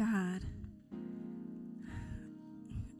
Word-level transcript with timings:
God, 0.00 0.40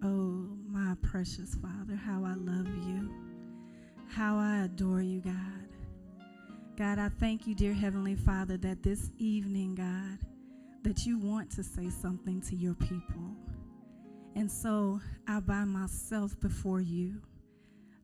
oh, 0.04 0.46
my 0.69 0.95
precious 1.00 1.54
Father, 1.54 1.96
how 1.96 2.23
I 2.26 2.34
love 2.34 2.69
you, 2.87 3.11
how 4.11 4.37
I 4.37 4.65
adore 4.65 5.01
you, 5.01 5.22
God. 5.22 5.33
God, 6.76 6.99
I 6.99 7.08
thank 7.19 7.47
you, 7.47 7.54
dear 7.54 7.72
Heavenly 7.72 8.17
Father, 8.17 8.58
that 8.58 8.83
this 8.83 9.10
evening, 9.17 9.76
God, 9.76 10.19
that 10.83 11.06
you 11.06 11.17
want 11.17 11.51
to 11.53 11.63
say 11.63 11.88
something 11.88 12.42
to 12.42 12.54
your 12.54 12.74
people. 12.74 13.35
And 14.37 14.53
so 14.53 15.01
I 15.26 15.40
bow 15.40 15.64
myself 15.64 16.38
before 16.38 16.82
you. 16.82 17.23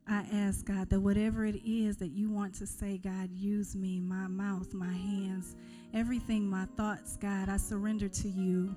I 0.09 0.25
ask, 0.33 0.65
God, 0.65 0.89
that 0.89 1.01
whatever 1.01 1.45
it 1.45 1.59
is 1.65 1.97
that 1.97 2.09
you 2.09 2.29
want 2.29 2.53
to 2.55 2.67
say, 2.67 2.97
God, 2.97 3.29
use 3.31 3.75
me, 3.75 3.99
my 3.99 4.27
mouth, 4.27 4.73
my 4.73 4.93
hands, 4.93 5.55
everything, 5.93 6.49
my 6.49 6.65
thoughts, 6.77 7.17
God, 7.17 7.49
I 7.49 7.57
surrender 7.57 8.07
to 8.07 8.29
you. 8.29 8.73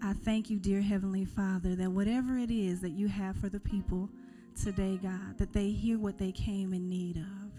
I 0.00 0.12
thank 0.12 0.48
you, 0.48 0.58
dear 0.58 0.80
Heavenly 0.80 1.24
Father, 1.24 1.74
that 1.74 1.90
whatever 1.90 2.38
it 2.38 2.50
is 2.50 2.80
that 2.82 2.90
you 2.90 3.08
have 3.08 3.36
for 3.36 3.48
the 3.48 3.58
people 3.58 4.08
today, 4.54 4.98
God, 5.02 5.38
that 5.38 5.52
they 5.52 5.70
hear 5.70 5.98
what 5.98 6.18
they 6.18 6.30
came 6.30 6.72
in 6.72 6.88
need 6.88 7.16
of. 7.16 7.52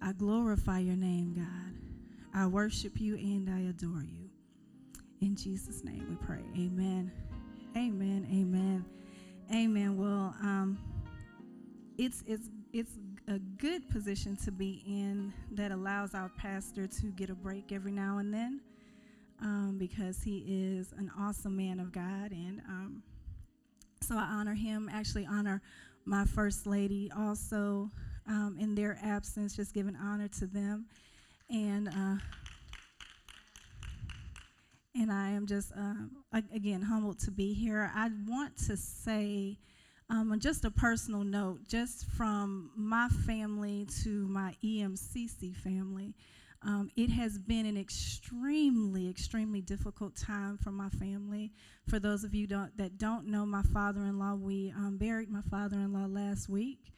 I 0.00 0.12
glorify 0.12 0.78
your 0.80 0.96
name, 0.96 1.34
God. 1.34 1.74
I 2.34 2.46
worship 2.46 3.00
you 3.00 3.16
and 3.16 3.50
I 3.50 3.70
adore 3.70 4.04
you. 4.04 4.30
In 5.20 5.34
Jesus' 5.36 5.84
name 5.84 6.06
we 6.08 6.16
pray. 6.26 6.42
Amen. 6.56 7.10
Amen. 7.76 8.26
Amen. 8.30 8.84
Amen. 9.52 9.96
Well, 9.96 10.34
um, 10.42 10.78
it's 11.98 12.22
it's 12.26 12.48
it's 12.72 12.92
a 13.28 13.38
good 13.38 13.88
position 13.90 14.36
to 14.44 14.50
be 14.50 14.82
in 14.86 15.32
that 15.52 15.70
allows 15.70 16.14
our 16.14 16.30
pastor 16.36 16.86
to 16.86 17.06
get 17.12 17.30
a 17.30 17.34
break 17.34 17.70
every 17.72 17.92
now 17.92 18.18
and 18.18 18.32
then 18.32 18.60
um, 19.40 19.76
because 19.78 20.22
he 20.22 20.44
is 20.48 20.92
an 20.96 21.10
awesome 21.18 21.56
man 21.56 21.80
of 21.80 21.92
God. 21.92 22.30
And 22.32 22.60
um, 22.68 23.02
so 24.00 24.16
I 24.16 24.22
honor 24.22 24.54
him, 24.54 24.88
actually, 24.92 25.26
honor 25.26 25.60
my 26.04 26.24
first 26.24 26.66
lady 26.66 27.10
also 27.16 27.90
um, 28.26 28.56
in 28.58 28.74
their 28.74 28.98
absence, 29.02 29.54
just 29.54 29.74
giving 29.74 29.96
honor 29.96 30.28
to 30.38 30.46
them. 30.46 30.86
And 31.50 31.88
uh, 31.88 32.16
and 34.94 35.10
I 35.10 35.30
am 35.30 35.46
just, 35.46 35.72
um, 35.74 36.10
again, 36.54 36.82
humbled 36.82 37.18
to 37.20 37.30
be 37.30 37.54
here. 37.54 37.90
I 37.94 38.10
want 38.28 38.56
to 38.66 38.76
say, 38.76 39.56
um, 40.12 40.38
just 40.38 40.66
a 40.66 40.70
personal 40.70 41.24
note, 41.24 41.60
just 41.66 42.04
from 42.04 42.70
my 42.76 43.08
family 43.26 43.86
to 44.02 44.28
my 44.28 44.54
EMCC 44.62 45.56
family, 45.56 46.14
um, 46.62 46.90
it 46.96 47.08
has 47.08 47.38
been 47.38 47.64
an 47.64 47.78
extremely, 47.78 49.08
extremely 49.08 49.62
difficult 49.62 50.14
time 50.14 50.58
for 50.58 50.70
my 50.70 50.90
family. 50.90 51.50
For 51.88 51.98
those 51.98 52.24
of 52.24 52.34
you 52.34 52.46
don't, 52.46 52.76
that 52.76 52.98
don't 52.98 53.26
know 53.26 53.46
my 53.46 53.62
father 53.62 54.02
in 54.02 54.18
law, 54.18 54.34
we 54.34 54.74
um, 54.76 54.98
buried 54.98 55.30
my 55.30 55.40
father 55.50 55.76
in 55.76 55.94
law 55.94 56.06
last 56.06 56.46
week. 56.46 56.92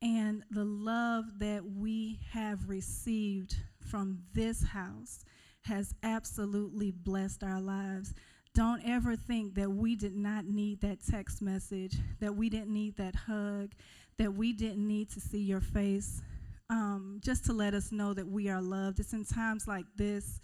And 0.00 0.42
the 0.50 0.64
love 0.64 1.26
that 1.40 1.62
we 1.64 2.18
have 2.32 2.66
received 2.66 3.56
from 3.78 4.22
this 4.32 4.64
house 4.64 5.22
has 5.62 5.94
absolutely 6.02 6.92
blessed 6.92 7.44
our 7.44 7.60
lives. 7.60 8.14
Don't 8.54 8.82
ever 8.86 9.16
think 9.16 9.56
that 9.56 9.68
we 9.68 9.96
did 9.96 10.14
not 10.14 10.44
need 10.44 10.80
that 10.82 10.98
text 11.10 11.42
message, 11.42 11.96
that 12.20 12.36
we 12.36 12.48
didn't 12.48 12.72
need 12.72 12.96
that 12.96 13.16
hug, 13.16 13.72
that 14.16 14.32
we 14.32 14.52
didn't 14.52 14.86
need 14.86 15.10
to 15.10 15.20
see 15.20 15.40
your 15.40 15.60
face, 15.60 16.22
um, 16.70 17.20
just 17.20 17.44
to 17.46 17.52
let 17.52 17.74
us 17.74 17.90
know 17.90 18.14
that 18.14 18.28
we 18.28 18.48
are 18.48 18.62
loved. 18.62 19.00
It's 19.00 19.12
in 19.12 19.24
times 19.24 19.66
like 19.66 19.86
this 19.96 20.40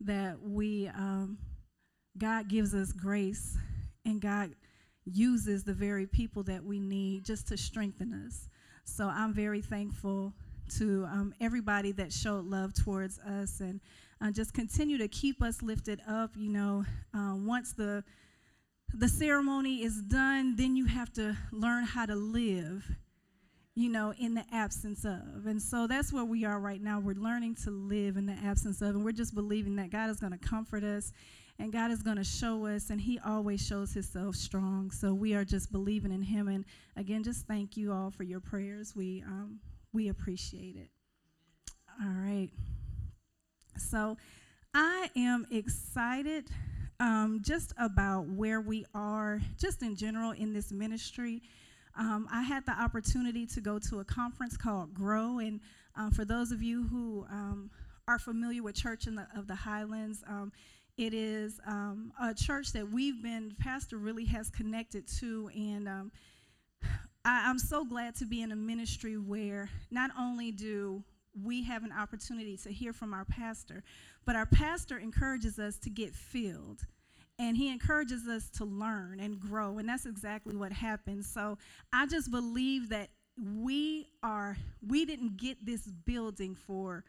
that 0.00 0.36
we, 0.42 0.88
um, 0.88 1.38
God 2.18 2.48
gives 2.48 2.74
us 2.74 2.92
grace, 2.92 3.56
and 4.04 4.20
God 4.20 4.54
uses 5.06 5.64
the 5.64 5.72
very 5.72 6.06
people 6.06 6.42
that 6.42 6.62
we 6.62 6.78
need 6.78 7.24
just 7.24 7.48
to 7.48 7.56
strengthen 7.56 8.12
us. 8.26 8.50
So 8.84 9.08
I'm 9.08 9.32
very 9.32 9.62
thankful 9.62 10.34
to 10.70 11.04
um, 11.04 11.34
everybody 11.40 11.92
that 11.92 12.12
showed 12.12 12.44
love 12.46 12.74
towards 12.74 13.18
us 13.20 13.60
and 13.60 13.80
uh, 14.20 14.30
just 14.30 14.54
continue 14.54 14.98
to 14.98 15.08
keep 15.08 15.42
us 15.42 15.62
lifted 15.62 16.00
up. 16.08 16.30
You 16.36 16.50
know, 16.50 16.84
uh, 17.14 17.34
once 17.36 17.72
the 17.72 18.04
the 18.94 19.08
ceremony 19.08 19.82
is 19.82 20.00
done, 20.02 20.56
then 20.56 20.76
you 20.76 20.86
have 20.86 21.12
to 21.14 21.36
learn 21.52 21.84
how 21.84 22.06
to 22.06 22.14
live. 22.14 22.84
You 23.78 23.90
know, 23.90 24.14
in 24.18 24.32
the 24.32 24.44
absence 24.52 25.04
of. 25.04 25.44
And 25.44 25.60
so 25.60 25.86
that's 25.86 26.10
where 26.10 26.24
we 26.24 26.46
are 26.46 26.58
right 26.58 26.80
now. 26.80 26.98
We're 26.98 27.14
learning 27.14 27.56
to 27.64 27.70
live 27.70 28.16
in 28.16 28.24
the 28.24 28.32
absence 28.32 28.80
of. 28.80 28.94
And 28.94 29.04
we're 29.04 29.12
just 29.12 29.34
believing 29.34 29.76
that 29.76 29.90
God 29.90 30.08
is 30.08 30.16
going 30.18 30.32
to 30.32 30.38
comfort 30.38 30.82
us 30.82 31.12
and 31.58 31.72
God 31.72 31.90
is 31.90 32.02
going 32.02 32.16
to 32.16 32.24
show 32.24 32.66
us, 32.66 32.90
and 32.90 33.00
He 33.00 33.18
always 33.24 33.64
shows 33.64 33.92
Himself 33.92 34.36
strong. 34.36 34.90
So 34.90 35.14
we 35.14 35.34
are 35.34 35.44
just 35.44 35.72
believing 35.72 36.12
in 36.12 36.22
Him. 36.22 36.48
And 36.48 36.64
again, 36.96 37.22
just 37.22 37.46
thank 37.46 37.76
you 37.76 37.92
all 37.92 38.10
for 38.10 38.24
your 38.24 38.40
prayers. 38.40 38.94
We, 38.94 39.22
um, 39.26 39.58
we 39.96 40.08
appreciate 40.10 40.76
it. 40.76 40.90
All 42.02 42.10
right. 42.10 42.50
So 43.78 44.18
I 44.74 45.08
am 45.16 45.46
excited 45.50 46.50
um, 47.00 47.40
just 47.42 47.72
about 47.78 48.26
where 48.28 48.60
we 48.60 48.84
are, 48.94 49.40
just 49.58 49.80
in 49.80 49.96
general, 49.96 50.32
in 50.32 50.52
this 50.52 50.70
ministry. 50.70 51.40
Um, 51.98 52.28
I 52.30 52.42
had 52.42 52.66
the 52.66 52.72
opportunity 52.72 53.46
to 53.46 53.62
go 53.62 53.78
to 53.88 54.00
a 54.00 54.04
conference 54.04 54.58
called 54.58 54.92
Grow, 54.92 55.38
and 55.38 55.60
um, 55.96 56.10
for 56.10 56.26
those 56.26 56.52
of 56.52 56.62
you 56.62 56.86
who 56.88 57.24
um, 57.30 57.70
are 58.06 58.18
familiar 58.18 58.62
with 58.62 58.74
Church 58.74 59.06
in 59.06 59.14
the, 59.14 59.26
of 59.34 59.46
the 59.46 59.54
Highlands, 59.54 60.22
um, 60.28 60.52
it 60.98 61.14
is 61.14 61.58
um, 61.66 62.12
a 62.22 62.34
church 62.34 62.72
that 62.72 62.86
we've 62.86 63.22
been, 63.22 63.54
Pastor 63.58 63.96
really 63.96 64.26
has 64.26 64.50
connected 64.50 65.08
to, 65.20 65.48
and 65.54 65.88
I, 67.26 67.48
I'm 67.48 67.58
so 67.58 67.84
glad 67.84 68.14
to 68.16 68.24
be 68.24 68.40
in 68.40 68.52
a 68.52 68.56
ministry 68.56 69.16
where 69.16 69.68
not 69.90 70.12
only 70.16 70.52
do 70.52 71.02
we 71.44 71.64
have 71.64 71.82
an 71.82 71.92
opportunity 71.92 72.56
to 72.58 72.70
hear 72.72 72.92
from 72.92 73.12
our 73.12 73.24
pastor. 73.24 73.82
But 74.24 74.36
our 74.36 74.46
pastor 74.46 74.98
encourages 74.98 75.58
us 75.58 75.76
to 75.78 75.90
get 75.90 76.14
filled. 76.14 76.86
And 77.38 77.56
he 77.56 77.70
encourages 77.70 78.26
us 78.26 78.48
to 78.56 78.64
learn 78.64 79.20
and 79.20 79.38
grow. 79.38 79.78
And 79.78 79.88
that's 79.88 80.06
exactly 80.06 80.56
what 80.56 80.72
happened. 80.72 81.24
So 81.24 81.58
I 81.92 82.06
just 82.06 82.30
believe 82.30 82.88
that 82.90 83.10
we 83.38 84.06
are, 84.22 84.56
we 84.86 85.04
didn't 85.04 85.36
get 85.36 85.66
this 85.66 85.82
building 85.82 86.54
for 86.54 87.04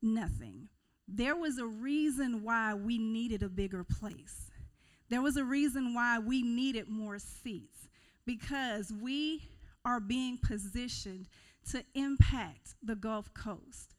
nothing. 0.00 0.68
There 1.08 1.34
was 1.34 1.58
a 1.58 1.66
reason 1.66 2.44
why 2.44 2.74
we 2.74 2.98
needed 2.98 3.42
a 3.42 3.48
bigger 3.48 3.82
place. 3.82 4.50
There 5.08 5.22
was 5.22 5.36
a 5.36 5.44
reason 5.44 5.94
why 5.94 6.20
we 6.20 6.42
needed 6.42 6.88
more 6.88 7.18
seats 7.18 7.88
because 8.26 8.92
we 9.02 9.48
are 9.84 10.00
being 10.00 10.38
positioned 10.38 11.28
to 11.70 11.84
impact 11.94 12.74
the 12.82 12.94
Gulf 12.94 13.32
Coast. 13.34 13.94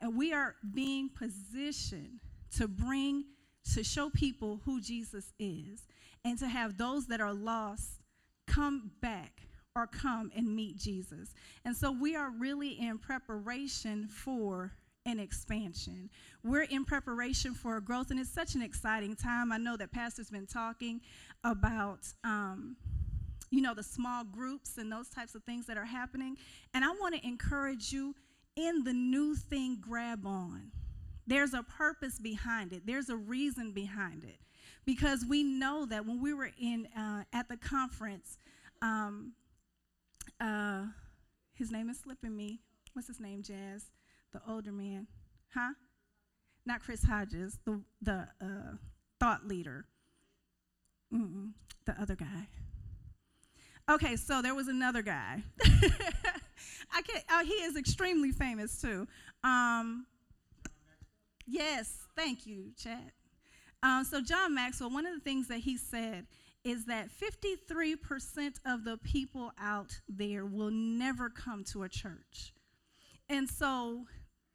And 0.00 0.16
we 0.16 0.32
are 0.32 0.56
being 0.74 1.08
positioned 1.08 2.20
to 2.56 2.68
bring, 2.68 3.24
to 3.74 3.84
show 3.84 4.10
people 4.10 4.60
who 4.64 4.80
Jesus 4.80 5.32
is, 5.38 5.86
and 6.24 6.38
to 6.38 6.48
have 6.48 6.76
those 6.76 7.06
that 7.06 7.20
are 7.20 7.32
lost 7.32 8.00
come 8.46 8.90
back 9.00 9.42
or 9.74 9.86
come 9.86 10.30
and 10.36 10.54
meet 10.54 10.76
Jesus. 10.76 11.34
And 11.64 11.76
so 11.76 11.90
we 11.90 12.14
are 12.16 12.30
really 12.30 12.80
in 12.80 12.98
preparation 12.98 14.06
for 14.08 14.72
an 15.06 15.18
expansion. 15.18 16.10
We're 16.44 16.62
in 16.62 16.84
preparation 16.84 17.54
for 17.54 17.80
growth, 17.80 18.10
and 18.10 18.20
it's 18.20 18.32
such 18.32 18.54
an 18.54 18.62
exciting 18.62 19.16
time. 19.16 19.50
I 19.50 19.56
know 19.56 19.76
that 19.76 19.92
Pastor's 19.92 20.30
been 20.30 20.46
talking 20.46 21.00
about. 21.44 22.00
Um, 22.22 22.76
you 23.52 23.60
know, 23.60 23.74
the 23.74 23.82
small 23.82 24.24
groups 24.24 24.78
and 24.78 24.90
those 24.90 25.08
types 25.10 25.34
of 25.34 25.44
things 25.44 25.66
that 25.66 25.76
are 25.76 25.84
happening. 25.84 26.38
And 26.72 26.84
I 26.84 26.88
want 26.88 27.14
to 27.14 27.24
encourage 27.24 27.92
you 27.92 28.14
in 28.56 28.82
the 28.82 28.94
new 28.94 29.36
thing, 29.36 29.76
grab 29.78 30.26
on. 30.26 30.72
There's 31.26 31.52
a 31.54 31.62
purpose 31.62 32.18
behind 32.18 32.72
it, 32.72 32.82
there's 32.86 33.10
a 33.10 33.16
reason 33.16 33.72
behind 33.72 34.24
it. 34.24 34.38
Because 34.84 35.24
we 35.28 35.44
know 35.44 35.86
that 35.86 36.06
when 36.06 36.20
we 36.20 36.34
were 36.34 36.50
in 36.60 36.88
uh, 36.96 37.22
at 37.32 37.48
the 37.48 37.56
conference, 37.56 38.38
um, 38.80 39.32
uh, 40.40 40.86
his 41.54 41.70
name 41.70 41.88
is 41.88 42.00
slipping 42.00 42.36
me. 42.36 42.60
What's 42.94 43.06
his 43.06 43.20
name, 43.20 43.42
Jazz? 43.42 43.84
The 44.32 44.40
older 44.48 44.72
man, 44.72 45.06
huh? 45.54 45.74
Not 46.66 46.80
Chris 46.80 47.04
Hodges, 47.04 47.58
the 47.64 47.80
the 48.00 48.26
uh, 48.40 48.76
thought 49.20 49.46
leader. 49.46 49.84
Mm-mm, 51.14 51.50
the 51.84 52.00
other 52.00 52.16
guy. 52.16 52.48
Okay, 53.92 54.16
so 54.16 54.40
there 54.40 54.54
was 54.54 54.68
another 54.68 55.02
guy. 55.02 55.42
I 55.64 57.02
can 57.02 57.20
oh, 57.30 57.44
he 57.44 57.52
is 57.54 57.76
extremely 57.76 58.32
famous 58.32 58.80
too. 58.80 59.06
Um, 59.44 60.06
yes, 61.46 61.98
thank 62.16 62.46
you, 62.46 62.72
Chad. 62.78 63.12
Um, 63.82 64.04
so 64.04 64.22
John 64.22 64.54
Maxwell, 64.54 64.90
one 64.90 65.06
of 65.06 65.14
the 65.14 65.20
things 65.20 65.48
that 65.48 65.58
he 65.58 65.76
said 65.76 66.26
is 66.64 66.86
that 66.86 67.08
53% 67.10 68.54
of 68.66 68.84
the 68.84 68.98
people 68.98 69.52
out 69.60 70.00
there 70.08 70.46
will 70.46 70.70
never 70.70 71.28
come 71.28 71.64
to 71.72 71.82
a 71.82 71.88
church. 71.88 72.54
And 73.28 73.48
so 73.48 74.06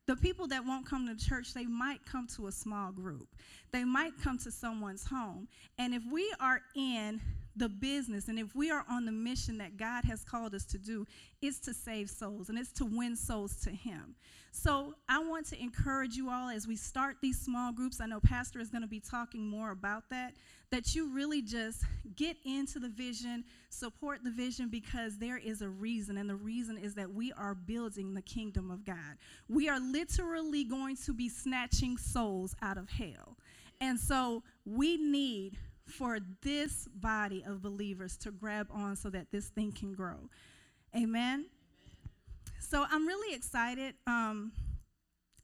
The 0.08 0.16
people 0.16 0.48
that 0.48 0.66
won't 0.66 0.86
come 0.86 1.06
to 1.08 1.16
church, 1.26 1.54
they 1.54 1.66
might 1.66 2.06
come 2.06 2.28
to 2.38 2.48
a 2.48 2.52
small 2.52 2.94
group. 2.94 3.28
They 3.74 3.84
might 3.84 4.14
come 4.24 4.38
to 4.40 4.52
someone's 4.52 5.04
home. 5.06 5.50
And 5.78 5.94
if 5.94 6.02
we 6.10 6.34
are 6.40 6.62
in 6.76 7.20
the 7.58 7.70
business 7.70 8.28
and 8.28 8.40
if 8.40 8.56
we 8.56 8.72
are 8.72 8.86
on 8.90 9.06
the 9.06 9.12
mission 9.12 9.58
that 9.58 9.78
God 9.78 10.06
has 10.06 10.24
called 10.24 10.54
us 10.54 10.66
to 10.66 10.78
do, 10.78 11.06
it's 11.42 11.60
to 11.60 11.74
save 11.74 12.10
souls 12.10 12.50
and 12.50 12.58
it's 12.58 12.72
to 12.74 12.86
win 12.86 13.16
souls 13.16 13.56
to 13.64 13.70
Him. 13.70 14.16
So 14.52 14.96
I 15.08 15.20
want 15.20 15.46
to 15.48 15.62
encourage 15.62 16.16
you 16.16 16.30
all 16.30 16.50
as 16.50 16.68
we 16.68 16.76
start 16.76 17.18
these 17.22 17.40
small 17.40 17.72
groups. 17.72 18.02
I 18.02 18.08
know 18.08 18.20
Pastor 18.20 18.60
is 18.60 18.70
going 18.70 18.82
to 18.82 18.88
be 18.88 19.00
talking 19.00 19.48
more 19.48 19.72
about 19.72 20.10
that, 20.10 20.34
that 20.72 20.96
you 20.96 21.14
really 21.14 21.42
just 21.42 21.84
get 22.16 22.38
into 22.44 22.80
the 22.80 22.90
vision, 22.90 23.44
support 23.70 24.24
the 24.24 24.32
vision 24.32 24.70
because 24.70 25.18
there 25.20 25.38
is 25.38 25.62
a 25.62 25.70
reason, 25.70 26.18
and 26.18 26.30
the 26.30 26.36
reason 26.36 26.78
is 26.78 26.96
that 26.96 27.14
we 27.14 27.32
are 27.34 27.54
building 27.54 28.14
the 28.14 28.22
kingdom 28.22 28.72
of 28.72 28.84
God. 28.84 29.18
We 29.48 29.70
are 29.70 29.80
literally 29.80 30.64
going 30.64 30.98
to 31.06 31.14
be 31.14 31.30
snatching 31.30 31.98
souls 31.98 32.56
out 32.62 32.78
of 32.78 32.90
hell. 32.90 33.38
And 33.80 34.00
so 34.00 34.44
we 34.66 34.98
need 34.98 35.58
for 35.88 36.20
this 36.42 36.88
body 36.96 37.44
of 37.46 37.62
believers 37.62 38.18
to 38.18 38.32
grab 38.32 38.68
on 38.72 38.96
so 38.96 39.10
that 39.10 39.32
this 39.32 39.48
thing 39.50 39.72
can 39.72 39.94
grow. 39.94 40.30
Amen. 40.96 41.04
Amen. 41.04 41.46
So 42.60 42.86
I'm 42.90 43.08
really 43.08 43.36
excited. 43.36 43.96
Um, 44.06 44.52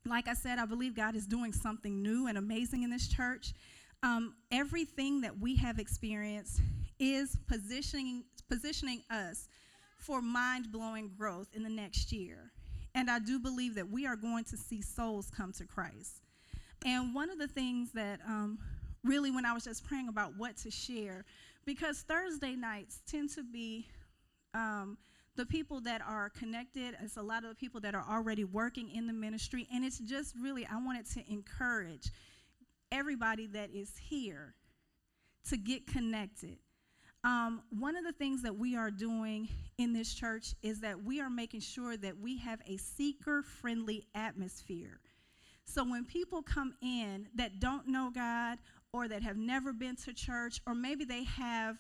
like 0.06 0.28
I 0.28 0.34
said, 0.34 0.60
I 0.60 0.66
believe 0.66 0.95
God 0.95 1.16
is 1.16 1.25
doing 1.25 1.54
something 1.54 2.01
new 2.01 2.28
and 2.28 2.38
amazing 2.38 2.84
in 2.84 2.90
this 2.90 3.07
church. 3.07 3.54
Um, 4.01 4.36
everything 4.51 5.22
that 5.22 5.40
we 5.40 5.56
have 5.56 5.80
experienced 5.80 6.60
is 7.00 7.38
positioning 7.48 8.25
positioning 8.50 9.01
us 9.10 9.48
for 9.98 10.22
mind 10.22 10.72
blowing 10.72 11.10
growth 11.18 11.48
in 11.54 11.63
the 11.63 11.69
next 11.69 12.12
year. 12.12 12.51
And 12.94 13.10
I 13.10 13.19
do 13.19 13.40
believe 13.40 13.75
that 13.75 13.90
we 13.90 14.06
are 14.06 14.18
going 14.18 14.44
to 14.45 14.57
see 14.57 14.81
souls 14.81 15.31
come 15.36 15.54
to 15.54 15.66
Christ. 15.66 16.22
And 16.86 17.16
one 17.16 17.30
of 17.31 17.40
the 17.40 17.48
things 17.48 17.92
that 17.94 18.19
um, 18.28 18.60
really, 19.03 19.31
when 19.31 19.45
I 19.45 19.53
was 19.53 19.63
just 19.63 19.85
praying 19.85 20.07
about 20.07 20.38
what 20.38 20.57
to 20.57 20.71
share, 20.71 21.25
because 21.65 22.01
Thursday 22.01 22.55
nights 22.55 23.01
tend 23.07 23.29
to 23.31 23.44
be 23.44 23.88
um, 24.53 24.97
the 25.35 25.45
people 25.45 25.81
that 25.81 26.01
are 26.07 26.29
connected, 26.29 26.95
it's 27.01 27.17
a 27.17 27.21
lot 27.21 27.44
of 27.44 27.50
the 27.50 27.55
people 27.55 27.81
that 27.81 27.95
are 27.95 28.05
already 28.09 28.44
working 28.44 28.89
in 28.89 29.07
the 29.07 29.13
ministry, 29.13 29.67
and 29.73 29.83
it's 29.83 30.00
just 30.00 30.35
really, 30.41 30.65
I 30.65 30.77
wanted 30.77 31.09
to 31.11 31.31
encourage 31.31 32.11
everybody 32.91 33.47
that 33.47 33.71
is 33.73 33.91
here 33.97 34.53
to 35.49 35.57
get 35.57 35.88
connected. 35.88 36.57
Um, 37.23 37.63
one 37.69 37.95
of 37.95 38.03
the 38.03 38.11
things 38.11 38.44
that 38.44 38.56
we 38.56 38.75
are 38.75 38.91
doing 38.91 39.47
in 39.77 39.94
this 39.94 40.13
church 40.13 40.53
is 40.61 40.81
that 40.81 41.03
we 41.03 41.21
are 41.21 41.29
making 41.29 41.61
sure 41.61 41.95
that 41.97 42.19
we 42.19 42.38
have 42.39 42.59
a 42.67 42.77
seeker 42.77 43.41
friendly 43.41 44.06
atmosphere. 44.13 44.99
So 45.65 45.83
when 45.83 46.03
people 46.06 46.41
come 46.41 46.75
in 46.81 47.27
that 47.35 47.59
don't 47.59 47.88
know 47.88 48.11
God 48.13 48.59
or 48.94 49.07
that 49.07 49.24
have 49.24 49.38
never 49.38 49.74
been 49.74 49.95
to 49.95 50.13
church, 50.13 50.62
or 50.68 50.75
maybe 50.75 51.04
they 51.04 51.24
have 51.24 51.78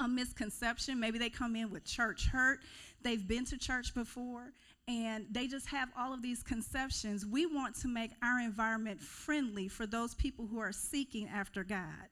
a 0.00 0.08
misconception. 0.08 0.98
Maybe 0.98 1.18
they 1.18 1.28
come 1.28 1.54
in 1.54 1.70
with 1.70 1.84
church 1.84 2.26
hurt. 2.26 2.60
They've 3.02 3.26
been 3.26 3.44
to 3.46 3.58
church 3.58 3.94
before 3.94 4.52
and 4.88 5.26
they 5.30 5.46
just 5.46 5.68
have 5.68 5.90
all 5.96 6.12
of 6.12 6.22
these 6.22 6.42
conceptions. 6.42 7.24
We 7.24 7.46
want 7.46 7.76
to 7.80 7.88
make 7.88 8.10
our 8.22 8.40
environment 8.40 9.00
friendly 9.00 9.68
for 9.68 9.86
those 9.86 10.14
people 10.14 10.46
who 10.46 10.58
are 10.58 10.72
seeking 10.72 11.28
after 11.28 11.62
God. 11.62 12.08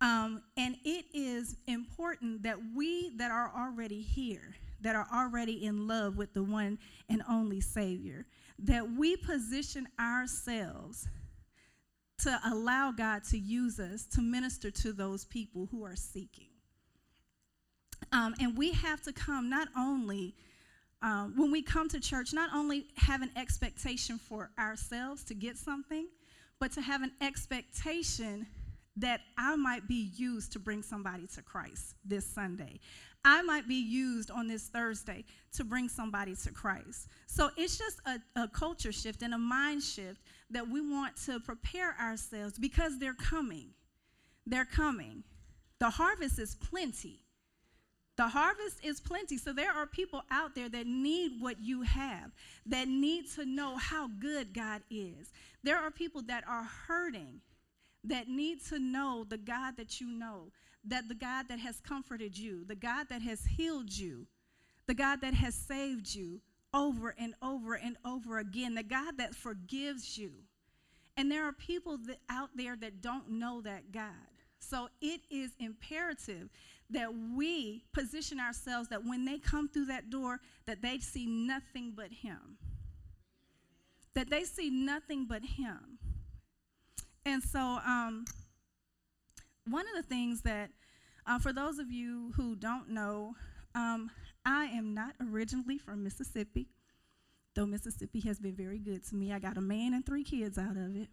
Um, 0.00 0.42
and 0.56 0.76
it 0.84 1.06
is 1.12 1.56
important 1.66 2.42
that 2.44 2.56
we 2.74 3.10
that 3.16 3.30
are 3.30 3.52
already 3.54 4.00
here, 4.00 4.54
that 4.80 4.94
are 4.94 5.08
already 5.12 5.64
in 5.64 5.86
love 5.88 6.16
with 6.16 6.32
the 6.32 6.42
one 6.42 6.78
and 7.10 7.22
only 7.28 7.60
Savior, 7.60 8.24
that 8.60 8.90
we 8.92 9.16
position 9.16 9.88
ourselves 10.00 11.08
to 12.18 12.40
allow 12.46 12.90
God 12.90 13.24
to 13.24 13.38
use 13.38 13.78
us 13.78 14.04
to 14.06 14.20
minister 14.20 14.70
to 14.70 14.92
those 14.92 15.24
people 15.24 15.68
who 15.70 15.84
are 15.84 15.96
seeking. 15.96 16.48
Um, 18.12 18.34
and 18.40 18.56
we 18.56 18.72
have 18.72 19.02
to 19.02 19.12
come 19.12 19.50
not 19.50 19.68
only, 19.76 20.34
um, 21.02 21.34
when 21.36 21.50
we 21.50 21.62
come 21.62 21.88
to 21.90 22.00
church, 22.00 22.32
not 22.32 22.50
only 22.54 22.86
have 22.96 23.22
an 23.22 23.30
expectation 23.36 24.18
for 24.18 24.50
ourselves 24.58 25.24
to 25.24 25.34
get 25.34 25.56
something, 25.56 26.08
but 26.58 26.72
to 26.72 26.80
have 26.80 27.02
an 27.02 27.12
expectation 27.20 28.46
that 28.96 29.20
I 29.36 29.54
might 29.54 29.86
be 29.86 30.10
used 30.16 30.52
to 30.52 30.58
bring 30.58 30.82
somebody 30.82 31.26
to 31.34 31.42
Christ 31.42 31.94
this 32.04 32.26
Sunday. 32.26 32.80
I 33.24 33.42
might 33.42 33.68
be 33.68 33.76
used 33.76 34.30
on 34.30 34.48
this 34.48 34.68
Thursday 34.68 35.24
to 35.52 35.64
bring 35.64 35.88
somebody 35.88 36.34
to 36.36 36.52
Christ. 36.52 37.08
So 37.26 37.50
it's 37.56 37.78
just 37.78 38.00
a, 38.06 38.18
a, 38.40 38.48
culture 38.48 38.92
shift 38.92 39.22
and 39.22 39.34
a 39.34 39.38
mind 39.38 39.82
shift 39.82 40.20
that 40.50 40.68
we 40.68 40.80
want 40.80 41.16
to 41.26 41.40
prepare 41.40 41.94
ourselves 42.00 42.58
because 42.58 42.98
they're 42.98 43.14
coming. 43.14 43.70
They're 44.46 44.64
coming. 44.64 45.24
The 45.78 45.90
harvest 45.90 46.38
is 46.38 46.56
plenty, 46.56 47.20
the 48.16 48.28
harvest 48.28 48.84
is 48.84 49.00
plenty. 49.00 49.38
So 49.38 49.52
there 49.52 49.70
are 49.70 49.86
people 49.86 50.22
out 50.30 50.56
there 50.56 50.68
that 50.68 50.88
need 50.88 51.40
what 51.40 51.60
you 51.60 51.82
have, 51.82 52.32
that 52.66 52.88
need 52.88 53.30
to 53.36 53.46
know 53.46 53.76
how 53.76 54.08
good 54.18 54.52
God 54.52 54.82
is. 54.90 55.30
There 55.62 55.76
are 55.76 55.92
people 55.92 56.22
that 56.22 56.42
are 56.48 56.68
hurting, 56.88 57.40
that 58.02 58.26
need 58.26 58.64
to 58.66 58.80
know 58.80 59.24
the 59.28 59.38
God 59.38 59.76
that 59.76 60.00
you 60.00 60.08
know, 60.08 60.50
that 60.84 61.08
the 61.08 61.14
God 61.14 61.46
that 61.48 61.60
has 61.60 61.78
comforted 61.78 62.36
you, 62.36 62.64
the 62.64 62.74
God 62.74 63.06
that 63.08 63.22
has 63.22 63.44
healed 63.44 63.96
you, 63.96 64.26
the 64.88 64.94
God 64.94 65.20
that 65.20 65.34
has 65.34 65.54
saved 65.54 66.12
you 66.12 66.40
over 66.74 67.14
and 67.18 67.34
over 67.42 67.74
and 67.74 67.96
over 68.04 68.38
again, 68.38 68.74
the 68.74 68.82
God 68.82 69.18
that 69.18 69.34
forgives 69.34 70.18
you. 70.18 70.32
And 71.16 71.30
there 71.30 71.44
are 71.44 71.52
people 71.52 71.98
that 72.06 72.20
out 72.28 72.50
there 72.54 72.76
that 72.76 73.00
don't 73.00 73.30
know 73.30 73.60
that 73.62 73.90
God. 73.92 74.12
So 74.58 74.88
it 75.00 75.22
is 75.30 75.52
imperative 75.58 76.50
that 76.90 77.10
we 77.36 77.84
position 77.92 78.40
ourselves 78.40 78.88
that 78.88 79.04
when 79.04 79.24
they 79.24 79.38
come 79.38 79.68
through 79.68 79.86
that 79.86 80.10
door 80.10 80.40
that 80.66 80.82
they 80.82 80.98
see 80.98 81.26
nothing 81.26 81.92
but 81.94 82.10
him 82.10 82.56
that 84.14 84.30
they 84.30 84.44
see 84.44 84.70
nothing 84.70 85.26
but 85.28 85.42
him 85.44 85.98
and 87.26 87.42
so 87.42 87.60
um, 87.60 88.24
one 89.68 89.84
of 89.94 90.02
the 90.02 90.08
things 90.08 90.42
that 90.42 90.70
uh, 91.26 91.38
for 91.38 91.52
those 91.52 91.78
of 91.78 91.90
you 91.90 92.32
who 92.36 92.56
don't 92.56 92.88
know 92.88 93.34
um, 93.74 94.10
i 94.48 94.64
am 94.64 94.94
not 94.94 95.12
originally 95.30 95.78
from 95.78 96.02
mississippi 96.02 96.66
though 97.54 97.66
mississippi 97.66 98.20
has 98.20 98.38
been 98.40 98.54
very 98.54 98.78
good 98.78 99.06
to 99.06 99.14
me 99.14 99.32
i 99.32 99.38
got 99.38 99.56
a 99.56 99.60
man 99.60 99.94
and 99.94 100.04
three 100.04 100.24
kids 100.24 100.58
out 100.58 100.76
of 100.76 100.96
it 100.96 101.08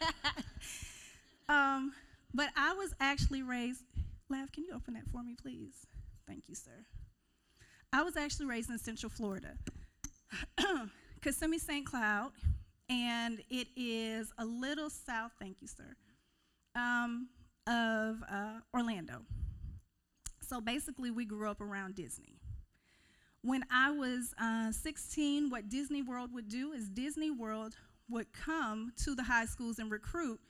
um, 1.48 1.92
but 2.32 2.48
i 2.56 2.72
was 2.72 2.94
actually 3.00 3.42
raised 3.42 3.82
Lav, 4.30 4.52
can 4.52 4.64
you 4.64 4.72
open 4.74 4.94
that 4.94 5.08
for 5.10 5.22
me, 5.24 5.34
please? 5.34 5.86
Thank 6.26 6.48
you, 6.48 6.54
sir. 6.54 6.86
I 7.92 8.02
was 8.02 8.16
actually 8.16 8.46
raised 8.46 8.70
in 8.70 8.78
Central 8.78 9.10
Florida, 9.10 9.54
Kissimmee 11.20 11.58
St. 11.58 11.84
Cloud, 11.84 12.30
and 12.88 13.42
it 13.50 13.66
is 13.76 14.32
a 14.38 14.44
little 14.44 14.88
south, 14.88 15.32
thank 15.40 15.60
you, 15.60 15.66
sir, 15.66 15.96
um, 16.76 17.28
of 17.66 18.22
uh, 18.30 18.60
Orlando. 18.72 19.22
So 20.50 20.60
basically, 20.60 21.12
we 21.12 21.26
grew 21.26 21.48
up 21.48 21.60
around 21.60 21.94
Disney. 21.94 22.34
When 23.42 23.62
I 23.70 23.92
was 23.92 24.34
uh, 24.36 24.72
16, 24.72 25.48
what 25.48 25.68
Disney 25.68 26.02
World 26.02 26.34
would 26.34 26.48
do 26.48 26.72
is 26.72 26.88
Disney 26.88 27.30
World 27.30 27.76
would 28.08 28.26
come 28.32 28.92
to 29.04 29.14
the 29.14 29.22
high 29.22 29.46
schools 29.46 29.78
and 29.78 29.92
recruit 29.92 30.40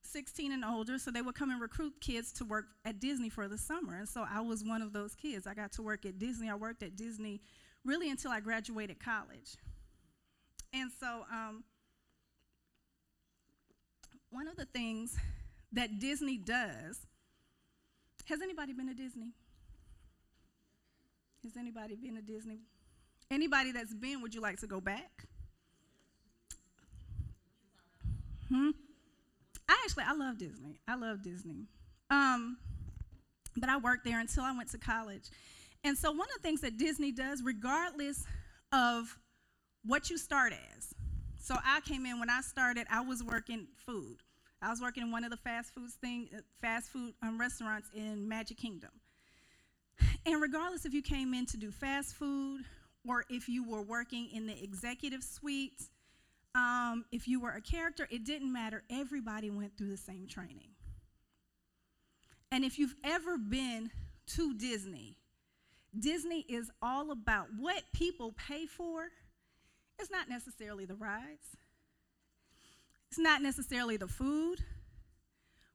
16 0.00 0.50
and 0.50 0.64
older, 0.64 0.98
so 0.98 1.10
they 1.10 1.20
would 1.20 1.34
come 1.34 1.50
and 1.50 1.60
recruit 1.60 1.92
kids 2.00 2.32
to 2.32 2.46
work 2.46 2.64
at 2.86 3.00
Disney 3.00 3.28
for 3.28 3.46
the 3.46 3.58
summer. 3.58 3.96
And 3.96 4.08
so 4.08 4.24
I 4.26 4.40
was 4.40 4.64
one 4.64 4.80
of 4.80 4.94
those 4.94 5.14
kids. 5.14 5.46
I 5.46 5.52
got 5.52 5.72
to 5.72 5.82
work 5.82 6.06
at 6.06 6.18
Disney. 6.18 6.48
I 6.48 6.54
worked 6.54 6.82
at 6.82 6.96
Disney 6.96 7.42
really 7.84 8.08
until 8.08 8.30
I 8.30 8.40
graduated 8.40 8.98
college. 8.98 9.56
And 10.72 10.90
so 10.98 11.26
um, 11.30 11.64
one 14.30 14.48
of 14.48 14.56
the 14.56 14.64
things 14.64 15.18
that 15.72 15.98
Disney 15.98 16.38
does, 16.38 17.06
has 18.26 18.40
anybody 18.42 18.72
been 18.72 18.88
to 18.88 18.94
Disney? 18.94 19.32
Has 21.42 21.56
anybody 21.56 21.94
been 21.94 22.16
to 22.16 22.22
Disney? 22.22 22.60
Anybody 23.30 23.72
that's 23.72 23.94
been, 23.94 24.22
would 24.22 24.34
you 24.34 24.40
like 24.40 24.58
to 24.60 24.66
go 24.66 24.80
back? 24.80 25.26
Hmm? 28.48 28.70
I 29.68 29.76
actually 29.84 30.04
I 30.06 30.12
love 30.12 30.38
Disney. 30.38 30.80
I 30.86 30.94
love 30.94 31.22
Disney. 31.22 31.66
Um, 32.10 32.58
but 33.56 33.68
I 33.68 33.76
worked 33.78 34.04
there 34.04 34.20
until 34.20 34.44
I 34.44 34.56
went 34.56 34.70
to 34.70 34.78
college. 34.78 35.30
And 35.82 35.96
so 35.96 36.10
one 36.10 36.28
of 36.34 36.42
the 36.42 36.42
things 36.42 36.60
that 36.62 36.78
Disney 36.78 37.12
does, 37.12 37.42
regardless 37.42 38.24
of 38.72 39.18
what 39.84 40.10
you 40.10 40.18
start 40.18 40.52
as. 40.76 40.94
So 41.38 41.56
I 41.64 41.80
came 41.80 42.06
in 42.06 42.18
when 42.18 42.30
I 42.30 42.40
started, 42.40 42.86
I 42.90 43.02
was 43.02 43.22
working 43.22 43.66
food. 43.86 44.16
I 44.64 44.70
was 44.70 44.80
working 44.80 45.02
in 45.02 45.10
one 45.10 45.24
of 45.24 45.30
the 45.30 45.36
fast 45.36 45.74
food 45.74 45.90
thing, 46.00 46.28
uh, 46.34 46.40
fast 46.62 46.88
food 46.88 47.12
um, 47.22 47.38
restaurants 47.38 47.90
in 47.94 48.26
Magic 48.26 48.56
Kingdom. 48.56 48.90
And 50.24 50.40
regardless 50.40 50.86
if 50.86 50.94
you 50.94 51.02
came 51.02 51.34
in 51.34 51.44
to 51.46 51.58
do 51.58 51.70
fast 51.70 52.14
food 52.14 52.62
or 53.06 53.26
if 53.28 53.46
you 53.46 53.68
were 53.68 53.82
working 53.82 54.30
in 54.32 54.46
the 54.46 54.64
executive 54.64 55.22
suite, 55.22 55.82
um, 56.54 57.04
if 57.12 57.28
you 57.28 57.40
were 57.40 57.50
a 57.50 57.60
character, 57.60 58.08
it 58.10 58.24
didn't 58.24 58.50
matter. 58.50 58.82
Everybody 58.88 59.50
went 59.50 59.76
through 59.76 59.90
the 59.90 59.98
same 59.98 60.26
training. 60.26 60.70
And 62.50 62.64
if 62.64 62.78
you've 62.78 62.94
ever 63.04 63.36
been 63.36 63.90
to 64.28 64.54
Disney, 64.54 65.18
Disney 65.98 66.40
is 66.48 66.70
all 66.80 67.10
about 67.10 67.48
what 67.58 67.82
people 67.92 68.34
pay 68.48 68.64
for. 68.64 69.08
It's 69.98 70.10
not 70.10 70.30
necessarily 70.30 70.86
the 70.86 70.94
rides, 70.94 71.54
it's 73.14 73.18
not 73.20 73.42
necessarily 73.42 73.96
the 73.96 74.08
food. 74.08 74.58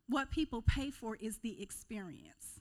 What 0.10 0.30
people 0.30 0.62
pay 0.62 0.92
for 0.92 1.16
is 1.16 1.38
the 1.38 1.62
experience. 1.64 2.60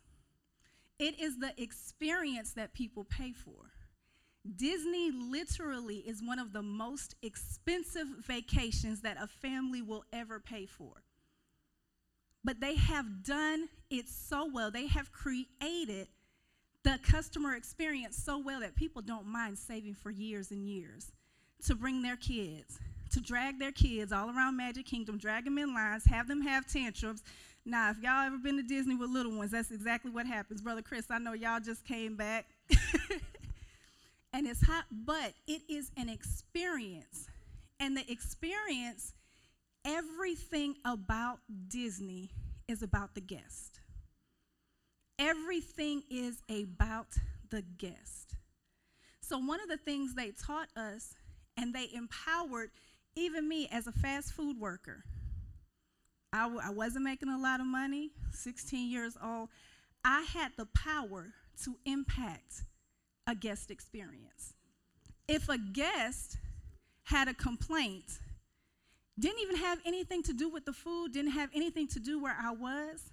It 1.01 1.19
is 1.19 1.41
the 1.41 1.53
experience 1.61 2.53
that 2.53 2.75
people 2.75 3.03
pay 3.03 3.33
for. 3.33 3.73
Disney 4.55 5.11
literally 5.11 5.97
is 5.97 6.23
one 6.23 6.39
of 6.39 6.53
the 6.53 6.63
most 6.63 7.17
expensive 7.23 8.07
vacations 8.25 9.01
that 9.01 9.17
a 9.21 9.27
family 9.27 9.83
will 9.83 10.05
ever 10.13 10.39
pay 10.39 10.65
for. 10.67 11.03
But 12.45 12.61
they 12.61 12.77
have 12.77 13.25
done 13.25 13.69
it 13.91 14.09
so 14.09 14.49
well. 14.49 14.71
They 14.71 14.87
have 14.87 15.11
created 15.11 16.07
the 16.85 17.01
customer 17.03 17.57
experience 17.57 18.17
so 18.17 18.39
well 18.39 18.61
that 18.61 18.77
people 18.77 19.03
don't 19.03 19.27
mind 19.27 19.59
saving 19.59 19.95
for 19.95 20.13
years 20.13 20.53
and 20.53 20.65
years 20.65 21.11
to 21.67 21.75
bring 21.75 22.03
their 22.03 22.17
kids, 22.17 22.79
to 23.11 23.21
drag 23.21 23.59
their 23.59 23.73
kids 23.73 24.13
all 24.13 24.31
around 24.31 24.57
Magic 24.57 24.87
Kingdom, 24.87 25.19
drag 25.19 25.45
them 25.45 25.59
in 25.59 25.75
lines, 25.75 26.05
have 26.07 26.29
them 26.29 26.43
have 26.43 26.67
tantrums. 26.67 27.23
Now, 27.65 27.91
if 27.91 27.99
y'all 28.03 28.27
ever 28.27 28.39
been 28.39 28.57
to 28.57 28.63
Disney 28.63 28.97
with 28.97 29.11
little 29.11 29.37
ones, 29.37 29.51
that's 29.51 29.71
exactly 29.71 30.11
what 30.11 30.27
happens. 30.27 30.63
Brother 30.63 30.83
Chris, 30.83 31.07
I 31.11 31.19
know 31.19 31.33
y'all 31.35 31.61
just 31.61 31.85
came 31.85 32.17
back. 32.17 32.47
and 34.33 34.47
it's 34.47 34.65
hot, 34.65 34.85
but 34.91 35.35
it 35.47 35.63
is 35.69 35.91
an 35.97 36.09
experience. 36.09 37.29
And 37.81 37.97
the 37.97 38.11
experience, 38.11 39.13
everything 39.85 40.77
about 40.85 41.41
Disney 41.69 42.31
is 42.69 42.83
about 42.83 43.15
the 43.15 43.21
guest. 43.21 43.81
Everything 45.19 46.03
is 46.11 46.43
about 46.49 47.09
the 47.51 47.63
guest. 47.77 48.37
So, 49.21 49.39
one 49.39 49.61
of 49.61 49.69
the 49.69 49.77
things 49.77 50.15
they 50.15 50.31
taught 50.31 50.69
us 50.77 51.15
and 51.57 51.75
they 51.75 51.89
empowered 51.93 52.71
even 53.19 53.49
me 53.49 53.69
as 53.71 53.87
a 53.87 53.93
fast 53.93 54.33
food 54.33 54.59
worker. 54.59 55.05
I 56.33 56.43
w- 56.43 56.61
I 56.63 56.71
wasn't 56.71 57.05
making 57.05 57.29
a 57.29 57.39
lot 57.39 57.61
of 57.61 57.67
money, 57.67 58.11
16 58.33 58.91
years 58.91 59.17
old. 59.23 59.49
I 60.05 60.23
had 60.23 60.53
the 60.57 60.67
power 60.67 61.33
to 61.65 61.77
impact 61.85 62.65
a 63.27 63.35
guest 63.35 63.71
experience. 63.71 64.55
If 65.27 65.49
a 65.49 65.59
guest 65.59 66.39
had 67.05 67.29
a 67.29 67.35
complaint, 67.35 68.19
didn't 69.19 69.41
even 69.41 69.57
have 69.57 69.81
anything 69.85 70.23
to 70.25 70.33
do 70.33 70.49
with 70.49 70.65
the 70.65 70.73
food, 70.73 71.13
didn't 71.13 71.33
have 71.33 71.51
anything 71.55 71.89
to 71.89 72.01
do 72.01 72.21
where 72.23 72.37
I 72.41 72.53
was, 72.53 73.11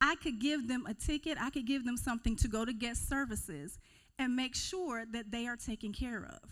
I 0.00 0.16
could 0.16 0.38
give 0.40 0.68
them 0.68 0.84
a 0.86 0.94
ticket, 0.94 1.38
I 1.40 1.50
could 1.50 1.66
give 1.66 1.84
them 1.84 1.96
something 1.96 2.36
to 2.36 2.48
go 2.48 2.64
to 2.64 2.72
guest 2.72 3.08
services 3.08 3.78
and 4.18 4.36
make 4.36 4.54
sure 4.54 5.04
that 5.12 5.30
they 5.30 5.46
are 5.46 5.56
taken 5.56 5.92
care 5.92 6.24
of. 6.24 6.50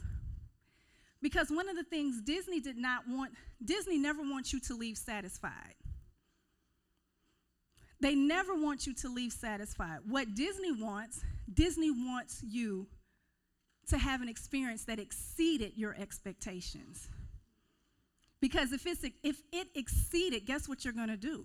Because 1.22 1.50
one 1.50 1.68
of 1.68 1.76
the 1.76 1.84
things 1.84 2.20
Disney 2.20 2.60
did 2.60 2.76
not 2.76 3.04
want, 3.08 3.32
Disney 3.64 3.96
never 3.96 4.22
wants 4.22 4.52
you 4.52 4.60
to 4.60 4.74
leave 4.74 4.98
satisfied. 4.98 5.74
They 8.00 8.16
never 8.16 8.54
want 8.56 8.86
you 8.86 8.94
to 8.94 9.08
leave 9.08 9.32
satisfied. 9.32 10.00
What 10.08 10.34
Disney 10.34 10.72
wants, 10.72 11.20
Disney 11.54 11.92
wants 11.92 12.42
you 12.42 12.88
to 13.88 13.98
have 13.98 14.20
an 14.20 14.28
experience 14.28 14.84
that 14.86 14.98
exceeded 14.98 15.72
your 15.76 15.94
expectations. 15.96 17.08
Because 18.40 18.72
if, 18.72 18.84
it's, 18.86 19.04
if 19.22 19.40
it 19.52 19.68
exceeded, 19.76 20.46
guess 20.46 20.68
what 20.68 20.84
you're 20.84 20.92
going 20.92 21.08
to 21.08 21.16
do? 21.16 21.44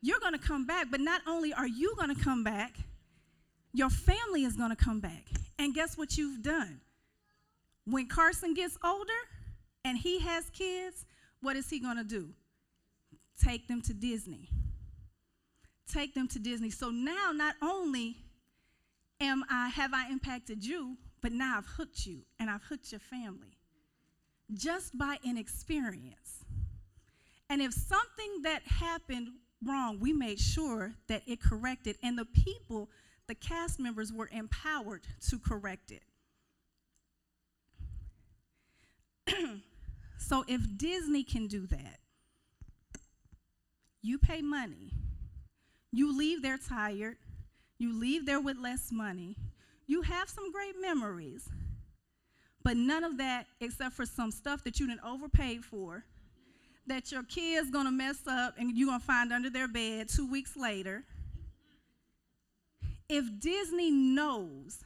You're 0.00 0.20
going 0.20 0.34
to 0.34 0.38
come 0.38 0.64
back, 0.64 0.86
but 0.92 1.00
not 1.00 1.22
only 1.26 1.52
are 1.52 1.66
you 1.66 1.96
going 1.98 2.14
to 2.14 2.22
come 2.22 2.44
back, 2.44 2.76
your 3.72 3.90
family 3.90 4.44
is 4.44 4.54
going 4.54 4.70
to 4.70 4.76
come 4.76 5.00
back. 5.00 5.24
And 5.58 5.74
guess 5.74 5.98
what 5.98 6.16
you've 6.16 6.42
done? 6.42 6.80
When 7.88 8.06
Carson 8.06 8.54
gets 8.54 8.76
older 8.84 9.12
and 9.84 9.96
he 9.96 10.20
has 10.20 10.50
kids, 10.50 11.06
what 11.40 11.56
is 11.56 11.70
he 11.70 11.80
going 11.80 11.96
to 11.96 12.04
do? 12.04 12.30
Take 13.42 13.68
them 13.68 13.80
to 13.82 13.94
Disney 13.94 14.50
take 15.88 16.14
them 16.14 16.28
to 16.28 16.38
Disney. 16.38 16.70
So 16.70 16.90
now 16.90 17.32
not 17.34 17.56
only 17.62 18.16
am 19.20 19.44
I 19.50 19.68
have 19.68 19.92
I 19.94 20.10
impacted 20.10 20.64
you, 20.64 20.96
but 21.20 21.32
now 21.32 21.56
I've 21.58 21.66
hooked 21.66 22.06
you 22.06 22.20
and 22.38 22.48
I've 22.48 22.62
hooked 22.62 22.92
your 22.92 23.00
family 23.00 23.56
just 24.52 24.96
by 24.96 25.18
an 25.24 25.36
experience. 25.36 26.44
And 27.50 27.60
if 27.60 27.72
something 27.72 28.42
that 28.42 28.62
happened 28.66 29.28
wrong, 29.64 29.98
we 30.00 30.12
made 30.12 30.38
sure 30.38 30.94
that 31.08 31.22
it 31.26 31.42
corrected 31.42 31.96
and 32.02 32.16
the 32.16 32.26
people, 32.26 32.90
the 33.26 33.34
cast 33.34 33.80
members 33.80 34.12
were 34.12 34.28
empowered 34.30 35.06
to 35.30 35.38
correct 35.38 35.90
it. 35.90 36.02
so 40.18 40.44
if 40.48 40.60
Disney 40.76 41.24
can 41.24 41.46
do 41.46 41.66
that, 41.66 41.98
you 44.02 44.18
pay 44.18 44.42
money 44.42 44.92
you 45.92 46.16
leave 46.16 46.42
there 46.42 46.58
tired. 46.58 47.16
You 47.78 47.98
leave 47.98 48.26
there 48.26 48.40
with 48.40 48.58
less 48.58 48.90
money. 48.92 49.36
You 49.86 50.02
have 50.02 50.28
some 50.28 50.52
great 50.52 50.74
memories, 50.80 51.48
but 52.62 52.76
none 52.76 53.04
of 53.04 53.16
that 53.18 53.46
except 53.60 53.94
for 53.94 54.04
some 54.04 54.30
stuff 54.30 54.64
that 54.64 54.78
you 54.78 54.86
didn't 54.86 55.04
overpay 55.04 55.58
for 55.58 56.04
that 56.86 57.12
your 57.12 57.22
kid's 57.22 57.70
gonna 57.70 57.90
mess 57.90 58.18
up 58.26 58.54
and 58.58 58.76
you're 58.76 58.88
gonna 58.88 59.00
find 59.00 59.32
under 59.32 59.50
their 59.50 59.68
bed 59.68 60.08
two 60.08 60.30
weeks 60.30 60.56
later. 60.56 61.04
If 63.08 63.40
Disney 63.40 63.90
knows 63.90 64.84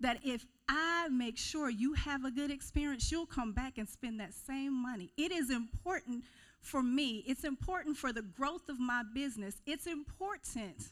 that 0.00 0.18
if 0.24 0.44
I 0.68 1.08
make 1.10 1.36
sure 1.36 1.68
you 1.68 1.92
have 1.94 2.24
a 2.24 2.30
good 2.30 2.50
experience, 2.50 3.10
you'll 3.12 3.26
come 3.26 3.52
back 3.52 3.78
and 3.78 3.88
spend 3.88 4.20
that 4.20 4.32
same 4.32 4.72
money. 4.72 5.10
It 5.16 5.32
is 5.32 5.50
important 5.50 6.24
for 6.60 6.82
me, 6.82 7.22
it's 7.26 7.44
important 7.44 7.96
for 7.96 8.12
the 8.12 8.22
growth 8.22 8.68
of 8.70 8.80
my 8.80 9.02
business. 9.14 9.56
It's 9.66 9.86
important 9.86 10.90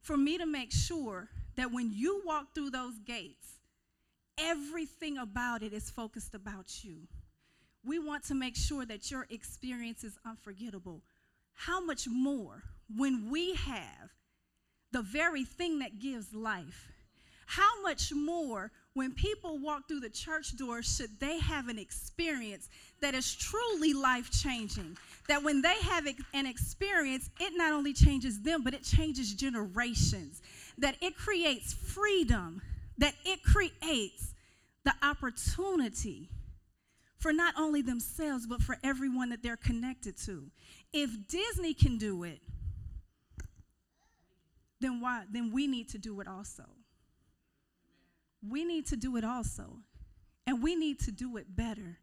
for 0.00 0.16
me 0.16 0.36
to 0.36 0.44
make 0.44 0.70
sure 0.72 1.28
that 1.56 1.72
when 1.72 1.90
you 1.92 2.22
walk 2.26 2.54
through 2.54 2.70
those 2.70 2.98
gates, 2.98 3.54
everything 4.38 5.16
about 5.16 5.62
it 5.62 5.72
is 5.72 5.88
focused 5.88 6.34
about 6.34 6.84
you. 6.84 7.08
We 7.82 7.98
want 7.98 8.24
to 8.24 8.34
make 8.34 8.56
sure 8.56 8.84
that 8.84 9.10
your 9.10 9.26
experience 9.30 10.04
is 10.04 10.18
unforgettable. 10.26 11.02
How 11.54 11.82
much 11.82 12.06
more 12.06 12.62
when 12.94 13.30
we 13.30 13.54
have 13.54 14.10
the 14.92 15.02
very 15.02 15.44
thing 15.44 15.78
that 15.78 15.98
gives 15.98 16.34
life? 16.34 16.92
How 17.46 17.80
much 17.82 18.12
more 18.12 18.70
when 18.96 19.12
people 19.12 19.58
walk 19.58 19.86
through 19.86 20.00
the 20.00 20.08
church 20.08 20.56
door 20.56 20.82
should 20.82 21.20
they 21.20 21.38
have 21.38 21.68
an 21.68 21.78
experience 21.78 22.70
that 23.02 23.14
is 23.14 23.34
truly 23.34 23.92
life 23.92 24.30
changing? 24.30 24.96
That 25.28 25.42
when 25.42 25.60
they 25.60 25.74
have 25.82 26.06
an 26.32 26.46
experience, 26.46 27.28
it 27.38 27.52
not 27.56 27.74
only 27.74 27.92
changes 27.92 28.40
them, 28.40 28.62
but 28.62 28.72
it 28.72 28.82
changes 28.82 29.34
generations. 29.34 30.40
That 30.78 30.96
it 31.02 31.14
creates 31.14 31.74
freedom, 31.74 32.62
that 32.96 33.12
it 33.26 33.42
creates 33.42 34.32
the 34.84 34.94
opportunity 35.02 36.30
for 37.18 37.34
not 37.34 37.52
only 37.58 37.82
themselves, 37.82 38.46
but 38.46 38.62
for 38.62 38.78
everyone 38.82 39.28
that 39.28 39.42
they're 39.42 39.58
connected 39.58 40.16
to. 40.24 40.46
If 40.94 41.28
Disney 41.28 41.74
can 41.74 41.98
do 41.98 42.22
it, 42.24 42.40
then 44.80 45.02
why 45.02 45.24
then 45.30 45.52
we 45.52 45.66
need 45.66 45.90
to 45.90 45.98
do 45.98 46.18
it 46.20 46.26
also 46.26 46.64
we 48.46 48.64
need 48.64 48.86
to 48.86 48.96
do 48.96 49.16
it 49.16 49.24
also. 49.24 49.78
And 50.46 50.62
we 50.62 50.76
need 50.76 51.00
to 51.00 51.10
do 51.10 51.36
it 51.36 51.56
better. 51.56 51.98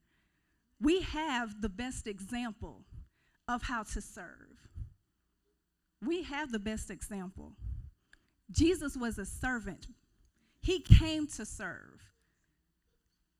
We 0.81 1.01
have 1.01 1.61
the 1.61 1.69
best 1.69 2.07
example 2.07 2.81
of 3.47 3.63
how 3.63 3.83
to 3.83 4.01
serve. 4.01 4.67
We 6.05 6.23
have 6.23 6.51
the 6.51 6.59
best 6.59 6.89
example. 6.89 7.53
Jesus 8.51 8.97
was 8.97 9.17
a 9.17 9.25
servant, 9.25 9.87
he 10.61 10.79
came 10.79 11.27
to 11.27 11.45
serve. 11.45 12.01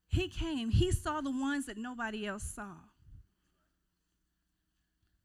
He 0.08 0.28
came, 0.28 0.70
he 0.70 0.92
saw 0.92 1.20
the 1.20 1.30
ones 1.30 1.66
that 1.66 1.76
nobody 1.76 2.26
else 2.26 2.44
saw. 2.44 2.76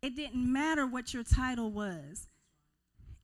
It 0.01 0.15
didn't 0.15 0.51
matter 0.51 0.88
what 0.88 1.13
your 1.13 1.23
title 1.23 1.71
was. 1.71 2.27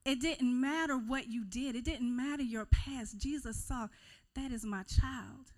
It 0.03 0.21
didn't 0.21 0.61
matter 0.61 0.95
what 0.95 1.27
you 1.27 1.43
did. 1.43 1.75
It 1.75 1.83
didn't 1.83 2.15
matter 2.15 2.43
your 2.43 2.65
past. 2.65 3.17
Jesus 3.17 3.57
saw 3.57 3.87
that 4.35 4.51
is 4.51 4.65
my 4.65 4.83
child. 4.83 5.51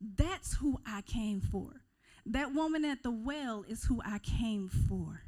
That's 0.00 0.54
who 0.54 0.78
I 0.86 1.02
came 1.02 1.40
for. 1.40 1.82
That 2.24 2.54
woman 2.54 2.84
at 2.84 3.02
the 3.02 3.10
well 3.10 3.64
is 3.68 3.84
who 3.84 4.00
I 4.04 4.18
came 4.18 4.68
for. 4.68 5.22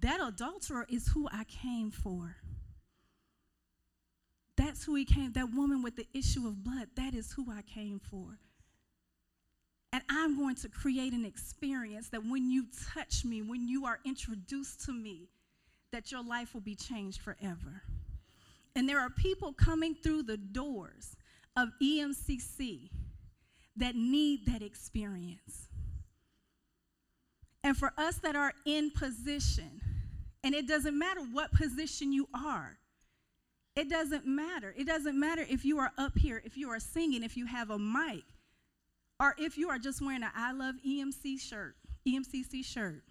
That 0.00 0.20
adulterer 0.20 0.86
is 0.88 1.08
who 1.08 1.28
I 1.30 1.44
came 1.44 1.90
for. 1.90 2.36
That's 4.56 4.84
who 4.84 4.94
he 4.94 5.04
came. 5.04 5.32
That 5.32 5.54
woman 5.54 5.82
with 5.82 5.96
the 5.96 6.06
issue 6.14 6.46
of 6.46 6.64
blood, 6.64 6.88
that 6.96 7.14
is 7.14 7.32
who 7.32 7.46
I 7.50 7.62
came 7.62 8.00
for. 8.00 8.38
And 9.92 10.02
I'm 10.08 10.38
going 10.38 10.54
to 10.56 10.68
create 10.68 11.12
an 11.12 11.26
experience 11.26 12.08
that 12.08 12.24
when 12.24 12.50
you 12.50 12.66
touch 12.94 13.24
me, 13.24 13.42
when 13.42 13.68
you 13.68 13.84
are 13.84 13.98
introduced 14.04 14.84
to 14.86 14.92
me, 14.92 15.28
that 15.92 16.10
your 16.10 16.24
life 16.24 16.54
will 16.54 16.62
be 16.62 16.74
changed 16.74 17.20
forever. 17.20 17.82
And 18.74 18.88
there 18.88 19.00
are 19.00 19.10
people 19.10 19.52
coming 19.52 19.94
through 19.94 20.24
the 20.24 20.36
doors 20.36 21.16
of 21.56 21.68
EMCC 21.82 22.88
that 23.76 23.94
need 23.94 24.46
that 24.46 24.62
experience. 24.62 25.68
And 27.64 27.76
for 27.76 27.92
us 27.96 28.16
that 28.18 28.34
are 28.34 28.52
in 28.64 28.90
position, 28.90 29.80
and 30.42 30.54
it 30.54 30.66
doesn't 30.66 30.98
matter 30.98 31.20
what 31.20 31.52
position 31.52 32.12
you 32.12 32.28
are, 32.34 32.78
it 33.76 33.88
doesn't 33.88 34.26
matter. 34.26 34.74
It 34.76 34.86
doesn't 34.86 35.18
matter 35.18 35.46
if 35.48 35.64
you 35.64 35.78
are 35.78 35.92
up 35.96 36.18
here, 36.18 36.42
if 36.44 36.56
you 36.56 36.70
are 36.70 36.80
singing, 36.80 37.22
if 37.22 37.36
you 37.36 37.46
have 37.46 37.70
a 37.70 37.78
mic, 37.78 38.24
or 39.20 39.34
if 39.38 39.56
you 39.56 39.70
are 39.70 39.78
just 39.78 40.02
wearing 40.02 40.22
an 40.22 40.30
I 40.34 40.52
love 40.52 40.74
EMC 40.86 41.40
shirt, 41.40 41.76
EMCC 42.06 42.64
shirt. 42.64 43.02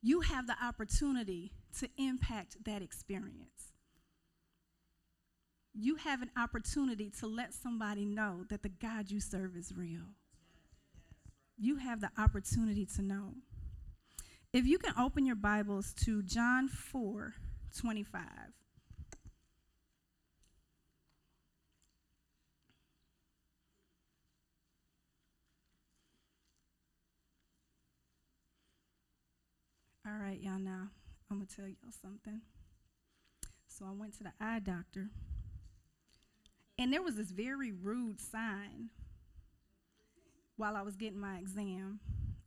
You 0.00 0.20
have 0.20 0.46
the 0.46 0.56
opportunity 0.62 1.52
to 1.80 1.88
impact 1.98 2.64
that 2.64 2.82
experience. 2.82 3.57
You 5.80 5.94
have 5.94 6.22
an 6.22 6.30
opportunity 6.36 7.08
to 7.20 7.28
let 7.28 7.54
somebody 7.54 8.04
know 8.04 8.44
that 8.48 8.64
the 8.64 8.68
God 8.68 9.12
you 9.12 9.20
serve 9.20 9.56
is 9.56 9.72
real. 9.76 10.08
You 11.56 11.76
have 11.76 12.00
the 12.00 12.10
opportunity 12.18 12.84
to 12.96 13.02
know. 13.02 13.34
If 14.52 14.66
you 14.66 14.78
can 14.78 14.92
open 14.98 15.24
your 15.24 15.36
Bibles 15.36 15.94
to 16.04 16.24
John 16.24 16.66
4 16.66 17.34
25. 17.80 18.22
All 30.04 30.12
right, 30.20 30.40
y'all, 30.40 30.58
now 30.58 30.88
I'm 31.30 31.36
going 31.36 31.46
to 31.46 31.54
tell 31.54 31.68
y'all 31.68 31.92
something. 32.02 32.40
So 33.68 33.84
I 33.84 33.92
went 33.92 34.16
to 34.16 34.24
the 34.24 34.32
eye 34.40 34.58
doctor, 34.58 35.10
and 36.78 36.92
there 36.92 37.02
was 37.02 37.16
this 37.16 37.30
very 37.30 37.72
rude 37.72 38.20
sign 38.20 38.90
while 40.56 40.76
I 40.76 40.82
was 40.82 40.96
getting 40.96 41.18
my 41.18 41.38
exam. 41.38 42.00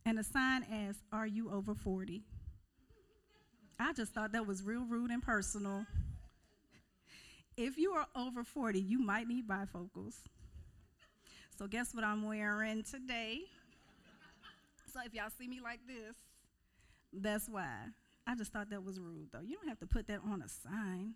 And 0.04 0.18
the 0.18 0.24
sign 0.24 0.64
asked, 0.70 1.00
Are 1.12 1.26
you 1.26 1.50
over 1.50 1.74
40? 1.74 2.22
I 3.78 3.92
just 3.92 4.12
thought 4.12 4.32
that 4.32 4.46
was 4.46 4.62
real 4.62 4.84
rude 4.84 5.10
and 5.10 5.22
personal. 5.22 5.86
If 7.56 7.76
you 7.76 7.92
are 7.92 8.06
over 8.16 8.42
40, 8.42 8.80
you 8.80 8.98
might 8.98 9.28
need 9.28 9.46
bifocals. 9.46 10.14
So, 11.58 11.66
guess 11.66 11.94
what 11.94 12.04
I'm 12.04 12.26
wearing 12.26 12.82
today? 12.82 13.40
So, 14.92 15.00
if 15.04 15.14
y'all 15.14 15.30
see 15.38 15.48
me 15.48 15.60
like 15.62 15.80
this, 15.86 16.16
that's 17.12 17.48
why. 17.48 17.86
I 18.26 18.34
just 18.34 18.52
thought 18.52 18.70
that 18.70 18.84
was 18.84 18.98
rude, 18.98 19.28
though. 19.32 19.40
You 19.40 19.56
don't 19.56 19.68
have 19.68 19.80
to 19.80 19.86
put 19.86 20.06
that 20.08 20.20
on 20.24 20.42
a 20.42 20.48
sign. 20.48 21.14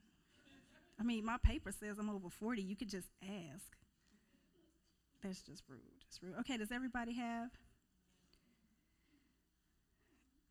I 0.98 1.02
mean, 1.02 1.24
my 1.24 1.36
paper 1.42 1.72
says 1.72 1.98
I'm 1.98 2.08
over 2.08 2.30
40. 2.30 2.62
You 2.62 2.76
could 2.76 2.88
just 2.88 3.08
ask. 3.22 3.76
That's 5.22 5.42
just 5.42 5.62
rude. 5.68 5.80
Just 6.08 6.22
rude. 6.22 6.34
Okay, 6.40 6.56
does 6.56 6.72
everybody 6.72 7.14
have? 7.14 7.50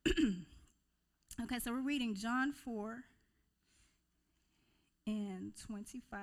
okay, 1.42 1.58
so 1.58 1.72
we're 1.72 1.80
reading 1.80 2.14
John 2.14 2.52
4 2.52 2.98
and 5.06 5.52
25 5.66 6.20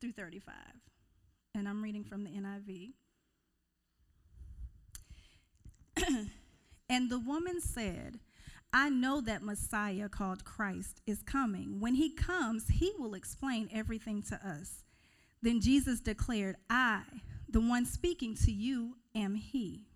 through 0.00 0.12
35. 0.12 0.54
And 1.54 1.68
I'm 1.68 1.82
reading 1.82 2.04
from 2.04 2.24
the 2.24 2.30
NIV. 2.30 2.92
and 6.88 7.10
the 7.10 7.18
woman 7.18 7.60
said, 7.60 8.20
I 8.72 8.88
know 8.88 9.20
that 9.22 9.42
Messiah 9.42 10.08
called 10.08 10.44
Christ 10.44 11.00
is 11.06 11.22
coming. 11.22 11.80
When 11.80 11.94
he 11.94 12.14
comes, 12.14 12.68
he 12.68 12.92
will 12.98 13.14
explain 13.14 13.68
everything 13.72 14.22
to 14.24 14.36
us. 14.36 14.84
Then 15.42 15.60
Jesus 15.60 16.00
declared, 16.00 16.56
I, 16.68 17.02
the 17.48 17.60
one 17.60 17.84
speaking 17.84 18.36
to 18.44 18.52
you, 18.52 18.96
am 19.14 19.34
he. 19.34 19.86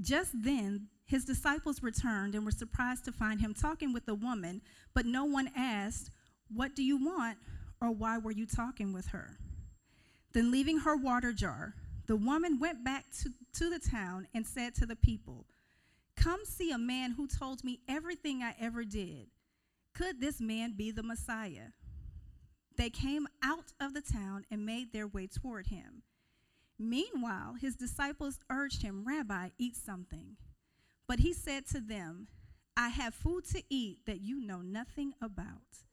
Just 0.00 0.30
then, 0.42 0.88
his 1.06 1.24
disciples 1.24 1.82
returned 1.82 2.34
and 2.34 2.44
were 2.44 2.50
surprised 2.50 3.04
to 3.06 3.12
find 3.12 3.40
him 3.40 3.52
talking 3.52 3.92
with 3.92 4.08
a 4.08 4.14
woman, 4.14 4.62
but 4.94 5.06
no 5.06 5.24
one 5.24 5.50
asked, 5.56 6.10
What 6.48 6.74
do 6.76 6.82
you 6.82 6.96
want? 7.04 7.38
or 7.80 7.90
Why 7.90 8.18
were 8.18 8.30
you 8.30 8.46
talking 8.46 8.92
with 8.92 9.08
her? 9.08 9.38
Then, 10.32 10.50
leaving 10.50 10.80
her 10.80 10.96
water 10.96 11.32
jar, 11.32 11.74
the 12.06 12.16
woman 12.16 12.58
went 12.58 12.84
back 12.84 13.06
to, 13.22 13.30
to 13.54 13.70
the 13.70 13.78
town 13.78 14.28
and 14.34 14.46
said 14.46 14.74
to 14.76 14.86
the 14.86 14.96
people, 14.96 15.46
Come 16.16 16.40
see 16.44 16.70
a 16.70 16.78
man 16.78 17.12
who 17.12 17.26
told 17.26 17.64
me 17.64 17.80
everything 17.88 18.42
I 18.42 18.54
ever 18.58 18.84
did. 18.84 19.28
Could 19.94 20.20
this 20.20 20.40
man 20.40 20.74
be 20.76 20.90
the 20.90 21.02
Messiah? 21.02 21.68
They 22.76 22.90
came 22.90 23.28
out 23.42 23.72
of 23.80 23.94
the 23.94 24.02
town 24.02 24.44
and 24.50 24.66
made 24.66 24.92
their 24.92 25.06
way 25.06 25.26
toward 25.26 25.68
him. 25.68 26.02
Meanwhile, 26.78 27.54
his 27.60 27.76
disciples 27.76 28.40
urged 28.50 28.82
him, 28.82 29.04
Rabbi, 29.04 29.50
eat 29.58 29.76
something. 29.76 30.36
But 31.06 31.20
he 31.20 31.32
said 31.32 31.66
to 31.68 31.80
them, 31.80 32.28
I 32.76 32.88
have 32.88 33.14
food 33.14 33.44
to 33.50 33.62
eat 33.70 34.00
that 34.06 34.20
you 34.20 34.40
know 34.40 34.60
nothing 34.60 35.12
about. 35.22 35.84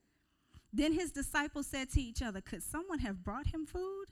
Then 0.74 0.94
his 0.94 1.12
disciples 1.12 1.68
said 1.68 1.92
to 1.92 2.02
each 2.02 2.22
other, 2.22 2.42
Could 2.42 2.64
someone 2.64 3.00
have 3.00 3.24
brought 3.24 3.48
him 3.48 3.66
food? 3.66 4.06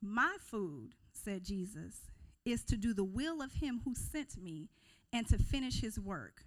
My 0.00 0.36
food, 0.40 0.94
said 1.12 1.44
Jesus, 1.44 2.10
is 2.44 2.62
to 2.64 2.76
do 2.76 2.94
the 2.94 3.04
will 3.04 3.42
of 3.42 3.54
him 3.54 3.82
who 3.84 3.94
sent 3.94 4.40
me 4.40 4.70
and 5.12 5.26
to 5.28 5.38
finish 5.38 5.80
his 5.80 5.98
work. 5.98 6.42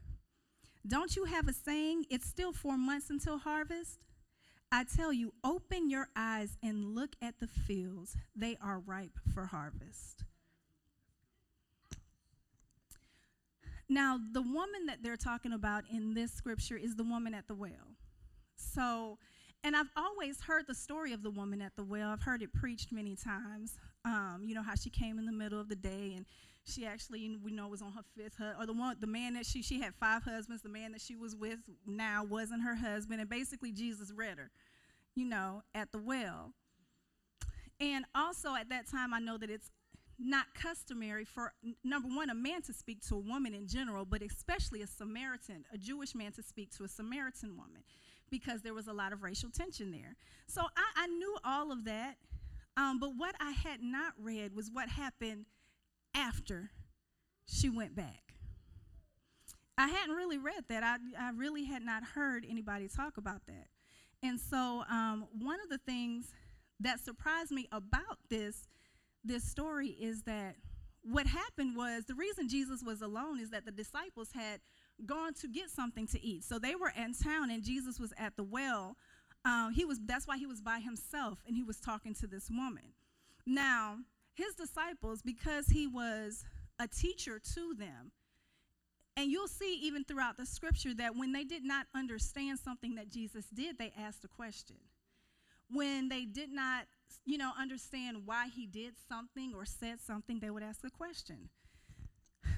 Don't 0.87 1.15
you 1.15 1.25
have 1.25 1.47
a 1.47 1.53
saying, 1.53 2.05
It's 2.09 2.25
still 2.25 2.53
four 2.53 2.77
months 2.77 3.09
until 3.09 3.37
harvest? 3.37 4.05
I 4.71 4.83
tell 4.83 5.11
you, 5.11 5.33
open 5.43 5.89
your 5.89 6.07
eyes 6.15 6.57
and 6.61 6.93
look 6.95 7.15
at 7.21 7.39
the 7.39 7.47
fields. 7.47 8.15
They 8.35 8.57
are 8.61 8.79
ripe 8.79 9.17
for 9.33 9.47
harvest. 9.47 10.23
Now, 13.89 14.19
the 14.31 14.43
woman 14.43 14.85
that 14.85 15.01
they're 15.01 15.17
talking 15.17 15.53
about 15.53 15.85
in 15.91 16.13
this 16.13 16.31
scripture 16.31 16.77
is 16.77 16.95
the 16.95 17.03
woman 17.03 17.33
at 17.33 17.47
the 17.47 17.55
well. 17.55 17.95
So, 18.55 19.17
and 19.63 19.75
I've 19.75 19.89
always 19.97 20.41
heard 20.41 20.67
the 20.67 20.75
story 20.75 21.11
of 21.11 21.23
the 21.23 21.31
woman 21.31 21.61
at 21.61 21.75
the 21.75 21.83
well. 21.83 22.09
I've 22.09 22.21
heard 22.21 22.43
it 22.43 22.53
preached 22.53 22.91
many 22.91 23.15
times. 23.15 23.79
Um, 24.05 24.43
you 24.45 24.53
know 24.53 24.61
how 24.61 24.75
she 24.75 24.91
came 24.91 25.17
in 25.17 25.25
the 25.25 25.31
middle 25.31 25.59
of 25.59 25.69
the 25.69 25.75
day 25.75 26.13
and 26.15 26.25
she 26.69 26.85
actually 26.85 27.37
we 27.43 27.51
know 27.51 27.67
was 27.67 27.81
on 27.81 27.91
her 27.91 28.03
fifth 28.15 28.37
husband 28.37 28.61
or 28.61 28.65
the 28.65 28.73
one 28.73 28.95
the 28.99 29.07
man 29.07 29.33
that 29.33 29.45
she 29.45 29.61
she 29.61 29.79
had 29.79 29.93
five 29.95 30.23
husbands 30.23 30.61
the 30.61 30.69
man 30.69 30.91
that 30.91 31.01
she 31.01 31.15
was 31.15 31.35
with 31.35 31.59
now 31.85 32.23
wasn't 32.23 32.61
her 32.61 32.75
husband 32.75 33.19
and 33.19 33.29
basically 33.29 33.71
jesus 33.71 34.11
read 34.15 34.37
her 34.37 34.51
you 35.15 35.25
know 35.25 35.61
at 35.75 35.91
the 35.91 35.99
well. 35.99 36.53
And 37.81 38.05
also 38.13 38.55
at 38.55 38.69
that 38.69 38.89
time 38.89 39.13
i 39.13 39.19
know 39.19 39.37
that 39.37 39.49
it's 39.49 39.71
not 40.17 40.45
customary 40.53 41.23
for 41.23 41.53
number 41.83 42.09
one 42.09 42.29
a 42.29 42.35
man 42.35 42.61
to 42.61 42.73
speak 42.73 43.01
to 43.07 43.15
a 43.15 43.19
woman 43.19 43.53
in 43.53 43.67
general 43.67 44.03
but 44.03 44.21
especially 44.21 44.81
a 44.81 44.87
samaritan 44.87 45.63
a 45.73 45.77
jewish 45.77 46.13
man 46.13 46.31
to 46.33 46.43
speak 46.43 46.69
to 46.75 46.83
a 46.83 46.89
samaritan 46.89 47.55
woman 47.55 47.81
because 48.29 48.61
there 48.61 48.73
was 48.73 48.87
a 48.87 48.93
lot 48.93 49.11
of 49.11 49.23
racial 49.23 49.49
tension 49.49 49.91
there. 49.91 50.15
So 50.47 50.61
i, 50.61 51.03
I 51.03 51.07
knew 51.07 51.37
all 51.45 51.71
of 51.71 51.85
that 51.85 52.17
um, 52.75 52.99
but 52.99 53.11
what 53.15 53.35
i 53.39 53.51
had 53.51 53.81
not 53.81 54.13
read 54.21 54.53
was 54.53 54.69
what 54.71 54.89
happened 54.89 55.45
after 56.15 56.71
she 57.45 57.69
went 57.69 57.95
back. 57.95 58.35
I 59.77 59.87
hadn't 59.87 60.15
really 60.15 60.37
read 60.37 60.65
that. 60.67 60.83
I, 60.83 60.97
I 61.17 61.31
really 61.31 61.63
had 61.63 61.83
not 61.83 62.03
heard 62.03 62.45
anybody 62.49 62.87
talk 62.87 63.17
about 63.17 63.45
that. 63.47 63.67
And 64.21 64.39
so, 64.39 64.83
um, 64.89 65.27
one 65.31 65.59
of 65.63 65.69
the 65.69 65.77
things 65.77 66.33
that 66.81 66.99
surprised 66.99 67.51
me 67.51 67.67
about 67.71 68.17
this, 68.29 68.67
this 69.23 69.43
story 69.43 69.87
is 69.87 70.23
that 70.23 70.55
what 71.01 71.27
happened 71.27 71.77
was 71.77 72.05
the 72.05 72.15
reason 72.15 72.49
Jesus 72.49 72.83
was 72.83 73.01
alone 73.01 73.39
is 73.39 73.51
that 73.51 73.65
the 73.65 73.71
disciples 73.71 74.29
had 74.33 74.59
gone 75.05 75.33
to 75.35 75.47
get 75.47 75.69
something 75.69 76.07
to 76.07 76.21
eat. 76.21 76.43
So 76.43 76.59
they 76.59 76.75
were 76.75 76.91
in 76.97 77.13
town, 77.13 77.49
and 77.49 77.63
Jesus 77.63 77.99
was 77.99 78.13
at 78.17 78.35
the 78.35 78.43
well. 78.43 78.97
Um, 79.45 79.71
he 79.73 79.85
was 79.85 79.99
that's 80.05 80.27
why 80.27 80.37
he 80.37 80.45
was 80.45 80.61
by 80.61 80.79
himself, 80.79 81.39
and 81.47 81.55
he 81.55 81.63
was 81.63 81.79
talking 81.79 82.13
to 82.15 82.27
this 82.27 82.49
woman. 82.49 82.93
Now, 83.45 83.99
his 84.39 84.55
disciples, 84.55 85.21
because 85.21 85.67
he 85.67 85.85
was 85.87 86.43
a 86.79 86.87
teacher 86.87 87.39
to 87.55 87.73
them, 87.77 88.11
and 89.17 89.29
you'll 89.29 89.49
see 89.49 89.77
even 89.81 90.05
throughout 90.05 90.37
the 90.37 90.45
scripture 90.45 90.93
that 90.93 91.15
when 91.15 91.33
they 91.33 91.43
did 91.43 91.63
not 91.65 91.87
understand 91.93 92.57
something 92.57 92.95
that 92.95 93.09
Jesus 93.09 93.45
did, 93.53 93.77
they 93.77 93.91
asked 93.99 94.23
a 94.23 94.29
question. 94.29 94.77
When 95.69 96.07
they 96.07 96.23
did 96.23 96.51
not, 96.51 96.85
you 97.25 97.37
know, 97.37 97.51
understand 97.59 98.23
why 98.25 98.47
he 98.47 98.65
did 98.65 98.93
something 99.09 99.53
or 99.53 99.65
said 99.65 99.99
something, 99.99 100.39
they 100.39 100.49
would 100.49 100.63
ask 100.63 100.85
a 100.85 100.89
question. 100.89 101.49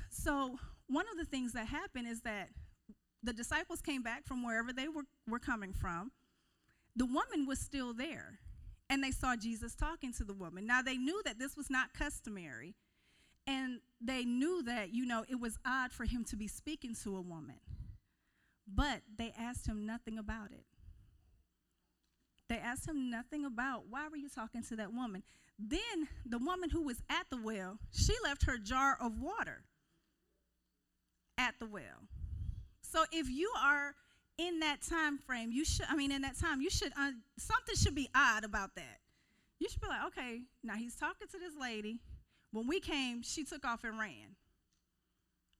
So, 0.10 0.60
one 0.88 1.06
of 1.12 1.18
the 1.18 1.26
things 1.26 1.54
that 1.54 1.68
happened 1.68 2.08
is 2.08 2.22
that 2.22 2.50
the 3.24 3.34
disciples 3.34 3.82
came 3.82 4.04
back 4.04 4.28
from 4.28 4.44
wherever 4.46 4.72
they 4.72 4.88
were, 4.88 5.06
were 5.28 5.40
coming 5.40 5.74
from, 5.74 6.12
the 6.96 7.06
woman 7.06 7.48
was 7.48 7.60
still 7.60 7.94
there, 7.94 8.40
and 8.92 9.02
they 9.02 9.12
saw 9.12 9.38
Jesus 9.38 9.74
talking 9.74 10.12
to 10.14 10.26
the 10.26 10.34
woman. 10.34 10.68
Now, 10.68 10.82
they 10.82 10.98
knew 10.98 11.22
that 11.24 11.40
this 11.40 11.56
was 11.56 11.70
not 11.70 11.94
customary, 11.94 12.76
and 13.48 13.80
they 14.02 14.26
knew 14.26 14.62
that, 14.64 14.94
you 14.94 15.06
know, 15.06 15.24
it 15.30 15.40
was 15.40 15.58
odd 15.66 15.94
for 15.94 16.04
him 16.04 16.26
to 16.26 16.36
be 16.36 16.50
speaking 16.50 16.94
to 17.04 17.16
a 17.16 17.22
woman. 17.22 17.56
But 18.68 19.02
they 19.18 19.34
asked 19.40 19.66
him 19.66 19.86
nothing 19.86 20.18
about 20.18 20.52
it. 20.52 20.66
They 22.50 22.58
asked 22.58 22.86
him 22.86 23.10
nothing 23.10 23.46
about 23.46 23.84
why 23.90 24.10
were 24.10 24.18
you 24.18 24.28
talking 24.28 24.62
to 24.64 24.76
that 24.76 24.94
woman? 24.94 25.24
Then 25.58 26.10
the 26.26 26.40
woman 26.40 26.70
who 26.70 26.82
was 26.82 27.02
at 27.10 27.28
the 27.30 27.42
well, 27.42 27.78
she 27.94 28.14
left 28.26 28.44
her 28.44 28.58
jar 28.58 28.98
of 29.00 29.22
water 29.22 29.64
at 31.38 31.56
the 31.60 31.66
well. 31.66 32.10
So 32.82 33.06
if 33.14 33.30
you 33.30 33.54
are 33.58 33.96
in 34.38 34.60
that 34.60 34.82
time 34.82 35.18
frame, 35.18 35.52
you 35.52 35.66
should 35.66 35.86
I 35.90 35.96
mean 35.96 36.12
in 36.12 36.22
that 36.22 36.40
time, 36.40 36.62
you 36.62 36.70
should 36.70 36.92
uh, 36.98 37.12
something 37.38 37.76
should 37.76 37.96
be 37.96 38.10
odd 38.16 38.44
about 38.44 38.76
that. 38.76 39.00
You 39.60 39.70
should 39.70 39.82
be 39.82 39.88
like, 39.88 40.06
"Okay, 40.08 40.42
now 40.64 40.76
he's 40.76 40.96
talking 40.96 41.28
to 41.28 41.38
this 41.38 41.54
lady. 41.60 42.00
When 42.52 42.68
we 42.68 42.80
came, 42.80 43.22
she 43.22 43.44
took 43.44 43.66
off 43.66 43.84
and 43.84 44.00
ran." 44.00 44.36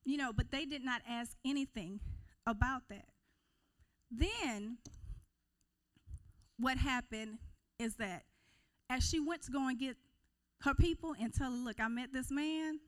You 0.04 0.18
know, 0.18 0.34
but 0.34 0.52
they 0.52 0.66
did 0.66 0.84
not 0.84 1.02
ask 1.08 1.38
anything 1.46 2.00
about 2.48 2.84
that. 2.90 3.06
Then 4.10 4.78
what 6.58 6.78
happened 6.78 7.38
is 7.80 7.96
that 7.96 8.24
as 8.90 9.08
she 9.08 9.20
went 9.20 9.44
to 9.44 9.52
go 9.52 9.68
and 9.68 9.80
get 9.80 9.96
her 10.62 10.74
people 10.74 11.16
and 11.20 11.34
tell 11.34 11.52
her, 11.52 11.58
look, 11.58 11.80
I 11.80 11.88
met 11.88 12.14
this 12.14 12.30
man. 12.30 12.80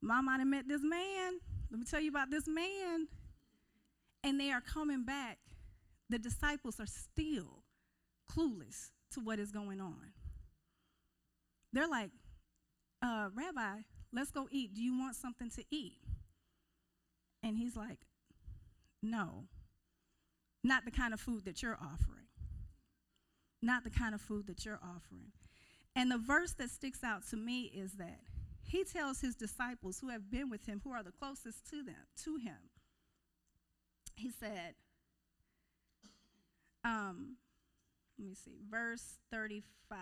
Mom, 0.00 0.28
I 0.28 0.42
met 0.44 0.68
this 0.68 0.82
man. 0.82 1.38
Let 1.70 1.80
me 1.80 1.86
tell 1.86 2.00
you 2.00 2.10
about 2.10 2.30
this 2.30 2.46
man. 2.46 3.08
And 4.24 4.38
they 4.38 4.50
are 4.50 4.60
coming 4.60 5.04
back. 5.04 5.38
The 6.10 6.18
disciples 6.18 6.80
are 6.80 6.86
still 6.86 7.64
clueless 8.30 8.90
to 9.12 9.20
what 9.20 9.38
is 9.38 9.50
going 9.50 9.80
on. 9.80 10.12
They're 11.72 11.88
like, 11.88 12.10
uh, 13.02 13.28
Rabbi, 13.34 13.80
let's 14.12 14.30
go 14.30 14.48
eat. 14.50 14.74
Do 14.74 14.82
you 14.82 14.98
want 14.98 15.16
something 15.16 15.50
to 15.50 15.64
eat? 15.70 15.98
And 17.42 17.56
he's 17.56 17.76
like, 17.76 18.00
No, 19.02 19.44
not 20.64 20.84
the 20.84 20.90
kind 20.90 21.14
of 21.14 21.20
food 21.20 21.44
that 21.44 21.62
you're 21.62 21.78
offering 21.80 22.18
not 23.62 23.84
the 23.84 23.90
kind 23.90 24.14
of 24.14 24.20
food 24.20 24.46
that 24.46 24.64
you're 24.64 24.80
offering. 24.82 25.32
And 25.96 26.10
the 26.10 26.18
verse 26.18 26.52
that 26.54 26.70
sticks 26.70 27.02
out 27.02 27.26
to 27.30 27.36
me 27.36 27.72
is 27.74 27.92
that 27.94 28.20
he 28.62 28.84
tells 28.84 29.20
his 29.20 29.34
disciples 29.34 29.98
who 29.98 30.08
have 30.10 30.30
been 30.30 30.50
with 30.50 30.66
him, 30.66 30.80
who 30.84 30.92
are 30.92 31.02
the 31.02 31.12
closest 31.12 31.68
to 31.70 31.82
them, 31.82 32.06
to 32.24 32.36
him, 32.36 32.56
he 34.18 34.30
said, 34.30 34.74
um, 36.84 37.36
let 38.18 38.28
me 38.28 38.34
see, 38.34 38.58
verse 38.68 39.18
35. 39.30 39.98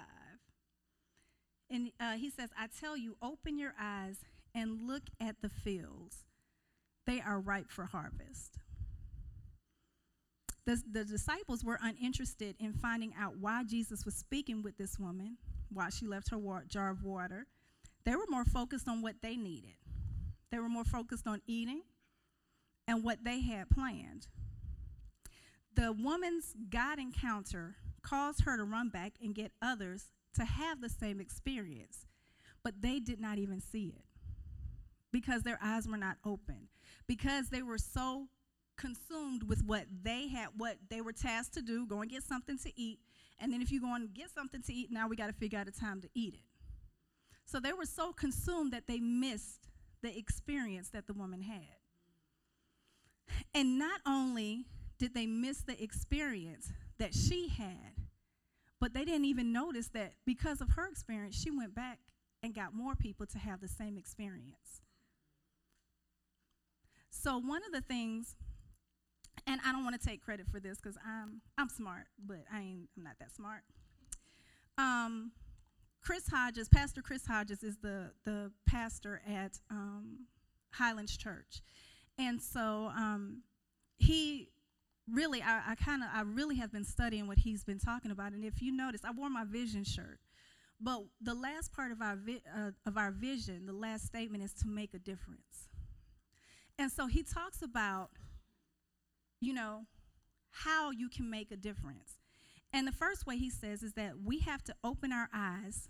And 1.70 1.90
uh, 2.00 2.12
he 2.12 2.30
says, 2.30 2.50
I 2.58 2.68
tell 2.80 2.96
you, 2.96 3.16
open 3.20 3.58
your 3.58 3.74
eyes 3.80 4.18
and 4.54 4.86
look 4.86 5.02
at 5.20 5.42
the 5.42 5.48
fields. 5.48 6.24
They 7.06 7.20
are 7.20 7.40
ripe 7.40 7.70
for 7.70 7.84
harvest. 7.84 8.58
The, 10.64 10.82
the 10.90 11.04
disciples 11.04 11.64
were 11.64 11.78
uninterested 11.80 12.56
in 12.58 12.72
finding 12.72 13.12
out 13.18 13.36
why 13.38 13.62
Jesus 13.64 14.04
was 14.04 14.14
speaking 14.14 14.62
with 14.62 14.76
this 14.78 14.98
woman, 14.98 15.36
why 15.72 15.90
she 15.90 16.06
left 16.06 16.30
her 16.30 16.38
jar 16.68 16.90
of 16.90 17.04
water. 17.04 17.46
They 18.04 18.16
were 18.16 18.26
more 18.28 18.44
focused 18.44 18.88
on 18.88 19.02
what 19.02 19.16
they 19.22 19.36
needed, 19.36 19.76
they 20.50 20.58
were 20.58 20.68
more 20.68 20.84
focused 20.84 21.26
on 21.26 21.42
eating 21.46 21.82
and 22.86 23.02
what 23.02 23.24
they 23.24 23.40
had 23.40 23.70
planned. 23.70 24.28
The 25.74 25.92
woman's 25.92 26.54
God 26.70 26.98
encounter 26.98 27.76
caused 28.02 28.42
her 28.44 28.56
to 28.56 28.64
run 28.64 28.88
back 28.88 29.14
and 29.22 29.34
get 29.34 29.52
others 29.60 30.10
to 30.34 30.44
have 30.44 30.80
the 30.80 30.88
same 30.88 31.20
experience, 31.20 32.06
but 32.62 32.80
they 32.80 32.98
did 33.00 33.20
not 33.20 33.38
even 33.38 33.60
see 33.60 33.94
it 33.96 34.04
because 35.12 35.42
their 35.42 35.58
eyes 35.62 35.88
were 35.88 35.96
not 35.96 36.16
open, 36.24 36.68
because 37.06 37.48
they 37.48 37.62
were 37.62 37.78
so 37.78 38.28
consumed 38.76 39.42
with 39.42 39.64
what 39.64 39.86
they 40.02 40.28
had, 40.28 40.48
what 40.56 40.76
they 40.90 41.00
were 41.00 41.12
tasked 41.12 41.54
to 41.54 41.62
do, 41.62 41.86
go 41.86 42.00
and 42.00 42.10
get 42.10 42.22
something 42.22 42.58
to 42.58 42.70
eat. 42.80 43.00
And 43.38 43.52
then 43.52 43.62
if 43.62 43.70
you 43.70 43.80
go 43.80 43.94
and 43.94 44.12
get 44.12 44.30
something 44.34 44.62
to 44.62 44.72
eat, 44.72 44.90
now 44.90 45.08
we 45.08 45.16
got 45.16 45.28
to 45.28 45.32
figure 45.32 45.58
out 45.58 45.68
a 45.68 45.72
time 45.72 46.00
to 46.02 46.08
eat 46.14 46.34
it. 46.34 46.40
So 47.44 47.60
they 47.60 47.72
were 47.72 47.86
so 47.86 48.12
consumed 48.12 48.72
that 48.72 48.86
they 48.86 49.00
missed 49.00 49.68
the 50.02 50.16
experience 50.16 50.90
that 50.90 51.06
the 51.06 51.14
woman 51.14 51.40
had. 51.40 51.75
And 53.54 53.78
not 53.78 54.00
only 54.06 54.66
did 54.98 55.14
they 55.14 55.26
miss 55.26 55.62
the 55.62 55.80
experience 55.82 56.72
that 56.98 57.14
she 57.14 57.48
had, 57.48 57.94
but 58.80 58.94
they 58.94 59.04
didn't 59.04 59.24
even 59.24 59.52
notice 59.52 59.88
that 59.88 60.14
because 60.24 60.60
of 60.60 60.70
her 60.70 60.86
experience, 60.88 61.40
she 61.40 61.50
went 61.50 61.74
back 61.74 61.98
and 62.42 62.54
got 62.54 62.74
more 62.74 62.94
people 62.94 63.26
to 63.26 63.38
have 63.38 63.60
the 63.60 63.68
same 63.68 63.96
experience. 63.96 64.82
So, 67.10 67.38
one 67.38 67.62
of 67.64 67.72
the 67.72 67.80
things 67.80 68.36
and 69.46 69.60
I 69.64 69.72
don't 69.72 69.84
want 69.84 70.00
to 70.00 70.06
take 70.06 70.22
credit 70.22 70.46
for 70.50 70.60
this 70.60 70.78
because 70.78 70.96
I'm 71.06 71.40
I'm 71.58 71.68
smart, 71.68 72.06
but 72.24 72.44
I 72.52 72.60
ain't 72.60 72.88
I'm 72.96 73.04
not 73.04 73.18
that 73.20 73.34
smart. 73.34 73.62
Um, 74.78 75.32
Chris 76.02 76.28
Hodges, 76.28 76.68
Pastor 76.68 77.02
Chris 77.02 77.26
Hodges, 77.26 77.62
is 77.62 77.76
the 77.78 78.10
the 78.24 78.50
pastor 78.66 79.22
at 79.28 79.58
um, 79.70 80.26
Highlands 80.72 81.16
Church, 81.16 81.62
and 82.18 82.40
so 82.40 82.90
um, 82.96 83.42
he 83.96 84.48
really 85.10 85.42
I, 85.42 85.72
I 85.72 85.74
kind 85.76 86.02
of 86.02 86.08
I 86.12 86.22
really 86.22 86.56
have 86.56 86.72
been 86.72 86.84
studying 86.84 87.26
what 87.26 87.38
he's 87.38 87.64
been 87.64 87.78
talking 87.78 88.10
about. 88.10 88.32
And 88.32 88.44
if 88.44 88.62
you 88.62 88.72
notice, 88.72 89.02
I 89.04 89.10
wore 89.12 89.30
my 89.30 89.44
vision 89.44 89.84
shirt, 89.84 90.18
but 90.80 91.00
the 91.20 91.34
last 91.34 91.72
part 91.72 91.92
of 91.92 92.02
our 92.02 92.16
vi- 92.16 92.42
uh, 92.56 92.70
of 92.86 92.96
our 92.96 93.10
vision, 93.10 93.66
the 93.66 93.72
last 93.72 94.06
statement 94.06 94.42
is 94.42 94.52
to 94.54 94.68
make 94.68 94.94
a 94.94 94.98
difference. 94.98 95.68
And 96.78 96.92
so 96.92 97.06
he 97.06 97.22
talks 97.22 97.62
about 97.62 98.10
you 99.40 99.52
know, 99.52 99.86
how 100.50 100.90
you 100.90 101.08
can 101.08 101.30
make 101.30 101.50
a 101.50 101.56
difference. 101.56 102.16
And 102.72 102.86
the 102.86 102.92
first 102.92 103.26
way 103.26 103.36
he 103.36 103.50
says 103.50 103.82
is 103.82 103.92
that 103.94 104.14
we 104.24 104.40
have 104.40 104.62
to 104.64 104.74
open 104.82 105.12
our 105.12 105.28
eyes. 105.32 105.88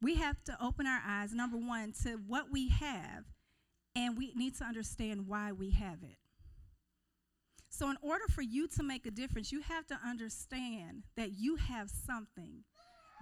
We 0.00 0.14
have 0.16 0.42
to 0.44 0.56
open 0.62 0.86
our 0.86 1.02
eyes, 1.04 1.32
number 1.34 1.56
one, 1.56 1.92
to 2.04 2.20
what 2.26 2.52
we 2.52 2.68
have, 2.68 3.24
and 3.94 4.16
we 4.16 4.32
need 4.34 4.56
to 4.58 4.64
understand 4.64 5.26
why 5.26 5.52
we 5.52 5.70
have 5.70 6.02
it. 6.02 6.18
So, 7.70 7.90
in 7.90 7.96
order 8.02 8.24
for 8.28 8.42
you 8.42 8.66
to 8.68 8.82
make 8.82 9.06
a 9.06 9.10
difference, 9.10 9.52
you 9.52 9.60
have 9.60 9.86
to 9.88 9.98
understand 10.04 11.04
that 11.16 11.38
you 11.38 11.56
have 11.56 11.90
something 11.90 12.64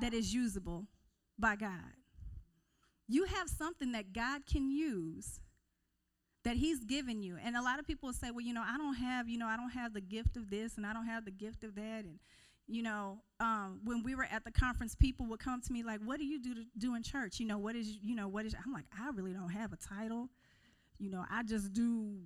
that 0.00 0.14
is 0.14 0.32
usable 0.32 0.86
by 1.38 1.56
God. 1.56 1.92
You 3.08 3.24
have 3.24 3.48
something 3.48 3.92
that 3.92 4.12
God 4.12 4.46
can 4.46 4.70
use 4.70 5.40
that 6.44 6.56
he's 6.56 6.84
given 6.84 7.22
you. 7.22 7.36
And 7.44 7.56
a 7.56 7.62
lot 7.62 7.80
of 7.80 7.86
people 7.86 8.12
say, 8.12 8.30
well, 8.30 8.40
you 8.40 8.54
know, 8.54 8.62
I 8.64 8.76
don't 8.76 8.94
have, 8.94 9.28
you 9.28 9.36
know, 9.36 9.46
I 9.46 9.56
don't 9.56 9.70
have 9.70 9.92
the 9.92 10.00
gift 10.00 10.36
of 10.36 10.48
this 10.48 10.76
and 10.76 10.86
I 10.86 10.92
don't 10.92 11.06
have 11.06 11.24
the 11.24 11.32
gift 11.32 11.64
of 11.64 11.74
that. 11.74 12.04
And, 12.04 12.20
you 12.68 12.84
know, 12.84 13.18
um, 13.40 13.80
when 13.84 14.04
we 14.04 14.14
were 14.14 14.28
at 14.30 14.44
the 14.44 14.52
conference, 14.52 14.94
people 14.94 15.26
would 15.26 15.40
come 15.40 15.60
to 15.60 15.72
me 15.72 15.82
like, 15.82 16.00
what 16.04 16.18
do 16.18 16.24
you 16.24 16.40
do 16.40 16.54
to 16.54 16.62
do 16.78 16.94
in 16.94 17.02
church? 17.02 17.40
You 17.40 17.46
know, 17.46 17.58
what 17.58 17.74
is, 17.74 17.98
you 18.00 18.14
know, 18.14 18.28
what 18.28 18.46
is, 18.46 18.54
I'm 18.64 18.72
like, 18.72 18.84
I 18.96 19.10
really 19.10 19.32
don't 19.32 19.50
have 19.50 19.72
a 19.72 19.76
title. 19.76 20.28
You 20.98 21.10
know, 21.10 21.24
I 21.30 21.42
just 21.42 21.72
do 21.72 22.16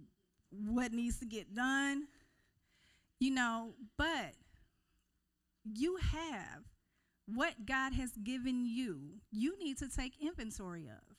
what 0.50 0.92
needs 0.92 1.18
to 1.18 1.26
get 1.26 1.54
done. 1.54 2.06
You 3.18 3.33
know, 3.33 3.74
but 3.98 4.35
you 5.64 5.96
have 5.96 6.64
what 7.26 7.66
God 7.66 7.92
has 7.92 8.12
given 8.12 8.64
you, 8.64 9.20
you 9.30 9.59
need 9.59 9.78
to 9.78 9.88
take 9.88 10.14
inventory 10.20 10.87
of. 10.87 11.16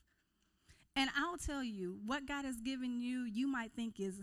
And 0.96 1.10
I'll 1.18 1.38
tell 1.38 1.64
you, 1.64 2.00
what 2.06 2.26
God 2.26 2.44
has 2.44 2.60
given 2.60 3.00
you, 3.00 3.24
you 3.24 3.48
might 3.48 3.72
think 3.74 4.00
is 4.00 4.16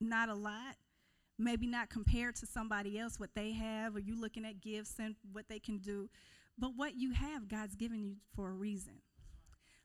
not 0.00 0.28
a 0.30 0.34
lot, 0.34 0.76
maybe 1.38 1.66
not 1.66 1.90
compared 1.90 2.36
to 2.36 2.46
somebody 2.46 2.98
else, 2.98 3.20
what 3.20 3.34
they 3.34 3.52
have, 3.52 3.94
or 3.94 3.98
you 3.98 4.18
looking 4.18 4.46
at 4.46 4.60
gifts 4.60 4.94
and 4.98 5.16
what 5.32 5.48
they 5.48 5.58
can 5.58 5.78
do. 5.78 6.08
But 6.58 6.72
what 6.76 6.94
you 6.96 7.12
have, 7.12 7.48
God's 7.48 7.74
given 7.74 8.02
you 8.02 8.16
for 8.34 8.48
a 8.48 8.52
reason. 8.52 9.02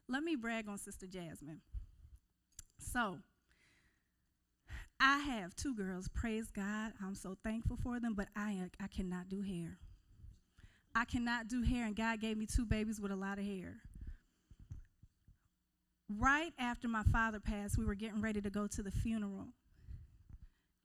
Let 0.07 0.23
me 0.23 0.35
brag 0.35 0.69
on 0.69 0.77
Sister 0.77 1.07
Jasmine. 1.07 1.61
So, 2.91 3.17
I 4.99 5.19
have 5.19 5.55
two 5.55 5.75
girls, 5.75 6.07
praise 6.07 6.49
God. 6.51 6.93
I'm 7.03 7.15
so 7.15 7.35
thankful 7.43 7.77
for 7.77 7.99
them, 7.99 8.13
but 8.13 8.27
I, 8.35 8.69
I 8.81 8.87
cannot 8.87 9.29
do 9.29 9.41
hair. 9.41 9.77
I 10.95 11.03
cannot 11.05 11.47
do 11.47 11.61
hair, 11.61 11.85
and 11.85 11.95
God 11.95 12.21
gave 12.21 12.37
me 12.37 12.45
two 12.45 12.65
babies 12.65 13.01
with 13.01 13.11
a 13.11 13.15
lot 13.15 13.37
of 13.37 13.45
hair 13.45 13.81
right 16.09 16.53
after 16.59 16.87
my 16.87 17.03
father 17.03 17.39
passed, 17.39 17.77
we 17.77 17.85
were 17.85 17.95
getting 17.95 18.21
ready 18.21 18.41
to 18.41 18.49
go 18.49 18.67
to 18.67 18.83
the 18.83 18.91
funeral. 18.91 19.47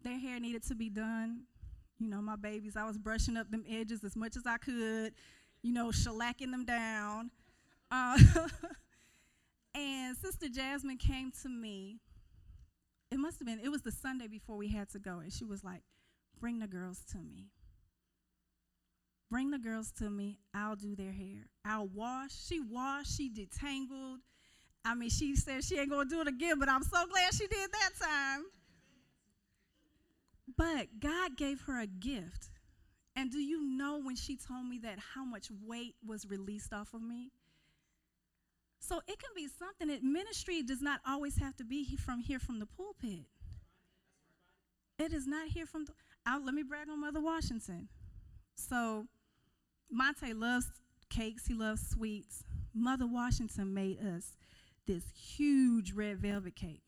Their 0.02 0.18
hair 0.18 0.40
needed 0.40 0.64
to 0.68 0.74
be 0.74 0.88
done. 0.88 1.42
You 1.98 2.08
know, 2.08 2.22
my 2.22 2.36
babies, 2.36 2.76
I 2.76 2.86
was 2.86 2.96
brushing 2.96 3.36
up 3.36 3.50
them 3.50 3.64
edges 3.68 4.02
as 4.02 4.16
much 4.16 4.36
as 4.36 4.46
I 4.46 4.56
could, 4.56 5.12
you 5.62 5.72
know, 5.72 5.88
shellacking 5.88 6.50
them 6.50 6.64
down. 6.64 7.30
Uh, 7.90 8.18
and 9.74 10.16
Sister 10.16 10.48
Jasmine 10.48 10.98
came 10.98 11.32
to 11.42 11.48
me. 11.48 12.00
It 13.10 13.18
must 13.18 13.38
have 13.38 13.46
been, 13.46 13.60
it 13.60 13.70
was 13.70 13.82
the 13.82 13.92
Sunday 13.92 14.28
before 14.28 14.56
we 14.56 14.68
had 14.68 14.88
to 14.90 14.98
go. 14.98 15.18
And 15.18 15.32
she 15.32 15.44
was 15.44 15.64
like, 15.64 15.82
bring 16.40 16.58
the 16.60 16.66
girls 16.66 17.02
to 17.12 17.18
me. 17.18 17.48
Bring 19.30 19.50
the 19.50 19.58
girls 19.58 19.92
to 19.98 20.10
me. 20.10 20.38
I'll 20.54 20.76
do 20.76 20.96
their 20.96 21.12
hair. 21.12 21.46
I'll 21.64 21.86
wash. 21.86 22.32
She 22.32 22.60
washed. 22.60 23.16
She 23.16 23.30
detangled. 23.30 24.18
I 24.84 24.94
mean, 24.94 25.10
she 25.10 25.36
said 25.36 25.64
she 25.64 25.78
ain't 25.78 25.90
going 25.90 26.08
to 26.08 26.14
do 26.14 26.20
it 26.20 26.28
again, 26.28 26.58
but 26.58 26.68
I'm 26.68 26.82
so 26.82 27.06
glad 27.06 27.34
she 27.34 27.46
did 27.46 27.70
that 27.70 27.90
time. 28.00 28.44
But 30.56 31.00
God 31.00 31.36
gave 31.36 31.60
her 31.62 31.80
a 31.80 31.86
gift. 31.86 32.50
And 33.14 33.30
do 33.30 33.38
you 33.38 33.62
know 33.62 34.00
when 34.02 34.16
she 34.16 34.36
told 34.36 34.66
me 34.66 34.78
that 34.82 34.98
how 35.14 35.24
much 35.24 35.48
weight 35.66 35.94
was 36.04 36.26
released 36.28 36.72
off 36.72 36.94
of 36.94 37.02
me? 37.02 37.30
So 38.80 39.00
it 39.06 39.18
can 39.18 39.30
be 39.36 39.46
something 39.46 39.88
that 39.88 40.02
ministry 40.02 40.62
does 40.62 40.80
not 40.80 41.00
always 41.06 41.36
have 41.38 41.54
to 41.56 41.64
be 41.64 41.96
from 41.96 42.20
here 42.20 42.38
from 42.38 42.58
the 42.58 42.66
pulpit. 42.66 43.26
It 44.98 45.12
is 45.12 45.26
not 45.26 45.48
here 45.48 45.66
from 45.66 45.84
the. 45.84 45.92
I'll, 46.26 46.44
let 46.44 46.54
me 46.54 46.62
brag 46.62 46.88
on 46.90 47.00
Mother 47.00 47.20
Washington. 47.20 47.88
So 48.54 49.06
Monte 49.90 50.32
loves 50.32 50.66
cakes, 51.08 51.46
he 51.46 51.54
loves 51.54 51.88
sweets. 51.88 52.44
Mother 52.74 53.06
Washington 53.06 53.72
made 53.74 53.98
us 54.00 54.36
this 54.86 55.04
huge 55.14 55.92
red 55.92 56.18
velvet 56.18 56.56
cake. 56.56 56.82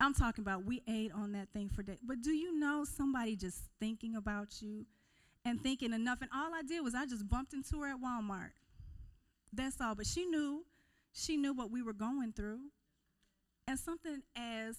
I'm 0.00 0.14
talking 0.14 0.42
about 0.42 0.64
we 0.64 0.82
ate 0.88 1.12
on 1.12 1.32
that 1.32 1.48
thing 1.52 1.68
for 1.68 1.82
days. 1.82 1.98
But 2.02 2.22
do 2.22 2.30
you 2.30 2.58
know 2.58 2.84
somebody 2.84 3.36
just 3.36 3.58
thinking 3.78 4.16
about 4.16 4.60
you 4.60 4.86
and 5.44 5.62
thinking 5.62 5.92
enough? 5.92 6.22
And 6.22 6.30
all 6.34 6.54
I 6.54 6.62
did 6.62 6.82
was 6.82 6.94
I 6.94 7.06
just 7.06 7.28
bumped 7.28 7.52
into 7.52 7.82
her 7.82 7.88
at 7.88 8.00
Walmart. 8.00 8.50
That's 9.52 9.80
all. 9.80 9.94
But 9.94 10.06
she 10.06 10.26
knew, 10.26 10.64
she 11.12 11.36
knew 11.36 11.52
what 11.52 11.70
we 11.70 11.82
were 11.82 11.92
going 11.92 12.32
through. 12.32 12.60
And 13.66 13.78
something 13.78 14.22
as 14.36 14.78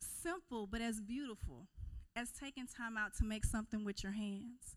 simple 0.00 0.66
but 0.66 0.80
as 0.80 1.00
beautiful 1.00 1.68
as 2.16 2.30
taking 2.30 2.66
time 2.66 2.96
out 2.96 3.14
to 3.18 3.24
make 3.24 3.44
something 3.44 3.84
with 3.84 4.02
your 4.02 4.12
hands. 4.12 4.76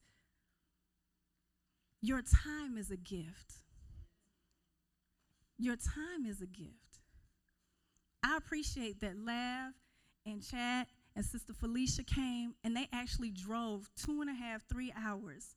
Your 2.01 2.21
time 2.21 2.77
is 2.77 2.89
a 2.91 2.97
gift. 2.97 3.53
Your 5.57 5.75
time 5.75 6.25
is 6.25 6.41
a 6.41 6.47
gift. 6.47 6.99
I 8.23 8.37
appreciate 8.37 9.01
that 9.01 9.17
Lav 9.17 9.73
and 10.25 10.43
Chad 10.43 10.87
and 11.15 11.25
Sister 11.25 11.53
Felicia 11.53 12.03
came 12.03 12.53
and 12.63 12.75
they 12.75 12.87
actually 12.93 13.31
drove 13.31 13.89
two 13.95 14.21
and 14.21 14.29
a 14.29 14.33
half, 14.33 14.61
three 14.69 14.93
hours 14.95 15.55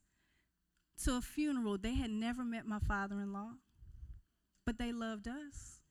to 1.03 1.17
a 1.17 1.21
funeral. 1.21 1.77
They 1.77 1.95
had 1.95 2.09
never 2.09 2.43
met 2.43 2.65
my 2.65 2.79
father 2.79 3.19
in 3.19 3.33
law, 3.33 3.51
but 4.65 4.77
they 4.77 4.91
loved 4.91 5.27
us. 5.27 5.81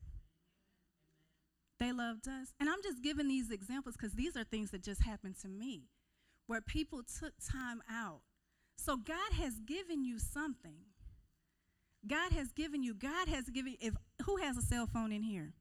They 1.79 1.91
loved 1.91 2.27
us. 2.27 2.53
And 2.59 2.69
I'm 2.69 2.81
just 2.83 3.03
giving 3.03 3.27
these 3.27 3.51
examples 3.51 3.95
because 3.97 4.13
these 4.13 4.37
are 4.37 4.43
things 4.43 4.71
that 4.71 4.83
just 4.83 5.03
happened 5.03 5.35
to 5.41 5.47
me 5.47 5.83
where 6.47 6.61
people 6.61 7.01
took 7.03 7.33
time 7.51 7.81
out. 7.91 8.21
So 8.77 8.97
God 8.97 9.33
has 9.33 9.59
given 9.59 10.03
you 10.03 10.19
something. 10.19 10.77
God 12.07 12.31
has 12.33 12.51
given 12.51 12.83
you, 12.83 12.93
God 12.93 13.27
has 13.27 13.49
given 13.49 13.75
if 13.81 13.95
who 14.25 14.37
has 14.37 14.57
a 14.57 14.61
cell 14.61 14.85
phone 14.85 15.11
in 15.11 15.23
here? 15.23 15.53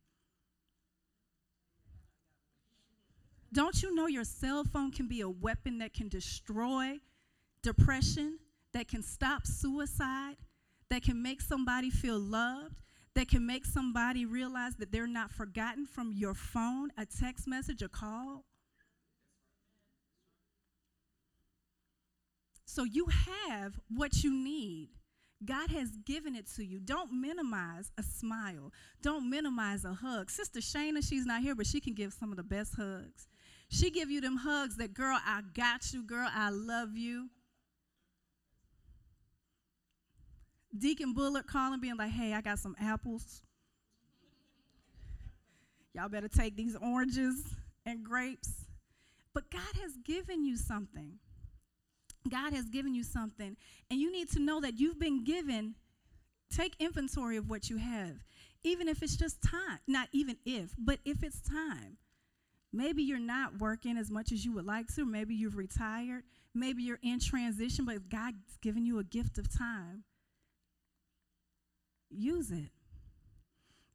Don't 3.53 3.83
you 3.83 3.95
know 3.95 4.07
your 4.07 4.25
cell 4.25 4.65
phone 4.65 4.91
can 4.91 5.07
be 5.07 5.21
a 5.21 5.29
weapon 5.29 5.79
that 5.79 5.95
can 5.95 6.09
destroy 6.09 6.99
depression, 7.63 8.39
that 8.75 8.89
can 8.89 9.03
stop 9.03 9.47
suicide, 9.47 10.37
that 10.91 11.03
can 11.03 11.23
make 11.23 11.41
somebody 11.41 11.91
feel 11.91 12.19
loved, 12.19 12.83
that 13.15 13.29
can 13.29 13.47
make 13.47 13.65
somebody 13.65 14.27
realize 14.27 14.77
that 14.77 14.93
they're 14.93 15.07
not 15.07 15.31
forgotten 15.31 15.87
from 15.87 16.13
your 16.13 16.35
phone, 16.35 16.91
a 16.99 17.07
text 17.07 17.47
message, 17.47 17.81
a 17.81 17.89
call? 17.89 18.45
So 22.67 22.83
you 22.83 23.07
have 23.39 23.79
what 23.89 24.25
you 24.25 24.35
need. 24.35 24.89
God 25.45 25.71
has 25.71 25.91
given 26.05 26.35
it 26.35 26.47
to 26.57 26.65
you. 26.65 26.81
Don't 26.81 27.13
minimize 27.13 27.93
a 27.99 28.03
smile. 28.03 28.73
Don't 29.03 29.31
minimize 29.31 29.85
a 29.85 29.93
hug. 29.93 30.31
Sister 30.31 30.61
Shana, 30.61 31.07
she's 31.07 31.27
not 31.27 31.43
here, 31.43 31.55
but 31.55 31.67
she 31.67 31.81
can 31.81 31.95
give 31.95 32.13
some 32.13 32.31
of 32.31 32.37
the 32.37 32.43
best 32.43 32.75
hugs. 32.77 33.29
She 33.69 33.91
give 33.91 34.11
you 34.11 34.21
them 34.21 34.39
hugs 34.39 34.77
that, 34.79 34.95
girl, 34.95 35.19
I 35.25 35.43
got 35.55 35.93
you, 35.93 36.03
girl, 36.03 36.29
I 36.35 36.51
love 36.51 36.97
you. 36.97 37.29
Deacon 40.77 41.13
Bullard 41.13 41.47
calling, 41.47 41.81
being 41.81 41.97
like, 41.97 42.11
hey, 42.11 42.35
I 42.35 42.41
got 42.41 42.59
some 42.59 42.75
apples. 42.81 43.43
Y'all 45.95 46.09
better 46.09 46.29
take 46.29 46.57
these 46.57 46.77
oranges 46.77 47.43
and 47.87 48.03
grapes. 48.03 48.51
But 49.33 49.51
God 49.51 49.63
has 49.83 49.97
given 50.05 50.45
you 50.45 50.57
something. 50.57 51.19
God 52.29 52.53
has 52.53 52.65
given 52.65 52.95
you 52.95 53.05
something. 53.05 53.57
And 53.91 54.01
you 54.01 54.11
need 54.11 54.31
to 54.33 54.41
know 54.41 54.61
that 54.61 54.79
you've 54.79 54.99
been 54.99 55.25
given, 55.25 55.75
take 56.51 56.75
inventory 56.81 57.37
of 57.37 57.49
what 57.49 57.71
you 57.71 57.77
have. 57.77 58.25
Even 58.65 58.89
if 58.89 59.03
it's 59.03 59.17
just 59.17 59.43
time, 59.43 59.79
not 59.87 60.09
even 60.13 60.37
if, 60.45 60.75
but 60.79 60.99
if 61.05 61.23
it's 61.23 61.41
time. 61.41 61.99
Maybe 62.73 63.05
you're 63.05 63.19
not 63.21 63.61
working 63.61 63.97
as 63.97 64.11
much 64.11 64.33
as 64.33 64.45
you 64.45 64.53
would 64.55 64.67
like 64.67 64.93
to. 64.97 65.05
Maybe 65.05 65.35
you've 65.35 65.57
retired. 65.57 66.25
Maybe 66.55 66.83
you're 66.83 66.99
in 67.03 67.21
transition, 67.21 67.85
but 67.85 68.09
God's 68.09 68.57
given 68.63 68.85
you 68.85 68.99
a 68.99 69.05
gift 69.05 69.39
of 69.39 69.55
time. 69.57 70.03
Use 72.15 72.51
it. 72.51 72.71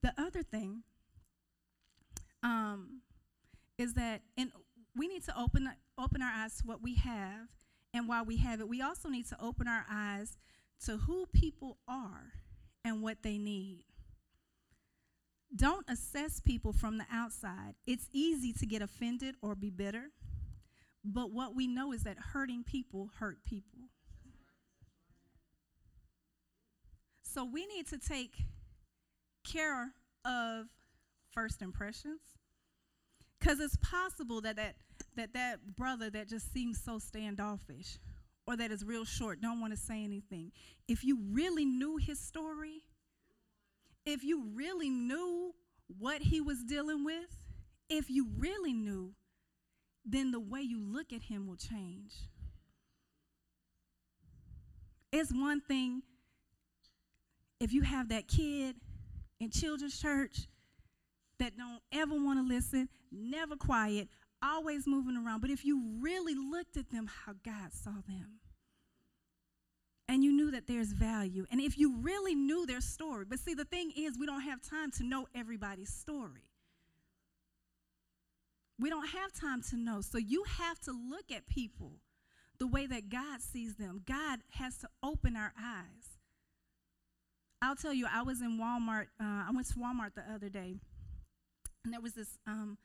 The 0.02 0.14
other 0.18 0.44
thing 0.44 0.84
um, 2.44 3.02
is 3.78 3.94
that 3.96 4.22
in, 4.38 4.52
we 4.96 5.08
need 5.08 5.24
to 5.26 5.40
open, 5.40 5.70
open 5.98 6.22
our 6.22 6.32
eyes 6.32 6.58
to 6.58 6.68
what 6.68 6.82
we 6.82 6.96
have, 6.96 7.48
and 7.94 8.08
while 8.08 8.26
we 8.26 8.38
have 8.38 8.60
it, 8.60 8.70
we 8.70 8.82
also 8.82 9.10
need 9.10 9.28
to 9.30 9.38
open 9.42 9.68
our 9.68 9.86
eyes 9.90 10.38
to 10.86 10.98
who 10.98 11.26
people 11.34 11.78
are 11.88 12.34
and 12.86 13.02
what 13.02 13.24
they 13.24 13.38
need. 13.38 13.84
Don't 15.56 15.86
assess 15.90 16.40
people 16.40 16.72
from 16.72 16.98
the 17.00 17.06
outside. 17.12 17.76
It's 17.88 18.08
easy 18.14 18.54
to 18.54 18.66
get 18.66 18.82
offended 18.82 19.36
or 19.42 19.56
be 19.56 19.70
bitter, 19.70 20.12
but 21.04 21.32
what 21.32 21.56
we 21.56 21.68
know 21.68 21.92
is 21.92 22.04
that 22.04 22.18
hurting 22.34 22.64
people 22.64 23.10
hurt 23.20 23.44
people. 23.44 23.80
So 27.32 27.46
we 27.46 27.68
need 27.68 27.88
to 27.89 28.00
take 28.00 28.34
care 29.44 29.92
of 30.26 30.65
first 31.32 31.62
impressions 31.62 32.22
because 33.39 33.60
it's 33.60 33.78
possible 33.78 34.42
that 34.42 34.56
that, 34.56 34.76
that 35.15 35.34
that 35.34 35.76
brother 35.78 36.10
that 36.10 36.28
just 36.28 36.52
seems 36.52 36.82
so 36.84 36.98
standoffish 36.98 38.00
or 38.48 38.58
that 38.58 38.72
is 38.72 38.84
real 38.84 39.06
short, 39.06 39.42
don't 39.42 39.62
want 39.62 39.74
to 39.74 39.78
say 39.78 40.04
anything, 40.04 40.52
if 40.88 41.04
you 41.04 41.20
really 41.30 41.65
knew 41.65 41.98
his 41.98 42.20
story, 42.20 42.82
if 44.08 44.24
you 44.24 44.44
really 44.56 44.89
knew 44.89 45.54
what 46.00 46.22
he 46.22 46.42
was 46.42 46.63
dealing 46.63 47.06
with, 47.06 47.38
if 47.89 48.10
you 48.10 48.28
really 48.39 48.74
knew, 48.74 49.13
then 50.04 50.32
the 50.32 50.39
way 50.39 50.62
you 50.62 50.80
look 50.82 51.13
at 51.13 51.22
him 51.22 51.46
will 51.46 51.58
change. 51.58 52.13
It's 55.12 55.32
one 55.32 55.62
thing 55.62 56.02
if 57.60 57.74
you 57.74 57.82
have 57.82 58.10
that 58.10 58.28
kid 58.28 58.76
in 59.39 59.50
children's 59.50 60.00
church 60.00 60.48
that 61.39 61.58
don't 61.58 61.82
ever 61.91 62.13
want 62.15 62.39
to 62.39 62.56
listen, 62.56 62.89
never 63.12 63.56
quiet, 63.56 64.08
always 64.41 64.88
moving 64.88 65.17
around, 65.17 65.41
but 65.41 65.50
if 65.50 65.65
you 65.65 65.82
really 66.00 66.36
looked 66.36 66.78
at 66.78 66.89
them 66.91 67.10
how 67.26 67.34
God 67.43 67.74
saw 67.74 67.95
them, 68.08 68.39
and 70.10 70.24
you 70.24 70.32
knew 70.32 70.50
that 70.50 70.65
there's 70.65 70.91
value. 70.91 71.45
And 71.52 71.62
if 71.62 71.78
you 71.78 71.98
really 71.98 72.34
knew 72.34 72.65
their 72.65 72.82
story, 72.82 73.26
but 73.30 73.38
see, 73.38 73.54
the 73.54 73.63
thing 73.63 73.91
is, 73.95 74.17
we 74.19 74.26
don't 74.26 74.41
have 74.41 74.60
time 74.60 74.89
to 74.93 75.04
know 75.04 75.28
everybody's 75.36 75.93
story. 75.93 76.50
We 78.80 78.89
don't 78.89 79.08
have 79.08 79.32
time 79.34 79.62
to 79.69 79.78
know. 79.78 80.02
So 80.02 80.17
you 80.17 80.43
have 80.58 80.80
to 80.82 80.91
look 80.91 81.32
at 81.32 81.48
people 81.48 81.91
the 82.58 82.65
way 82.65 82.88
that 82.88 83.10
God 83.10 83.41
sees 83.41 83.76
them. 83.76 84.02
God 84.08 84.39
has 84.52 84.78
to 84.80 84.89
open 85.04 85.36
our 85.36 85.54
eyes. 85.56 85.99
I'll 87.62 87.76
tell 87.76 87.93
you, 87.93 88.08
I 88.12 88.24
was 88.24 88.41
in 88.41 88.58
Walmart. 88.58 89.08
Uh, 89.19 89.48
I 89.48 89.50
went 89.54 89.67
to 89.67 89.76
Walmart 89.76 90.15
the 90.15 90.24
other 90.34 90.50
day, 90.50 90.76
and 91.84 91.93
there 91.93 92.02
was 92.02 92.13
this 92.13 92.38
um, 92.48 92.78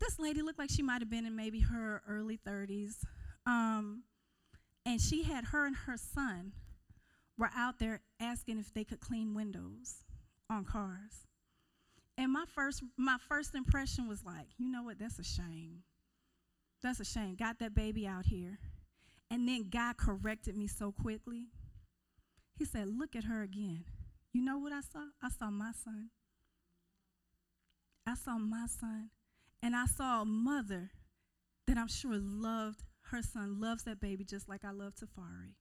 this 0.00 0.18
lady 0.18 0.42
looked 0.42 0.58
like 0.58 0.70
she 0.70 0.82
might 0.82 1.00
have 1.00 1.10
been 1.10 1.26
in 1.26 1.36
maybe 1.36 1.60
her 1.60 2.02
early 2.08 2.38
30s. 2.38 2.96
Um, 3.46 4.04
and 4.86 5.00
she 5.00 5.22
had 5.22 5.46
her 5.46 5.66
and 5.66 5.76
her 5.76 5.96
son 5.96 6.52
were 7.38 7.50
out 7.56 7.78
there 7.78 8.00
asking 8.20 8.58
if 8.58 8.72
they 8.72 8.84
could 8.84 9.00
clean 9.00 9.34
windows 9.34 10.04
on 10.50 10.64
cars. 10.64 11.26
And 12.18 12.32
my 12.32 12.44
first 12.54 12.82
my 12.96 13.16
first 13.28 13.54
impression 13.54 14.08
was 14.08 14.24
like, 14.24 14.46
you 14.58 14.70
know 14.70 14.82
what, 14.82 14.98
that's 14.98 15.18
a 15.18 15.24
shame. 15.24 15.82
That's 16.82 17.00
a 17.00 17.04
shame. 17.04 17.36
Got 17.36 17.58
that 17.60 17.74
baby 17.74 18.06
out 18.06 18.26
here. 18.26 18.58
And 19.30 19.48
then 19.48 19.68
God 19.70 19.96
corrected 19.96 20.56
me 20.56 20.66
so 20.66 20.92
quickly. 20.92 21.46
He 22.62 22.66
said, 22.66 22.96
Look 22.96 23.16
at 23.16 23.24
her 23.24 23.42
again. 23.42 23.82
You 24.32 24.40
know 24.40 24.56
what 24.56 24.72
I 24.72 24.82
saw? 24.82 25.06
I 25.20 25.30
saw 25.30 25.50
my 25.50 25.72
son. 25.84 26.10
I 28.06 28.14
saw 28.14 28.38
my 28.38 28.66
son. 28.68 29.10
And 29.60 29.74
I 29.74 29.86
saw 29.86 30.22
a 30.22 30.24
mother 30.24 30.92
that 31.66 31.76
I'm 31.76 31.88
sure 31.88 32.14
loved 32.16 32.84
her 33.10 33.20
son, 33.20 33.60
loves 33.60 33.82
that 33.82 34.00
baby 34.00 34.24
just 34.24 34.48
like 34.48 34.64
I 34.64 34.70
love 34.70 34.92
Tafari. 34.94 35.56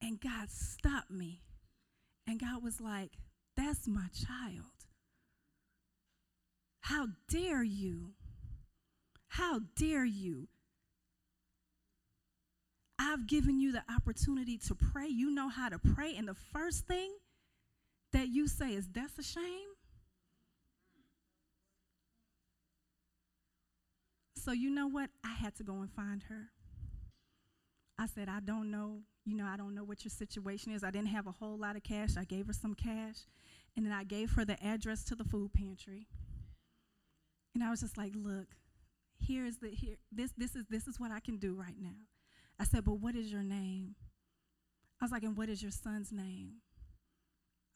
And 0.00 0.18
God 0.18 0.48
stopped 0.48 1.10
me. 1.10 1.42
And 2.26 2.40
God 2.40 2.62
was 2.62 2.80
like, 2.80 3.18
That's 3.54 3.86
my 3.86 4.06
child. 4.14 4.86
How 6.80 7.08
dare 7.28 7.62
you? 7.62 8.14
How 9.28 9.60
dare 9.78 10.06
you? 10.06 10.48
I've 13.06 13.26
given 13.26 13.60
you 13.60 13.70
the 13.72 13.82
opportunity 13.94 14.58
to 14.58 14.74
pray. 14.74 15.06
You 15.06 15.30
know 15.30 15.48
how 15.48 15.68
to 15.68 15.78
pray. 15.78 16.16
And 16.16 16.26
the 16.26 16.34
first 16.34 16.86
thing 16.86 17.12
that 18.12 18.28
you 18.28 18.48
say 18.48 18.72
is, 18.72 18.88
That's 18.92 19.18
a 19.18 19.22
shame. 19.22 19.68
So, 24.36 24.52
you 24.52 24.70
know 24.70 24.86
what? 24.86 25.10
I 25.24 25.34
had 25.34 25.56
to 25.56 25.64
go 25.64 25.74
and 25.74 25.90
find 25.90 26.22
her. 26.28 26.50
I 27.98 28.06
said, 28.06 28.28
I 28.28 28.40
don't 28.40 28.70
know. 28.70 29.00
You 29.24 29.36
know, 29.36 29.46
I 29.46 29.56
don't 29.56 29.74
know 29.74 29.82
what 29.82 30.04
your 30.04 30.10
situation 30.10 30.72
is. 30.72 30.84
I 30.84 30.90
didn't 30.90 31.08
have 31.08 31.26
a 31.26 31.32
whole 31.32 31.58
lot 31.58 31.74
of 31.74 31.82
cash. 31.82 32.10
I 32.16 32.24
gave 32.24 32.46
her 32.46 32.52
some 32.52 32.74
cash. 32.74 33.16
And 33.76 33.84
then 33.84 33.92
I 33.92 34.04
gave 34.04 34.32
her 34.32 34.44
the 34.44 34.62
address 34.64 35.04
to 35.04 35.14
the 35.14 35.24
food 35.24 35.52
pantry. 35.52 36.06
And 37.54 37.64
I 37.64 37.70
was 37.70 37.80
just 37.80 37.96
like, 37.96 38.12
look, 38.14 38.46
here's 39.18 39.56
the 39.58 39.68
here 39.68 39.96
this 40.12 40.32
this 40.36 40.54
is 40.54 40.64
this 40.68 40.86
is 40.86 41.00
what 41.00 41.10
I 41.10 41.20
can 41.20 41.38
do 41.38 41.54
right 41.54 41.74
now. 41.80 41.96
I 42.58 42.64
said, 42.64 42.84
but 42.84 43.00
what 43.00 43.14
is 43.14 43.30
your 43.30 43.42
name? 43.42 43.94
I 45.00 45.04
was 45.04 45.12
like, 45.12 45.22
and 45.22 45.36
what 45.36 45.48
is 45.48 45.62
your 45.62 45.70
son's 45.70 46.10
name? 46.10 46.54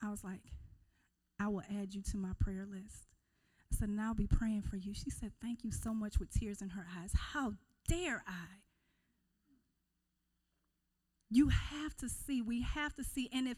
I 0.03 0.09
was 0.09 0.23
like, 0.23 0.41
I 1.39 1.47
will 1.47 1.63
add 1.79 1.93
you 1.93 2.01
to 2.01 2.17
my 2.17 2.31
prayer 2.39 2.65
list. 2.69 3.07
I 3.71 3.75
said, 3.75 3.89
and 3.89 4.01
I'll 4.01 4.15
be 4.15 4.27
praying 4.27 4.63
for 4.63 4.77
you. 4.77 4.93
She 4.93 5.09
said, 5.09 5.31
thank 5.41 5.63
you 5.63 5.71
so 5.71 5.93
much 5.93 6.19
with 6.19 6.31
tears 6.31 6.61
in 6.61 6.69
her 6.69 6.85
eyes. 6.99 7.11
How 7.15 7.53
dare 7.87 8.23
I? 8.27 8.57
You 11.29 11.49
have 11.49 11.95
to 11.97 12.09
see. 12.09 12.41
We 12.41 12.61
have 12.61 12.93
to 12.95 13.03
see. 13.03 13.29
And 13.31 13.47
if 13.47 13.57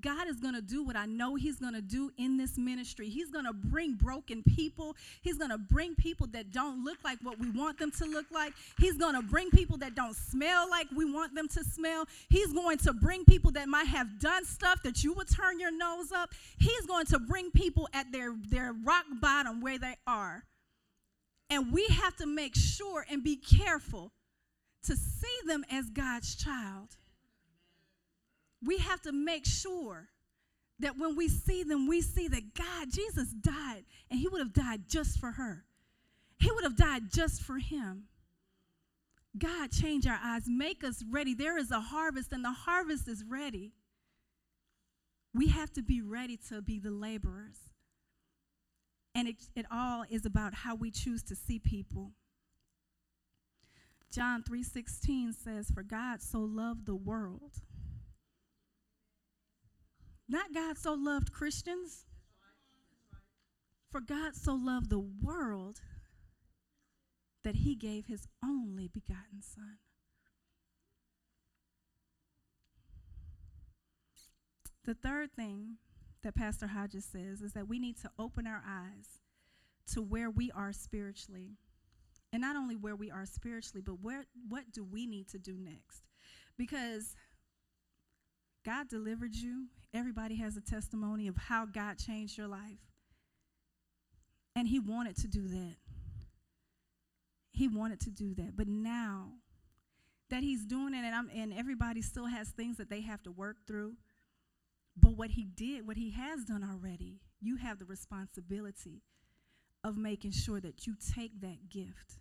God 0.00 0.28
is 0.28 0.40
going 0.40 0.54
to 0.54 0.62
do 0.62 0.82
what 0.82 0.96
I 0.96 1.06
know 1.06 1.34
He's 1.34 1.58
going 1.58 1.74
to 1.74 1.82
do 1.82 2.10
in 2.16 2.36
this 2.36 2.58
ministry, 2.58 3.08
He's 3.08 3.30
going 3.30 3.44
to 3.44 3.52
bring 3.52 3.94
broken 3.94 4.42
people. 4.42 4.96
He's 5.22 5.38
going 5.38 5.50
to 5.50 5.58
bring 5.58 5.94
people 5.94 6.26
that 6.28 6.52
don't 6.52 6.84
look 6.84 6.98
like 7.04 7.18
what 7.22 7.38
we 7.38 7.50
want 7.50 7.78
them 7.78 7.90
to 7.92 8.04
look 8.04 8.26
like. 8.30 8.52
He's 8.78 8.96
going 8.96 9.14
to 9.14 9.22
bring 9.22 9.50
people 9.50 9.76
that 9.78 9.94
don't 9.94 10.16
smell 10.16 10.68
like 10.68 10.86
we 10.94 11.04
want 11.10 11.34
them 11.34 11.48
to 11.48 11.64
smell. 11.64 12.06
He's 12.28 12.52
going 12.52 12.78
to 12.78 12.92
bring 12.92 13.24
people 13.24 13.52
that 13.52 13.68
might 13.68 13.86
have 13.88 14.18
done 14.18 14.44
stuff 14.44 14.82
that 14.82 15.02
you 15.02 15.12
would 15.14 15.28
turn 15.28 15.60
your 15.60 15.76
nose 15.76 16.12
up. 16.12 16.30
He's 16.58 16.86
going 16.86 17.06
to 17.06 17.18
bring 17.18 17.50
people 17.50 17.88
at 17.92 18.12
their, 18.12 18.34
their 18.50 18.72
rock 18.84 19.04
bottom 19.20 19.60
where 19.60 19.78
they 19.78 19.96
are. 20.06 20.44
And 21.50 21.72
we 21.72 21.86
have 21.86 22.16
to 22.16 22.26
make 22.26 22.54
sure 22.56 23.04
and 23.10 23.22
be 23.22 23.36
careful 23.36 24.12
to 24.84 24.96
see 24.96 25.38
them 25.46 25.64
as 25.70 25.88
God's 25.90 26.34
child 26.34 26.96
we 28.64 28.78
have 28.78 29.02
to 29.02 29.12
make 29.12 29.46
sure 29.46 30.08
that 30.80 30.98
when 30.98 31.16
we 31.16 31.28
see 31.28 31.62
them, 31.62 31.86
we 31.86 32.00
see 32.00 32.28
that 32.28 32.54
God, 32.54 32.88
Jesus 32.90 33.28
died, 33.28 33.84
and 34.10 34.18
He 34.18 34.28
would 34.28 34.40
have 34.40 34.52
died 34.52 34.82
just 34.88 35.18
for 35.18 35.32
her. 35.32 35.64
He 36.38 36.50
would 36.50 36.64
have 36.64 36.76
died 36.76 37.04
just 37.10 37.42
for 37.42 37.58
him. 37.58 38.04
God, 39.36 39.70
change 39.70 40.06
our 40.06 40.18
eyes, 40.22 40.42
make 40.46 40.84
us 40.84 41.02
ready. 41.10 41.34
There 41.34 41.58
is 41.58 41.70
a 41.70 41.80
harvest, 41.80 42.32
and 42.32 42.44
the 42.44 42.52
harvest 42.52 43.08
is 43.08 43.24
ready. 43.24 43.72
We 45.32 45.48
have 45.48 45.72
to 45.72 45.82
be 45.82 46.00
ready 46.02 46.38
to 46.48 46.62
be 46.62 46.78
the 46.78 46.90
laborers. 46.90 47.70
And 49.14 49.26
it, 49.26 49.36
it 49.56 49.66
all 49.70 50.04
is 50.08 50.26
about 50.26 50.54
how 50.54 50.74
we 50.74 50.90
choose 50.90 51.22
to 51.24 51.34
see 51.34 51.58
people. 51.58 52.12
John 54.12 54.44
3:16 54.44 55.32
says, 55.32 55.70
"For 55.70 55.82
God 55.82 56.22
so 56.22 56.40
loved 56.40 56.86
the 56.86 56.94
world 56.94 57.62
not 60.28 60.54
God 60.54 60.78
so 60.78 60.94
loved 60.94 61.32
Christians. 61.32 62.04
For 63.90 64.00
God 64.00 64.34
so 64.34 64.54
loved 64.54 64.90
the 64.90 64.98
world 64.98 65.80
that 67.44 67.56
he 67.56 67.74
gave 67.74 68.06
his 68.06 68.26
only 68.42 68.88
begotten 68.88 69.40
Son. 69.40 69.78
The 74.84 74.94
third 74.94 75.32
thing 75.32 75.76
that 76.22 76.34
Pastor 76.34 76.66
Hodges 76.66 77.04
says 77.04 77.40
is 77.40 77.52
that 77.52 77.68
we 77.68 77.78
need 77.78 77.96
to 78.00 78.10
open 78.18 78.46
our 78.46 78.62
eyes 78.66 79.20
to 79.92 80.02
where 80.02 80.30
we 80.30 80.50
are 80.50 80.72
spiritually. 80.72 81.52
And 82.32 82.40
not 82.40 82.56
only 82.56 82.74
where 82.74 82.96
we 82.96 83.10
are 83.10 83.26
spiritually, 83.26 83.82
but 83.84 84.00
where 84.02 84.24
what 84.48 84.72
do 84.72 84.82
we 84.82 85.06
need 85.06 85.28
to 85.28 85.38
do 85.38 85.56
next? 85.56 86.02
Because 86.56 87.14
God 88.64 88.88
delivered 88.88 89.34
you. 89.34 89.66
Everybody 89.94 90.36
has 90.36 90.56
a 90.56 90.60
testimony 90.60 91.28
of 91.28 91.36
how 91.36 91.66
God 91.66 91.98
changed 91.98 92.36
your 92.36 92.48
life. 92.48 92.80
And 94.56 94.66
He 94.68 94.80
wanted 94.80 95.16
to 95.18 95.28
do 95.28 95.46
that. 95.48 95.76
He 97.52 97.68
wanted 97.68 98.00
to 98.00 98.10
do 98.10 98.34
that. 98.34 98.56
But 98.56 98.66
now 98.66 99.34
that 100.30 100.42
He's 100.42 100.66
doing 100.66 100.94
it, 100.94 101.04
and, 101.04 101.14
I'm, 101.14 101.30
and 101.34 101.52
everybody 101.52 102.02
still 102.02 102.26
has 102.26 102.48
things 102.48 102.76
that 102.78 102.90
they 102.90 103.02
have 103.02 103.22
to 103.22 103.30
work 103.30 103.58
through. 103.66 103.94
But 104.96 105.16
what 105.16 105.30
He 105.30 105.44
did, 105.44 105.86
what 105.86 105.96
He 105.96 106.10
has 106.10 106.44
done 106.44 106.64
already, 106.64 107.20
you 107.40 107.56
have 107.56 107.78
the 107.78 107.84
responsibility 107.84 109.02
of 109.84 109.96
making 109.96 110.32
sure 110.32 110.60
that 110.60 110.86
you 110.86 110.94
take 111.14 111.40
that 111.40 111.68
gift 111.68 112.18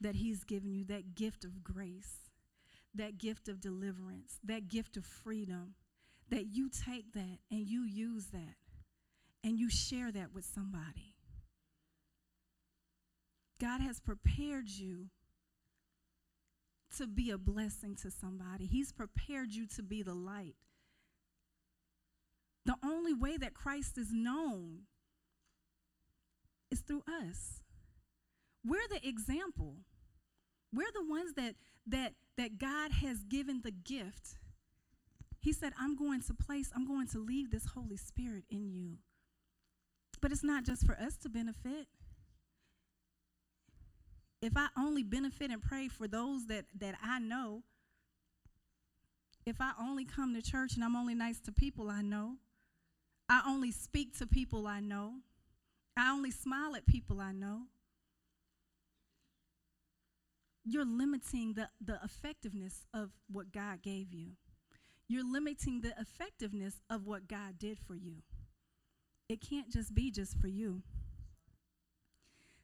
that 0.00 0.16
He's 0.16 0.44
given 0.44 0.72
you, 0.72 0.84
that 0.86 1.14
gift 1.14 1.44
of 1.44 1.62
grace 1.62 2.30
that 2.94 3.18
gift 3.18 3.48
of 3.48 3.60
deliverance, 3.60 4.38
that 4.44 4.68
gift 4.68 4.96
of 4.96 5.04
freedom, 5.04 5.74
that 6.30 6.46
you 6.46 6.68
take 6.68 7.12
that 7.12 7.38
and 7.50 7.66
you 7.66 7.82
use 7.82 8.26
that 8.32 8.56
and 9.42 9.58
you 9.58 9.68
share 9.68 10.12
that 10.12 10.32
with 10.34 10.44
somebody. 10.44 11.14
God 13.60 13.80
has 13.80 14.00
prepared 14.00 14.68
you 14.68 15.06
to 16.96 17.06
be 17.06 17.30
a 17.30 17.38
blessing 17.38 17.94
to 18.02 18.10
somebody, 18.10 18.66
He's 18.66 18.92
prepared 18.92 19.52
you 19.52 19.66
to 19.76 19.82
be 19.82 20.02
the 20.02 20.14
light. 20.14 20.56
The 22.66 22.76
only 22.84 23.14
way 23.14 23.36
that 23.36 23.54
Christ 23.54 23.96
is 23.96 24.12
known 24.12 24.80
is 26.70 26.80
through 26.80 27.02
us. 27.08 27.62
We're 28.64 28.88
the 28.88 29.06
example. 29.06 29.76
We're 30.72 30.92
the 30.92 31.08
ones 31.08 31.34
that 31.34 31.54
that 31.86 32.14
that 32.36 32.58
God 32.58 32.92
has 32.92 33.24
given 33.24 33.62
the 33.62 33.70
gift. 33.70 34.36
He 35.40 35.52
said, 35.52 35.72
I'm 35.80 35.96
going 35.96 36.20
to 36.22 36.34
place, 36.34 36.70
I'm 36.74 36.86
going 36.86 37.08
to 37.08 37.18
leave 37.18 37.50
this 37.50 37.64
Holy 37.74 37.96
Spirit 37.96 38.44
in 38.50 38.70
you. 38.70 38.98
But 40.20 40.32
it's 40.32 40.44
not 40.44 40.64
just 40.64 40.84
for 40.84 40.92
us 40.92 41.16
to 41.18 41.30
benefit. 41.30 41.86
If 44.42 44.52
I 44.56 44.68
only 44.78 45.02
benefit 45.02 45.50
and 45.50 45.62
pray 45.62 45.88
for 45.88 46.06
those 46.06 46.46
that, 46.46 46.66
that 46.78 46.94
I 47.02 47.18
know, 47.18 47.62
if 49.46 49.60
I 49.60 49.72
only 49.80 50.04
come 50.04 50.34
to 50.34 50.42
church 50.42 50.74
and 50.74 50.84
I'm 50.84 50.96
only 50.96 51.14
nice 51.14 51.40
to 51.40 51.52
people 51.52 51.90
I 51.90 52.02
know, 52.02 52.36
I 53.28 53.42
only 53.46 53.70
speak 53.70 54.18
to 54.18 54.26
people 54.26 54.66
I 54.66 54.80
know, 54.80 55.14
I 55.96 56.10
only 56.10 56.30
smile 56.30 56.76
at 56.76 56.86
people 56.86 57.20
I 57.20 57.32
know, 57.32 57.62
you're 60.64 60.84
limiting 60.84 61.54
the, 61.54 61.68
the 61.82 61.98
effectiveness 62.04 62.86
of 62.92 63.10
what 63.30 63.52
God 63.52 63.82
gave 63.82 64.12
you. 64.12 64.32
You're 65.10 65.28
limiting 65.28 65.80
the 65.80 65.92
effectiveness 65.98 66.76
of 66.88 67.04
what 67.04 67.26
God 67.26 67.58
did 67.58 67.80
for 67.80 67.96
you. 67.96 68.22
It 69.28 69.40
can't 69.40 69.68
just 69.68 69.92
be 69.92 70.12
just 70.12 70.38
for 70.38 70.46
you. 70.46 70.82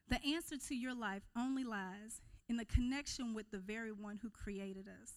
The 0.08 0.24
answer 0.24 0.56
to 0.68 0.76
your 0.76 0.94
life 0.94 1.24
only 1.36 1.64
lies 1.64 2.20
in 2.48 2.56
the 2.56 2.64
connection 2.64 3.34
with 3.34 3.50
the 3.50 3.58
very 3.58 3.90
one 3.90 4.20
who 4.22 4.30
created 4.30 4.86
us. 4.86 5.14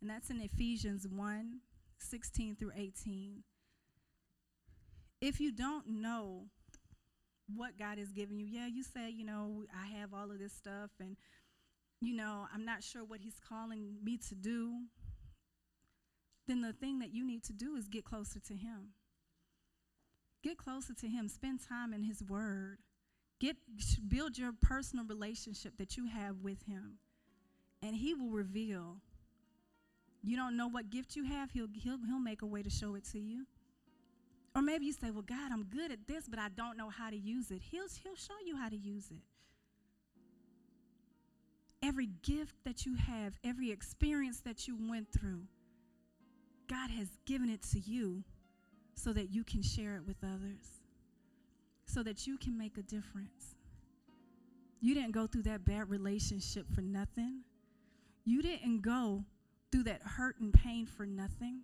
And 0.00 0.08
that's 0.08 0.30
in 0.30 0.40
Ephesians 0.40 1.08
1 1.08 1.58
16 1.98 2.54
through 2.54 2.72
18. 2.76 3.42
If 5.20 5.40
you 5.40 5.50
don't 5.50 5.88
know 5.88 6.44
what 7.52 7.80
God 7.80 7.98
has 7.98 8.12
given 8.12 8.38
you, 8.38 8.46
yeah, 8.46 8.68
you 8.68 8.84
say, 8.84 9.10
you 9.10 9.24
know, 9.24 9.64
I 9.76 9.88
have 9.98 10.14
all 10.14 10.30
of 10.30 10.38
this 10.38 10.52
stuff 10.52 10.90
and 11.00 11.16
you 12.00 12.14
know, 12.14 12.46
I'm 12.54 12.64
not 12.64 12.84
sure 12.84 13.04
what 13.04 13.20
he's 13.20 13.40
calling 13.46 13.96
me 14.04 14.18
to 14.28 14.36
do, 14.36 14.84
then 16.50 16.62
the 16.62 16.74
thing 16.74 17.00
that 17.00 17.14
you 17.14 17.26
need 17.26 17.44
to 17.44 17.54
do 17.54 17.76
is 17.76 17.88
get 17.88 18.04
closer 18.04 18.40
to 18.40 18.54
him. 18.54 18.90
Get 20.42 20.58
closer 20.58 20.94
to 20.94 21.08
him, 21.08 21.28
spend 21.28 21.60
time 21.68 21.94
in 21.94 22.04
his 22.04 22.22
word. 22.24 22.78
Get 23.40 23.56
build 24.08 24.38
your 24.38 24.52
personal 24.52 25.06
relationship 25.06 25.74
that 25.78 25.96
you 25.98 26.06
have 26.08 26.38
with 26.42 26.64
him. 26.64 26.98
And 27.82 27.96
he 27.96 28.14
will 28.14 28.30
reveal. 28.30 28.98
You 30.22 30.36
don't 30.36 30.56
know 30.56 30.68
what 30.68 30.90
gift 30.90 31.16
you 31.16 31.24
have, 31.24 31.52
he'll 31.52 31.68
he'll 31.74 31.98
he'll 32.06 32.20
make 32.20 32.42
a 32.42 32.46
way 32.46 32.62
to 32.62 32.70
show 32.70 32.96
it 32.96 33.04
to 33.12 33.20
you. 33.20 33.46
Or 34.56 34.62
maybe 34.62 34.86
you 34.86 34.92
say, 34.94 35.10
"Well, 35.10 35.22
God, 35.22 35.52
I'm 35.52 35.64
good 35.64 35.92
at 35.92 36.06
this, 36.08 36.28
but 36.28 36.38
I 36.40 36.48
don't 36.50 36.76
know 36.78 36.90
how 36.90 37.10
to 37.10 37.18
use 37.18 37.50
it." 37.52 37.62
He'll 37.70 37.88
he'll 38.04 38.16
show 38.16 38.34
you 38.46 38.56
how 38.56 38.70
to 38.70 38.76
use 38.76 39.10
it. 39.10 39.22
every 41.82 42.08
gift 42.22 42.56
that 42.64 42.86
you 42.86 42.96
have, 42.96 43.38
every 43.44 43.70
experience 43.70 44.40
that 44.42 44.68
you 44.68 44.76
went 44.90 45.08
through, 45.12 45.42
God 46.70 46.90
has 46.90 47.08
given 47.26 47.50
it 47.50 47.62
to 47.72 47.80
you 47.80 48.22
so 48.94 49.12
that 49.12 49.30
you 49.30 49.42
can 49.42 49.60
share 49.60 49.96
it 49.96 50.02
with 50.06 50.18
others, 50.22 50.80
so 51.84 52.04
that 52.04 52.28
you 52.28 52.38
can 52.38 52.56
make 52.56 52.78
a 52.78 52.82
difference. 52.82 53.56
You 54.80 54.94
didn't 54.94 55.10
go 55.10 55.26
through 55.26 55.42
that 55.42 55.64
bad 55.64 55.90
relationship 55.90 56.66
for 56.72 56.80
nothing. 56.80 57.40
You 58.24 58.40
didn't 58.40 58.82
go 58.82 59.24
through 59.72 59.84
that 59.84 60.02
hurt 60.02 60.38
and 60.40 60.52
pain 60.52 60.86
for 60.86 61.04
nothing. 61.04 61.62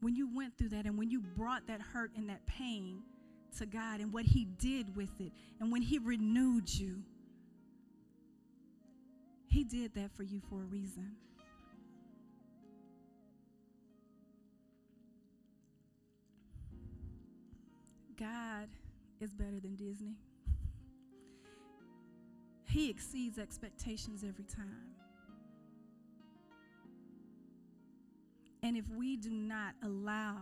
When 0.00 0.14
you 0.14 0.28
went 0.34 0.58
through 0.58 0.68
that 0.70 0.84
and 0.84 0.98
when 0.98 1.10
you 1.10 1.20
brought 1.20 1.66
that 1.68 1.80
hurt 1.80 2.10
and 2.16 2.28
that 2.28 2.44
pain 2.46 3.02
to 3.58 3.64
God 3.64 4.00
and 4.00 4.12
what 4.12 4.26
He 4.26 4.44
did 4.44 4.94
with 4.94 5.20
it, 5.20 5.32
and 5.58 5.72
when 5.72 5.80
He 5.80 5.98
renewed 5.98 6.68
you, 6.72 7.02
He 9.48 9.64
did 9.64 9.94
that 9.94 10.10
for 10.14 10.22
you 10.22 10.42
for 10.50 10.56
a 10.56 10.66
reason. 10.66 11.12
God 18.18 18.68
is 19.20 19.34
better 19.34 19.60
than 19.60 19.76
Disney. 19.76 20.16
He 22.68 22.90
exceeds 22.90 23.38
expectations 23.38 24.24
every 24.24 24.44
time. 24.44 24.94
And 28.62 28.76
if 28.76 28.84
we 28.96 29.16
do 29.16 29.30
not 29.30 29.74
allow 29.82 30.38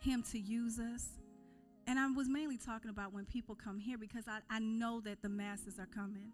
Him 0.00 0.22
to 0.32 0.38
use 0.38 0.78
us, 0.78 1.08
and 1.86 1.98
I 1.98 2.06
was 2.08 2.28
mainly 2.28 2.58
talking 2.58 2.90
about 2.90 3.14
when 3.14 3.24
people 3.24 3.54
come 3.54 3.78
here 3.78 3.96
because 3.96 4.24
I, 4.28 4.40
I 4.50 4.58
know 4.58 5.00
that 5.00 5.22
the 5.22 5.28
masses 5.28 5.78
are 5.78 5.86
coming. 5.86 6.32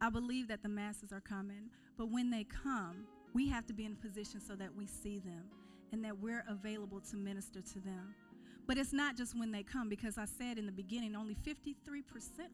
I 0.00 0.08
believe 0.08 0.48
that 0.48 0.62
the 0.62 0.68
masses 0.70 1.12
are 1.12 1.20
coming. 1.20 1.68
But 1.98 2.10
when 2.10 2.30
they 2.30 2.44
come, 2.44 3.04
we 3.34 3.48
have 3.48 3.66
to 3.66 3.74
be 3.74 3.84
in 3.84 3.92
a 3.92 3.96
position 3.96 4.40
so 4.40 4.54
that 4.56 4.74
we 4.74 4.86
see 4.86 5.18
them 5.18 5.44
and 5.92 6.02
that 6.04 6.18
we're 6.18 6.44
available 6.48 7.00
to 7.10 7.16
minister 7.16 7.60
to 7.60 7.80
them. 7.80 8.14
But 8.66 8.78
it's 8.78 8.92
not 8.92 9.16
just 9.16 9.36
when 9.36 9.50
they 9.50 9.62
come, 9.62 9.88
because 9.88 10.16
I 10.16 10.26
said 10.26 10.58
in 10.58 10.66
the 10.66 10.72
beginning, 10.72 11.16
only 11.16 11.34
53% 11.34 11.64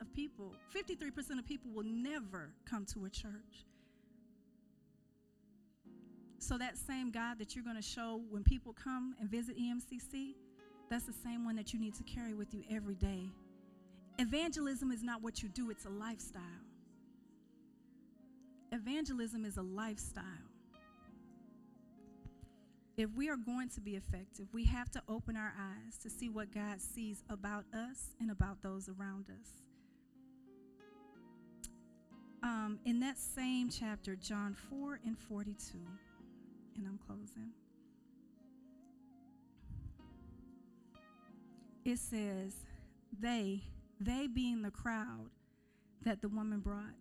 of 0.01 0.13
people, 0.15 0.55
53% 0.75 1.39
of 1.39 1.45
people 1.45 1.71
will 1.75 1.85
never 1.85 2.51
come 2.69 2.87
to 2.95 3.05
a 3.05 3.11
church. 3.11 3.67
So 6.39 6.57
that 6.59 6.77
same 6.77 7.11
God 7.11 7.39
that 7.39 7.55
you're 7.55 7.65
going 7.65 7.77
to 7.77 7.83
show 7.83 8.23
when 8.31 8.45
people 8.45 8.73
come 8.73 9.15
and 9.21 9.31
visit 9.31 9.59
EMCC, 9.59 10.35
that's 10.89 11.05
the 11.05 11.13
same 11.13 11.45
one 11.45 11.57
that 11.57 11.73
you 11.73 11.81
need 11.81 11.95
to 11.95 12.05
carry 12.05 12.35
with 12.35 12.55
you 12.55 12.63
every 12.71 12.95
day. 12.95 13.31
Evangelism 14.19 14.93
is 14.93 15.03
not 15.03 15.23
what 15.23 15.43
you 15.43 15.49
do, 15.49 15.71
it's 15.71 15.85
a 15.85 15.91
lifestyle. 15.91 16.43
Evangelism 18.73 19.45
is 19.45 19.57
a 19.57 19.63
lifestyle. 19.63 20.25
If 22.97 23.11
we 23.15 23.29
are 23.29 23.37
going 23.37 23.69
to 23.71 23.81
be 23.81 23.95
effective, 23.95 24.47
we 24.55 24.65
have 24.65 24.91
to 24.93 25.03
open 25.07 25.37
our 25.37 25.53
eyes 25.59 25.99
to 25.99 26.09
see 26.09 26.31
what 26.31 26.53
God 26.53 26.81
sees 26.81 27.23
about 27.29 27.65
us 27.75 28.15
and 28.21 28.31
about 28.31 28.63
those 28.63 28.89
around 28.89 29.27
us. 29.29 29.63
Um, 32.43 32.79
in 32.87 33.01
that 33.01 33.19
same 33.19 33.69
chapter, 33.69 34.17
John 34.17 34.57
4 34.71 35.01
and 35.05 35.19
42, 35.19 35.77
and 36.77 36.87
I'm 36.87 36.99
closing. 37.07 37.51
It 41.85 41.99
says, 41.99 42.55
they, 43.21 43.63
they 44.01 44.27
being 44.27 44.63
the 44.63 44.71
crowd 44.71 45.29
that 46.03 46.23
the 46.23 46.29
woman 46.29 46.61
brought, 46.61 46.95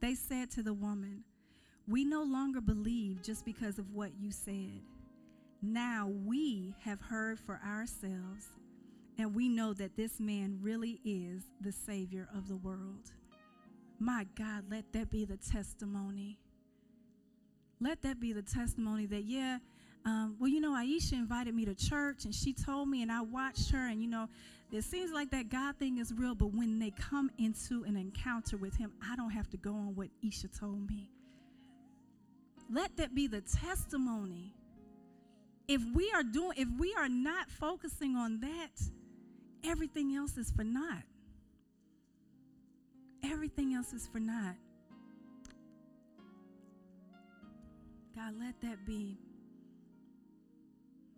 they 0.00 0.14
said 0.14 0.50
to 0.52 0.62
the 0.62 0.72
woman, 0.74 1.22
We 1.86 2.04
no 2.04 2.22
longer 2.22 2.60
believe 2.62 3.22
just 3.22 3.44
because 3.44 3.78
of 3.78 3.92
what 3.92 4.12
you 4.18 4.30
said. 4.30 4.80
Now 5.62 6.10
we 6.24 6.74
have 6.80 7.00
heard 7.00 7.38
for 7.38 7.60
ourselves, 7.64 8.48
and 9.16 9.32
we 9.32 9.48
know 9.48 9.72
that 9.74 9.96
this 9.96 10.18
man 10.18 10.58
really 10.60 11.00
is 11.04 11.44
the 11.60 11.70
Savior 11.70 12.28
of 12.36 12.48
the 12.48 12.56
world. 12.56 13.12
My 14.00 14.26
God, 14.36 14.64
let 14.68 14.92
that 14.92 15.08
be 15.08 15.24
the 15.24 15.36
testimony. 15.36 16.36
Let 17.80 18.02
that 18.02 18.18
be 18.18 18.32
the 18.32 18.42
testimony 18.42 19.06
that, 19.06 19.22
yeah, 19.22 19.58
um, 20.04 20.34
well, 20.40 20.50
you 20.50 20.60
know, 20.60 20.72
Aisha 20.72 21.12
invited 21.12 21.54
me 21.54 21.64
to 21.64 21.76
church 21.76 22.24
and 22.24 22.34
she 22.34 22.52
told 22.52 22.88
me, 22.88 23.02
and 23.02 23.12
I 23.12 23.20
watched 23.20 23.70
her, 23.70 23.86
and 23.88 24.02
you 24.02 24.08
know, 24.08 24.28
it 24.72 24.82
seems 24.82 25.12
like 25.12 25.30
that 25.30 25.48
God 25.48 25.76
thing 25.76 25.98
is 25.98 26.12
real, 26.12 26.34
but 26.34 26.52
when 26.52 26.80
they 26.80 26.90
come 26.90 27.30
into 27.38 27.84
an 27.84 27.96
encounter 27.96 28.56
with 28.56 28.76
Him, 28.76 28.92
I 29.08 29.14
don't 29.14 29.30
have 29.30 29.48
to 29.50 29.56
go 29.56 29.70
on 29.70 29.94
what 29.94 30.08
Aisha 30.24 30.58
told 30.58 30.88
me. 30.88 31.08
Let 32.68 32.96
that 32.96 33.14
be 33.14 33.28
the 33.28 33.42
testimony 33.42 34.54
if 35.68 35.82
we 35.94 36.10
are 36.14 36.22
doing 36.22 36.52
if 36.56 36.68
we 36.78 36.94
are 36.98 37.08
not 37.08 37.50
focusing 37.50 38.16
on 38.16 38.40
that 38.40 38.82
everything 39.64 40.14
else 40.14 40.36
is 40.36 40.50
for 40.50 40.64
naught. 40.64 41.04
Everything 43.24 43.74
else 43.74 43.92
is 43.92 44.08
for 44.08 44.18
naught. 44.18 44.56
God 48.14 48.34
let 48.38 48.60
that 48.62 48.84
be 48.84 49.16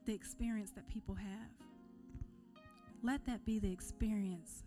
the 0.05 0.15
experience 0.15 0.71
that 0.73 0.87
people 0.89 1.15
have. 1.15 1.51
Let 3.03 3.25
that 3.27 3.45
be 3.45 3.59
the 3.59 3.73
experience 3.73 4.65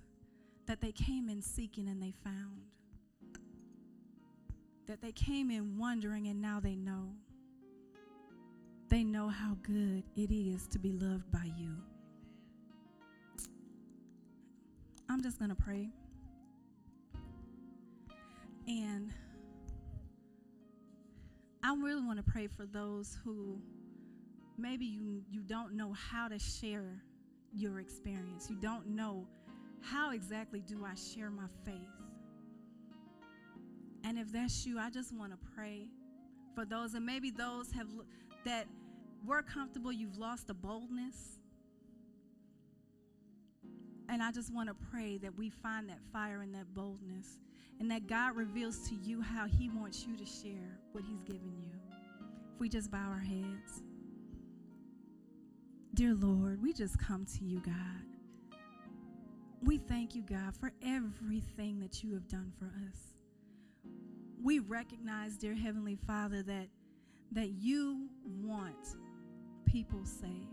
that 0.65 0.81
they 0.81 0.91
came 0.91 1.29
in 1.29 1.41
seeking 1.41 1.87
and 1.87 2.01
they 2.01 2.13
found. 2.23 2.61
That 4.87 5.01
they 5.01 5.11
came 5.11 5.51
in 5.51 5.77
wondering 5.77 6.27
and 6.27 6.41
now 6.41 6.59
they 6.59 6.75
know 6.75 7.09
they 8.89 9.03
know 9.03 9.27
how 9.27 9.57
good 9.63 10.03
it 10.15 10.31
is 10.31 10.67
to 10.67 10.79
be 10.79 10.91
loved 10.91 11.29
by 11.31 11.51
you. 11.57 11.75
I'm 15.09 15.21
just 15.21 15.39
going 15.39 15.49
to 15.49 15.55
pray. 15.55 15.89
And 18.67 19.11
I 21.63 21.75
really 21.75 22.01
want 22.01 22.17
to 22.17 22.31
pray 22.31 22.47
for 22.47 22.65
those 22.65 23.17
who 23.23 23.59
maybe 24.57 24.85
you, 24.85 25.21
you 25.29 25.41
don't 25.41 25.73
know 25.73 25.93
how 25.93 26.27
to 26.27 26.39
share 26.39 27.01
your 27.53 27.79
experience. 27.79 28.49
You 28.49 28.57
don't 28.57 28.87
know 28.87 29.25
how 29.81 30.11
exactly 30.11 30.61
do 30.61 30.85
I 30.85 30.95
share 30.95 31.29
my 31.29 31.47
faith. 31.63 31.75
And 34.03 34.17
if 34.17 34.31
that's 34.31 34.65
you, 34.65 34.79
I 34.79 34.89
just 34.89 35.13
want 35.13 35.31
to 35.31 35.37
pray 35.55 35.87
for 36.55 36.65
those, 36.65 36.93
and 36.93 37.05
maybe 37.05 37.31
those 37.31 37.71
have 37.71 37.87
that 38.47 38.65
we're 39.25 39.41
comfortable, 39.41 39.91
you've 39.91 40.17
lost 40.17 40.47
the 40.47 40.53
boldness. 40.53 41.39
And 44.07 44.23
I 44.23 44.31
just 44.31 44.53
want 44.53 44.69
to 44.69 44.75
pray 44.89 45.17
that 45.17 45.37
we 45.37 45.49
find 45.49 45.89
that 45.89 45.99
fire 46.13 46.41
and 46.41 46.55
that 46.55 46.73
boldness, 46.73 47.39
and 47.81 47.91
that 47.91 48.07
God 48.07 48.37
reveals 48.37 48.87
to 48.87 48.95
you 48.95 49.21
how 49.21 49.47
He 49.47 49.69
wants 49.69 50.05
you 50.07 50.15
to 50.15 50.25
share 50.25 50.79
what 50.93 51.03
He's 51.03 51.21
given 51.23 51.51
you. 51.59 51.97
If 52.53 52.59
we 52.59 52.69
just 52.69 52.89
bow 52.89 53.09
our 53.09 53.19
heads. 53.19 53.83
Dear 55.93 56.15
Lord, 56.15 56.63
we 56.63 56.71
just 56.71 56.97
come 56.97 57.25
to 57.25 57.43
you, 57.43 57.59
God. 57.59 58.55
We 59.61 59.77
thank 59.77 60.15
you, 60.15 60.21
God, 60.21 60.55
for 60.55 60.71
everything 60.81 61.79
that 61.81 62.01
you 62.01 62.13
have 62.13 62.29
done 62.29 62.53
for 62.57 62.71
us. 62.87 63.13
We 64.41 64.59
recognize, 64.59 65.35
dear 65.35 65.55
Heavenly 65.55 65.97
Father, 66.07 66.43
that 66.43 66.67
that 67.31 67.49
you 67.49 68.07
want 68.25 68.95
people 69.65 70.05
saved. 70.05 70.47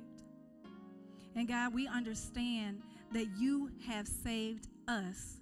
And 1.36 1.48
God, 1.48 1.74
we 1.74 1.88
understand 1.88 2.82
that 3.12 3.26
you 3.38 3.70
have 3.86 4.06
saved 4.06 4.68
us 4.88 5.38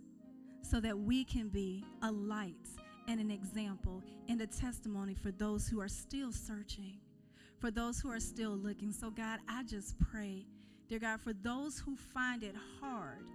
so 0.62 0.80
that 0.80 0.98
we 0.98 1.24
can 1.24 1.48
be 1.48 1.84
a 2.02 2.10
light 2.10 2.54
and 3.08 3.20
an 3.20 3.30
example 3.30 4.02
and 4.28 4.40
a 4.40 4.46
testimony 4.46 5.14
for 5.14 5.30
those 5.32 5.68
who 5.68 5.80
are 5.80 5.88
still 5.88 6.32
searching, 6.32 6.98
for 7.58 7.70
those 7.70 8.00
who 8.00 8.10
are 8.10 8.20
still 8.20 8.56
looking. 8.56 8.92
So, 8.92 9.10
God, 9.10 9.40
I 9.48 9.64
just 9.64 9.98
pray, 9.98 10.46
dear 10.88 10.98
God, 10.98 11.20
for 11.20 11.32
those 11.32 11.78
who 11.78 11.96
find 11.96 12.42
it 12.42 12.54
hard, 12.80 13.26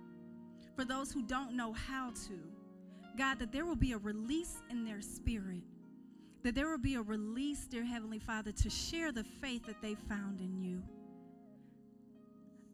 for 0.76 0.86
those 0.86 1.12
who 1.12 1.24
don't 1.24 1.56
know 1.56 1.74
how 1.74 2.12
to, 2.28 2.40
God, 3.18 3.40
that 3.40 3.52
there 3.52 3.66
will 3.66 3.76
be 3.76 3.94
a 3.94 3.98
release 3.98 4.58
in 4.70 4.86
their 4.86 5.02
spirit 5.02 5.64
that 6.44 6.56
there 6.56 6.70
will 6.70 6.78
be 6.78 6.96
a 6.96 7.02
release, 7.02 7.66
dear 7.68 7.84
Heavenly 7.84 8.20
Father, 8.20 8.52
to 8.52 8.70
share 8.70 9.12
the 9.12 9.24
faith 9.24 9.66
that 9.66 9.82
they 9.82 9.96
found 9.96 10.40
in 10.40 10.62
you. 10.62 10.82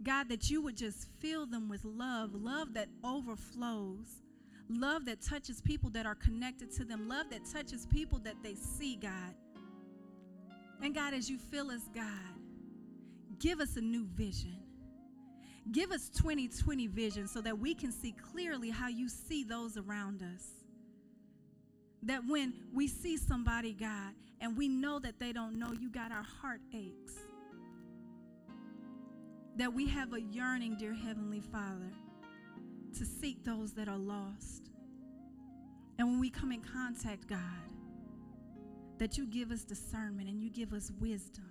God, 0.04 0.28
that 0.30 0.50
you 0.50 0.62
would 0.62 0.76
just 0.76 1.08
fill 1.20 1.46
them 1.46 1.70
with 1.70 1.86
love, 1.86 2.34
love 2.34 2.74
that 2.74 2.90
overflows, 3.04 4.22
love 4.70 5.06
that 5.06 5.22
touches 5.22 5.62
people 5.62 5.90
that 5.92 6.06
are 6.06 6.16
connected 6.16 6.72
to 6.74 6.84
them, 6.84 7.08
love 7.08 7.30
that 7.30 7.46
touches 7.46 7.86
people 7.86 8.20
that 8.20 8.36
they 8.44 8.56
see, 8.56 8.98
God. 8.98 9.34
And 10.82 10.94
God, 10.94 11.14
as 11.14 11.30
you 11.30 11.38
fill 11.38 11.72
us, 11.72 11.84
God, 11.96 12.04
give 13.40 13.62
us 13.62 13.78
a 13.78 13.82
new 13.82 14.06
vision. 14.06 14.58
Give 15.72 15.92
us 15.92 16.10
2020 16.10 16.88
vision 16.88 17.28
so 17.28 17.40
that 17.40 17.58
we 17.58 17.74
can 17.74 17.92
see 17.92 18.12
clearly 18.12 18.70
how 18.70 18.90
you 18.90 19.08
see 19.08 19.46
those 19.46 19.78
around 19.78 20.22
us. 20.22 20.63
That 22.04 22.22
when 22.28 22.54
we 22.74 22.88
see 22.88 23.18
somebody, 23.18 23.74
God, 23.74 24.14
and 24.42 24.58
we 24.58 24.68
know 24.68 25.00
that 25.00 25.20
they 25.20 25.32
don't 25.32 25.58
know 25.58 25.72
you, 25.72 25.90
God, 25.90 26.12
our 26.12 26.26
heart 26.42 26.60
aches. 26.74 27.14
That 29.56 29.74
we 29.74 29.88
have 29.88 30.14
a 30.14 30.22
yearning, 30.22 30.76
dear 30.78 30.94
Heavenly 30.94 31.40
Father, 31.40 31.94
to 32.98 33.06
seek 33.06 33.44
those 33.46 33.74
that 33.74 33.88
are 33.88 33.98
lost. 33.98 34.70
And 35.98 36.10
when 36.10 36.20
we 36.20 36.30
come 36.30 36.52
in 36.52 36.62
contact, 36.62 37.28
God, 37.28 37.40
that 38.98 39.18
you 39.18 39.26
give 39.26 39.52
us 39.52 39.64
discernment 39.64 40.28
and 40.28 40.42
you 40.42 40.50
give 40.50 40.74
us 40.74 40.92
wisdom. 41.00 41.50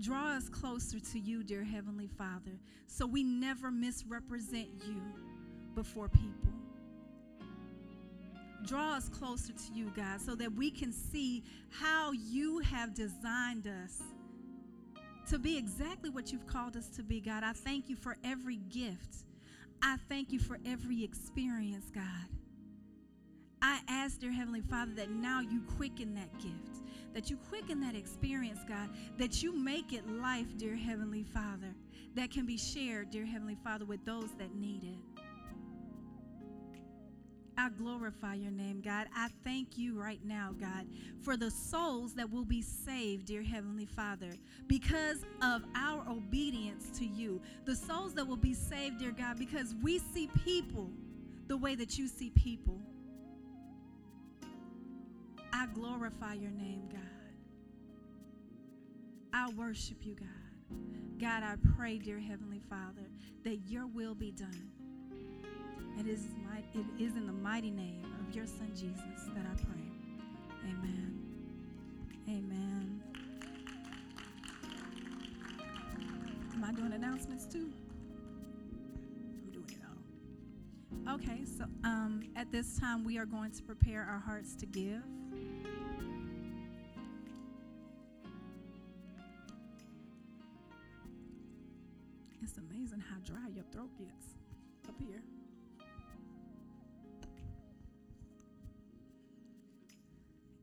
Draw 0.00 0.36
us 0.36 0.48
closer 0.48 0.98
to 0.98 1.18
you, 1.18 1.42
dear 1.44 1.62
Heavenly 1.64 2.08
Father, 2.08 2.58
so 2.86 3.06
we 3.06 3.22
never 3.22 3.70
misrepresent 3.70 4.68
you 4.86 5.00
before 5.74 6.08
people. 6.08 6.55
Draw 8.64 8.94
us 8.94 9.08
closer 9.08 9.52
to 9.52 9.72
you, 9.72 9.92
God, 9.94 10.20
so 10.20 10.34
that 10.34 10.52
we 10.52 10.70
can 10.70 10.92
see 10.92 11.44
how 11.70 12.12
you 12.12 12.60
have 12.60 12.94
designed 12.94 13.66
us 13.66 14.02
to 15.28 15.38
be 15.38 15.56
exactly 15.56 16.10
what 16.10 16.32
you've 16.32 16.46
called 16.46 16.76
us 16.76 16.88
to 16.88 17.02
be, 17.02 17.20
God. 17.20 17.42
I 17.42 17.52
thank 17.52 17.88
you 17.88 17.96
for 17.96 18.16
every 18.24 18.56
gift. 18.56 19.24
I 19.82 19.96
thank 20.08 20.32
you 20.32 20.38
for 20.38 20.58
every 20.64 21.02
experience, 21.04 21.90
God. 21.92 22.04
I 23.62 23.80
ask, 23.88 24.20
dear 24.20 24.32
Heavenly 24.32 24.60
Father, 24.60 24.92
that 24.96 25.10
now 25.10 25.40
you 25.40 25.62
quicken 25.76 26.14
that 26.14 26.32
gift, 26.38 26.82
that 27.14 27.30
you 27.30 27.36
quicken 27.48 27.80
that 27.80 27.96
experience, 27.96 28.60
God, 28.68 28.88
that 29.18 29.42
you 29.42 29.52
make 29.52 29.92
it 29.92 30.08
life, 30.08 30.56
dear 30.56 30.76
Heavenly 30.76 31.24
Father, 31.24 31.74
that 32.14 32.30
can 32.30 32.46
be 32.46 32.56
shared, 32.56 33.10
dear 33.10 33.26
Heavenly 33.26 33.56
Father, 33.64 33.84
with 33.84 34.04
those 34.04 34.30
that 34.38 34.54
need 34.54 34.84
it. 34.84 35.15
I 37.58 37.70
glorify 37.70 38.34
your 38.34 38.50
name, 38.50 38.82
God. 38.82 39.06
I 39.16 39.28
thank 39.42 39.78
you 39.78 39.98
right 39.98 40.20
now, 40.24 40.54
God, 40.60 40.86
for 41.22 41.36
the 41.36 41.50
souls 41.50 42.14
that 42.14 42.30
will 42.30 42.44
be 42.44 42.60
saved, 42.60 43.26
dear 43.26 43.42
Heavenly 43.42 43.86
Father, 43.86 44.36
because 44.66 45.24
of 45.42 45.62
our 45.74 46.04
obedience 46.08 46.90
to 46.98 47.06
you. 47.06 47.40
The 47.64 47.74
souls 47.74 48.12
that 48.14 48.26
will 48.26 48.36
be 48.36 48.52
saved, 48.52 48.98
dear 48.98 49.12
God, 49.12 49.38
because 49.38 49.74
we 49.82 49.98
see 49.98 50.28
people 50.44 50.90
the 51.46 51.56
way 51.56 51.74
that 51.76 51.96
you 51.98 52.08
see 52.08 52.30
people. 52.30 52.78
I 55.52 55.66
glorify 55.72 56.34
your 56.34 56.50
name, 56.50 56.88
God. 56.92 57.00
I 59.32 59.48
worship 59.50 60.04
you, 60.04 60.14
God. 60.14 60.28
God, 61.18 61.42
I 61.42 61.54
pray, 61.76 61.98
dear 61.98 62.18
Heavenly 62.18 62.60
Father, 62.68 63.08
that 63.44 63.60
your 63.66 63.86
will 63.86 64.14
be 64.14 64.30
done. 64.30 64.70
It 65.98 66.06
is, 66.06 66.26
it 66.74 66.84
is 67.02 67.16
in 67.16 67.26
the 67.26 67.32
mighty 67.32 67.70
name 67.70 68.02
of 68.20 68.34
your 68.34 68.46
Son 68.46 68.70
Jesus 68.74 69.28
that 69.34 69.44
I 69.44 69.54
pray. 69.64 69.82
Amen. 70.64 71.18
Amen. 72.28 73.02
Am 76.52 76.64
I 76.64 76.72
doing 76.72 76.92
announcements 76.92 77.46
too? 77.46 77.72
I'm 79.44 79.50
doing 79.52 79.70
it 79.70 79.80
all. 81.06 81.14
Okay, 81.14 81.44
so 81.44 81.64
um, 81.84 82.22
at 82.36 82.52
this 82.52 82.78
time, 82.78 83.02
we 83.04 83.18
are 83.18 83.26
going 83.26 83.50
to 83.52 83.62
prepare 83.62 84.02
our 84.02 84.18
hearts 84.18 84.54
to 84.56 84.66
give. 84.66 85.02
It's 92.42 92.58
amazing 92.58 93.00
how 93.00 93.16
dry 93.24 93.48
your 93.54 93.64
throat 93.72 93.90
gets 93.98 94.34
up 94.88 94.94
here. 95.00 95.22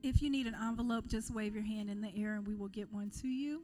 If 0.04 0.22
you 0.22 0.30
need 0.30 0.48
an 0.48 0.56
envelope, 0.62 1.08
just 1.08 1.34
wave 1.34 1.56
your 1.56 1.64
hand 1.64 1.90
in 1.90 2.02
the 2.02 2.12
air 2.22 2.36
and 2.36 2.46
we 2.46 2.56
will 2.56 2.68
get 2.68 2.92
one 2.92 3.10
to 3.22 3.28
you. 3.30 3.62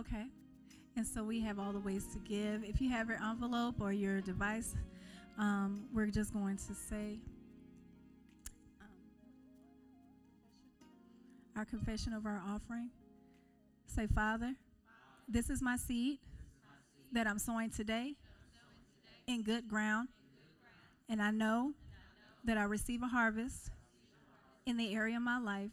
Okay. 0.00 0.24
And 0.96 1.06
so 1.06 1.22
we 1.22 1.40
have 1.42 1.58
all 1.58 1.72
the 1.72 1.78
ways 1.78 2.06
to 2.14 2.18
give. 2.20 2.64
If 2.64 2.80
you 2.80 2.88
have 2.88 3.10
your 3.10 3.18
envelope 3.22 3.74
or 3.80 3.92
your 3.92 4.22
device, 4.22 4.74
um, 5.38 5.84
we're 5.92 6.06
just 6.06 6.32
going 6.32 6.56
to 6.56 6.74
say 6.74 7.18
um, 8.80 8.86
our 11.54 11.66
confession 11.66 12.14
of 12.14 12.24
our 12.24 12.42
offering. 12.48 12.88
Say, 13.86 14.06
Father, 14.06 14.54
this 15.28 15.50
is 15.50 15.60
my 15.60 15.76
seed 15.76 16.18
that 17.12 17.26
I'm 17.26 17.38
sowing 17.38 17.68
today 17.68 18.14
in 19.26 19.42
good 19.42 19.68
ground. 19.68 20.08
And 21.10 21.20
I 21.20 21.30
know 21.30 21.72
that 22.44 22.56
I 22.56 22.62
receive 22.62 23.02
a 23.02 23.08
harvest 23.08 23.70
in 24.64 24.78
the 24.78 24.94
area 24.94 25.18
of 25.18 25.22
my 25.22 25.38
life 25.38 25.72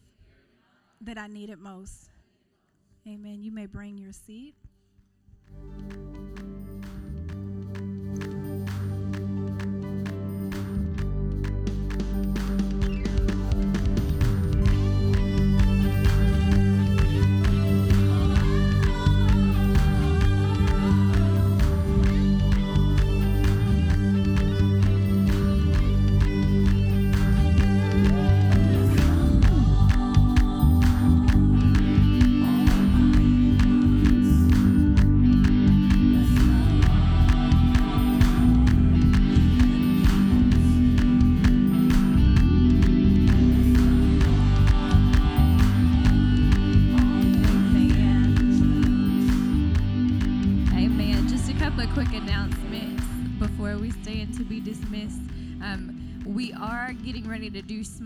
that 0.99 1.17
I 1.17 1.28
need 1.28 1.49
it 1.49 1.59
most. 1.59 2.09
Amen. 3.08 3.41
You 3.41 3.51
may 3.51 3.68
bring 3.68 3.97
your 3.97 4.12
seat. 4.12 4.55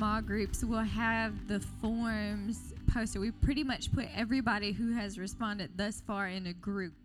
Small 0.01 0.19
groups, 0.19 0.63
we'll 0.63 0.79
have 0.79 1.47
the 1.47 1.59
forms 1.79 2.73
posted. 2.91 3.21
We 3.21 3.29
pretty 3.29 3.63
much 3.63 3.93
put 3.93 4.07
everybody 4.15 4.71
who 4.71 4.93
has 4.93 5.19
responded 5.19 5.69
thus 5.75 6.01
far 6.01 6.27
in 6.27 6.47
a 6.47 6.53
group. 6.53 6.95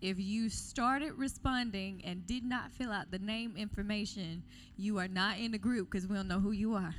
If 0.00 0.18
you 0.18 0.48
started 0.48 1.12
responding 1.12 2.02
and 2.04 2.26
did 2.26 2.42
not 2.42 2.72
fill 2.72 2.90
out 2.90 3.12
the 3.12 3.20
name 3.20 3.54
information, 3.56 4.42
you 4.76 4.98
are 4.98 5.06
not 5.06 5.38
in 5.38 5.52
the 5.52 5.58
group 5.58 5.88
because 5.88 6.08
we 6.08 6.16
don't 6.16 6.26
know 6.26 6.40
who 6.40 6.50
you 6.50 6.74
are. 6.74 6.96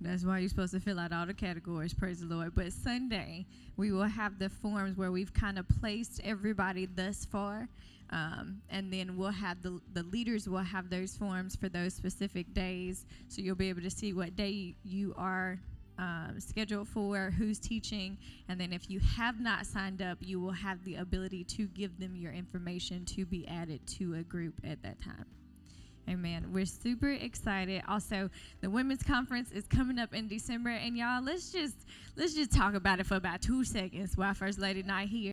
That's 0.00 0.24
why 0.24 0.40
you're 0.40 0.48
supposed 0.48 0.74
to 0.74 0.80
fill 0.80 0.98
out 0.98 1.12
all 1.12 1.26
the 1.26 1.32
categories, 1.32 1.94
praise 1.94 2.18
the 2.18 2.26
Lord. 2.26 2.52
But 2.52 2.72
Sunday, 2.72 3.46
we 3.76 3.92
will 3.92 4.02
have 4.02 4.40
the 4.40 4.48
forms 4.48 4.96
where 4.96 5.12
we've 5.12 5.32
kind 5.32 5.56
of 5.56 5.68
placed 5.80 6.20
everybody 6.24 6.86
thus 6.86 7.24
far 7.24 7.68
um, 8.10 8.60
and 8.70 8.92
then 8.92 9.16
we'll 9.16 9.30
have 9.30 9.62
the, 9.62 9.80
the 9.92 10.02
leaders 10.04 10.48
will 10.48 10.58
have 10.58 10.90
those 10.90 11.16
forms 11.16 11.56
for 11.56 11.68
those 11.68 11.94
specific 11.94 12.52
days. 12.54 13.04
So 13.28 13.42
you'll 13.42 13.56
be 13.56 13.68
able 13.68 13.82
to 13.82 13.90
see 13.90 14.12
what 14.12 14.36
day 14.36 14.76
you 14.84 15.14
are 15.16 15.58
um, 15.98 16.36
scheduled 16.38 16.88
for, 16.88 17.32
who's 17.36 17.58
teaching. 17.58 18.18
And 18.48 18.60
then 18.60 18.72
if 18.72 18.90
you 18.90 19.00
have 19.00 19.40
not 19.40 19.66
signed 19.66 20.02
up, 20.02 20.18
you 20.20 20.40
will 20.40 20.52
have 20.52 20.84
the 20.84 20.96
ability 20.96 21.44
to 21.44 21.66
give 21.68 21.98
them 21.98 22.14
your 22.16 22.32
information 22.32 23.04
to 23.06 23.24
be 23.24 23.46
added 23.48 23.86
to 23.98 24.14
a 24.14 24.22
group 24.22 24.54
at 24.64 24.82
that 24.82 25.00
time. 25.00 25.26
Amen. 26.08 26.52
We're 26.52 26.66
super 26.66 27.10
excited. 27.10 27.82
Also, 27.88 28.30
the 28.60 28.70
women's 28.70 29.02
conference 29.02 29.50
is 29.50 29.66
coming 29.66 29.98
up 29.98 30.14
in 30.14 30.28
December, 30.28 30.70
and 30.70 30.96
y'all, 30.96 31.20
let's 31.20 31.50
just 31.50 31.74
let's 32.16 32.32
just 32.32 32.52
talk 32.52 32.74
about 32.74 33.00
it 33.00 33.06
for 33.06 33.16
about 33.16 33.42
two 33.42 33.64
seconds 33.64 34.16
while 34.16 34.32
First 34.32 34.60
Lady 34.60 34.84
not 34.84 35.06
here. 35.06 35.32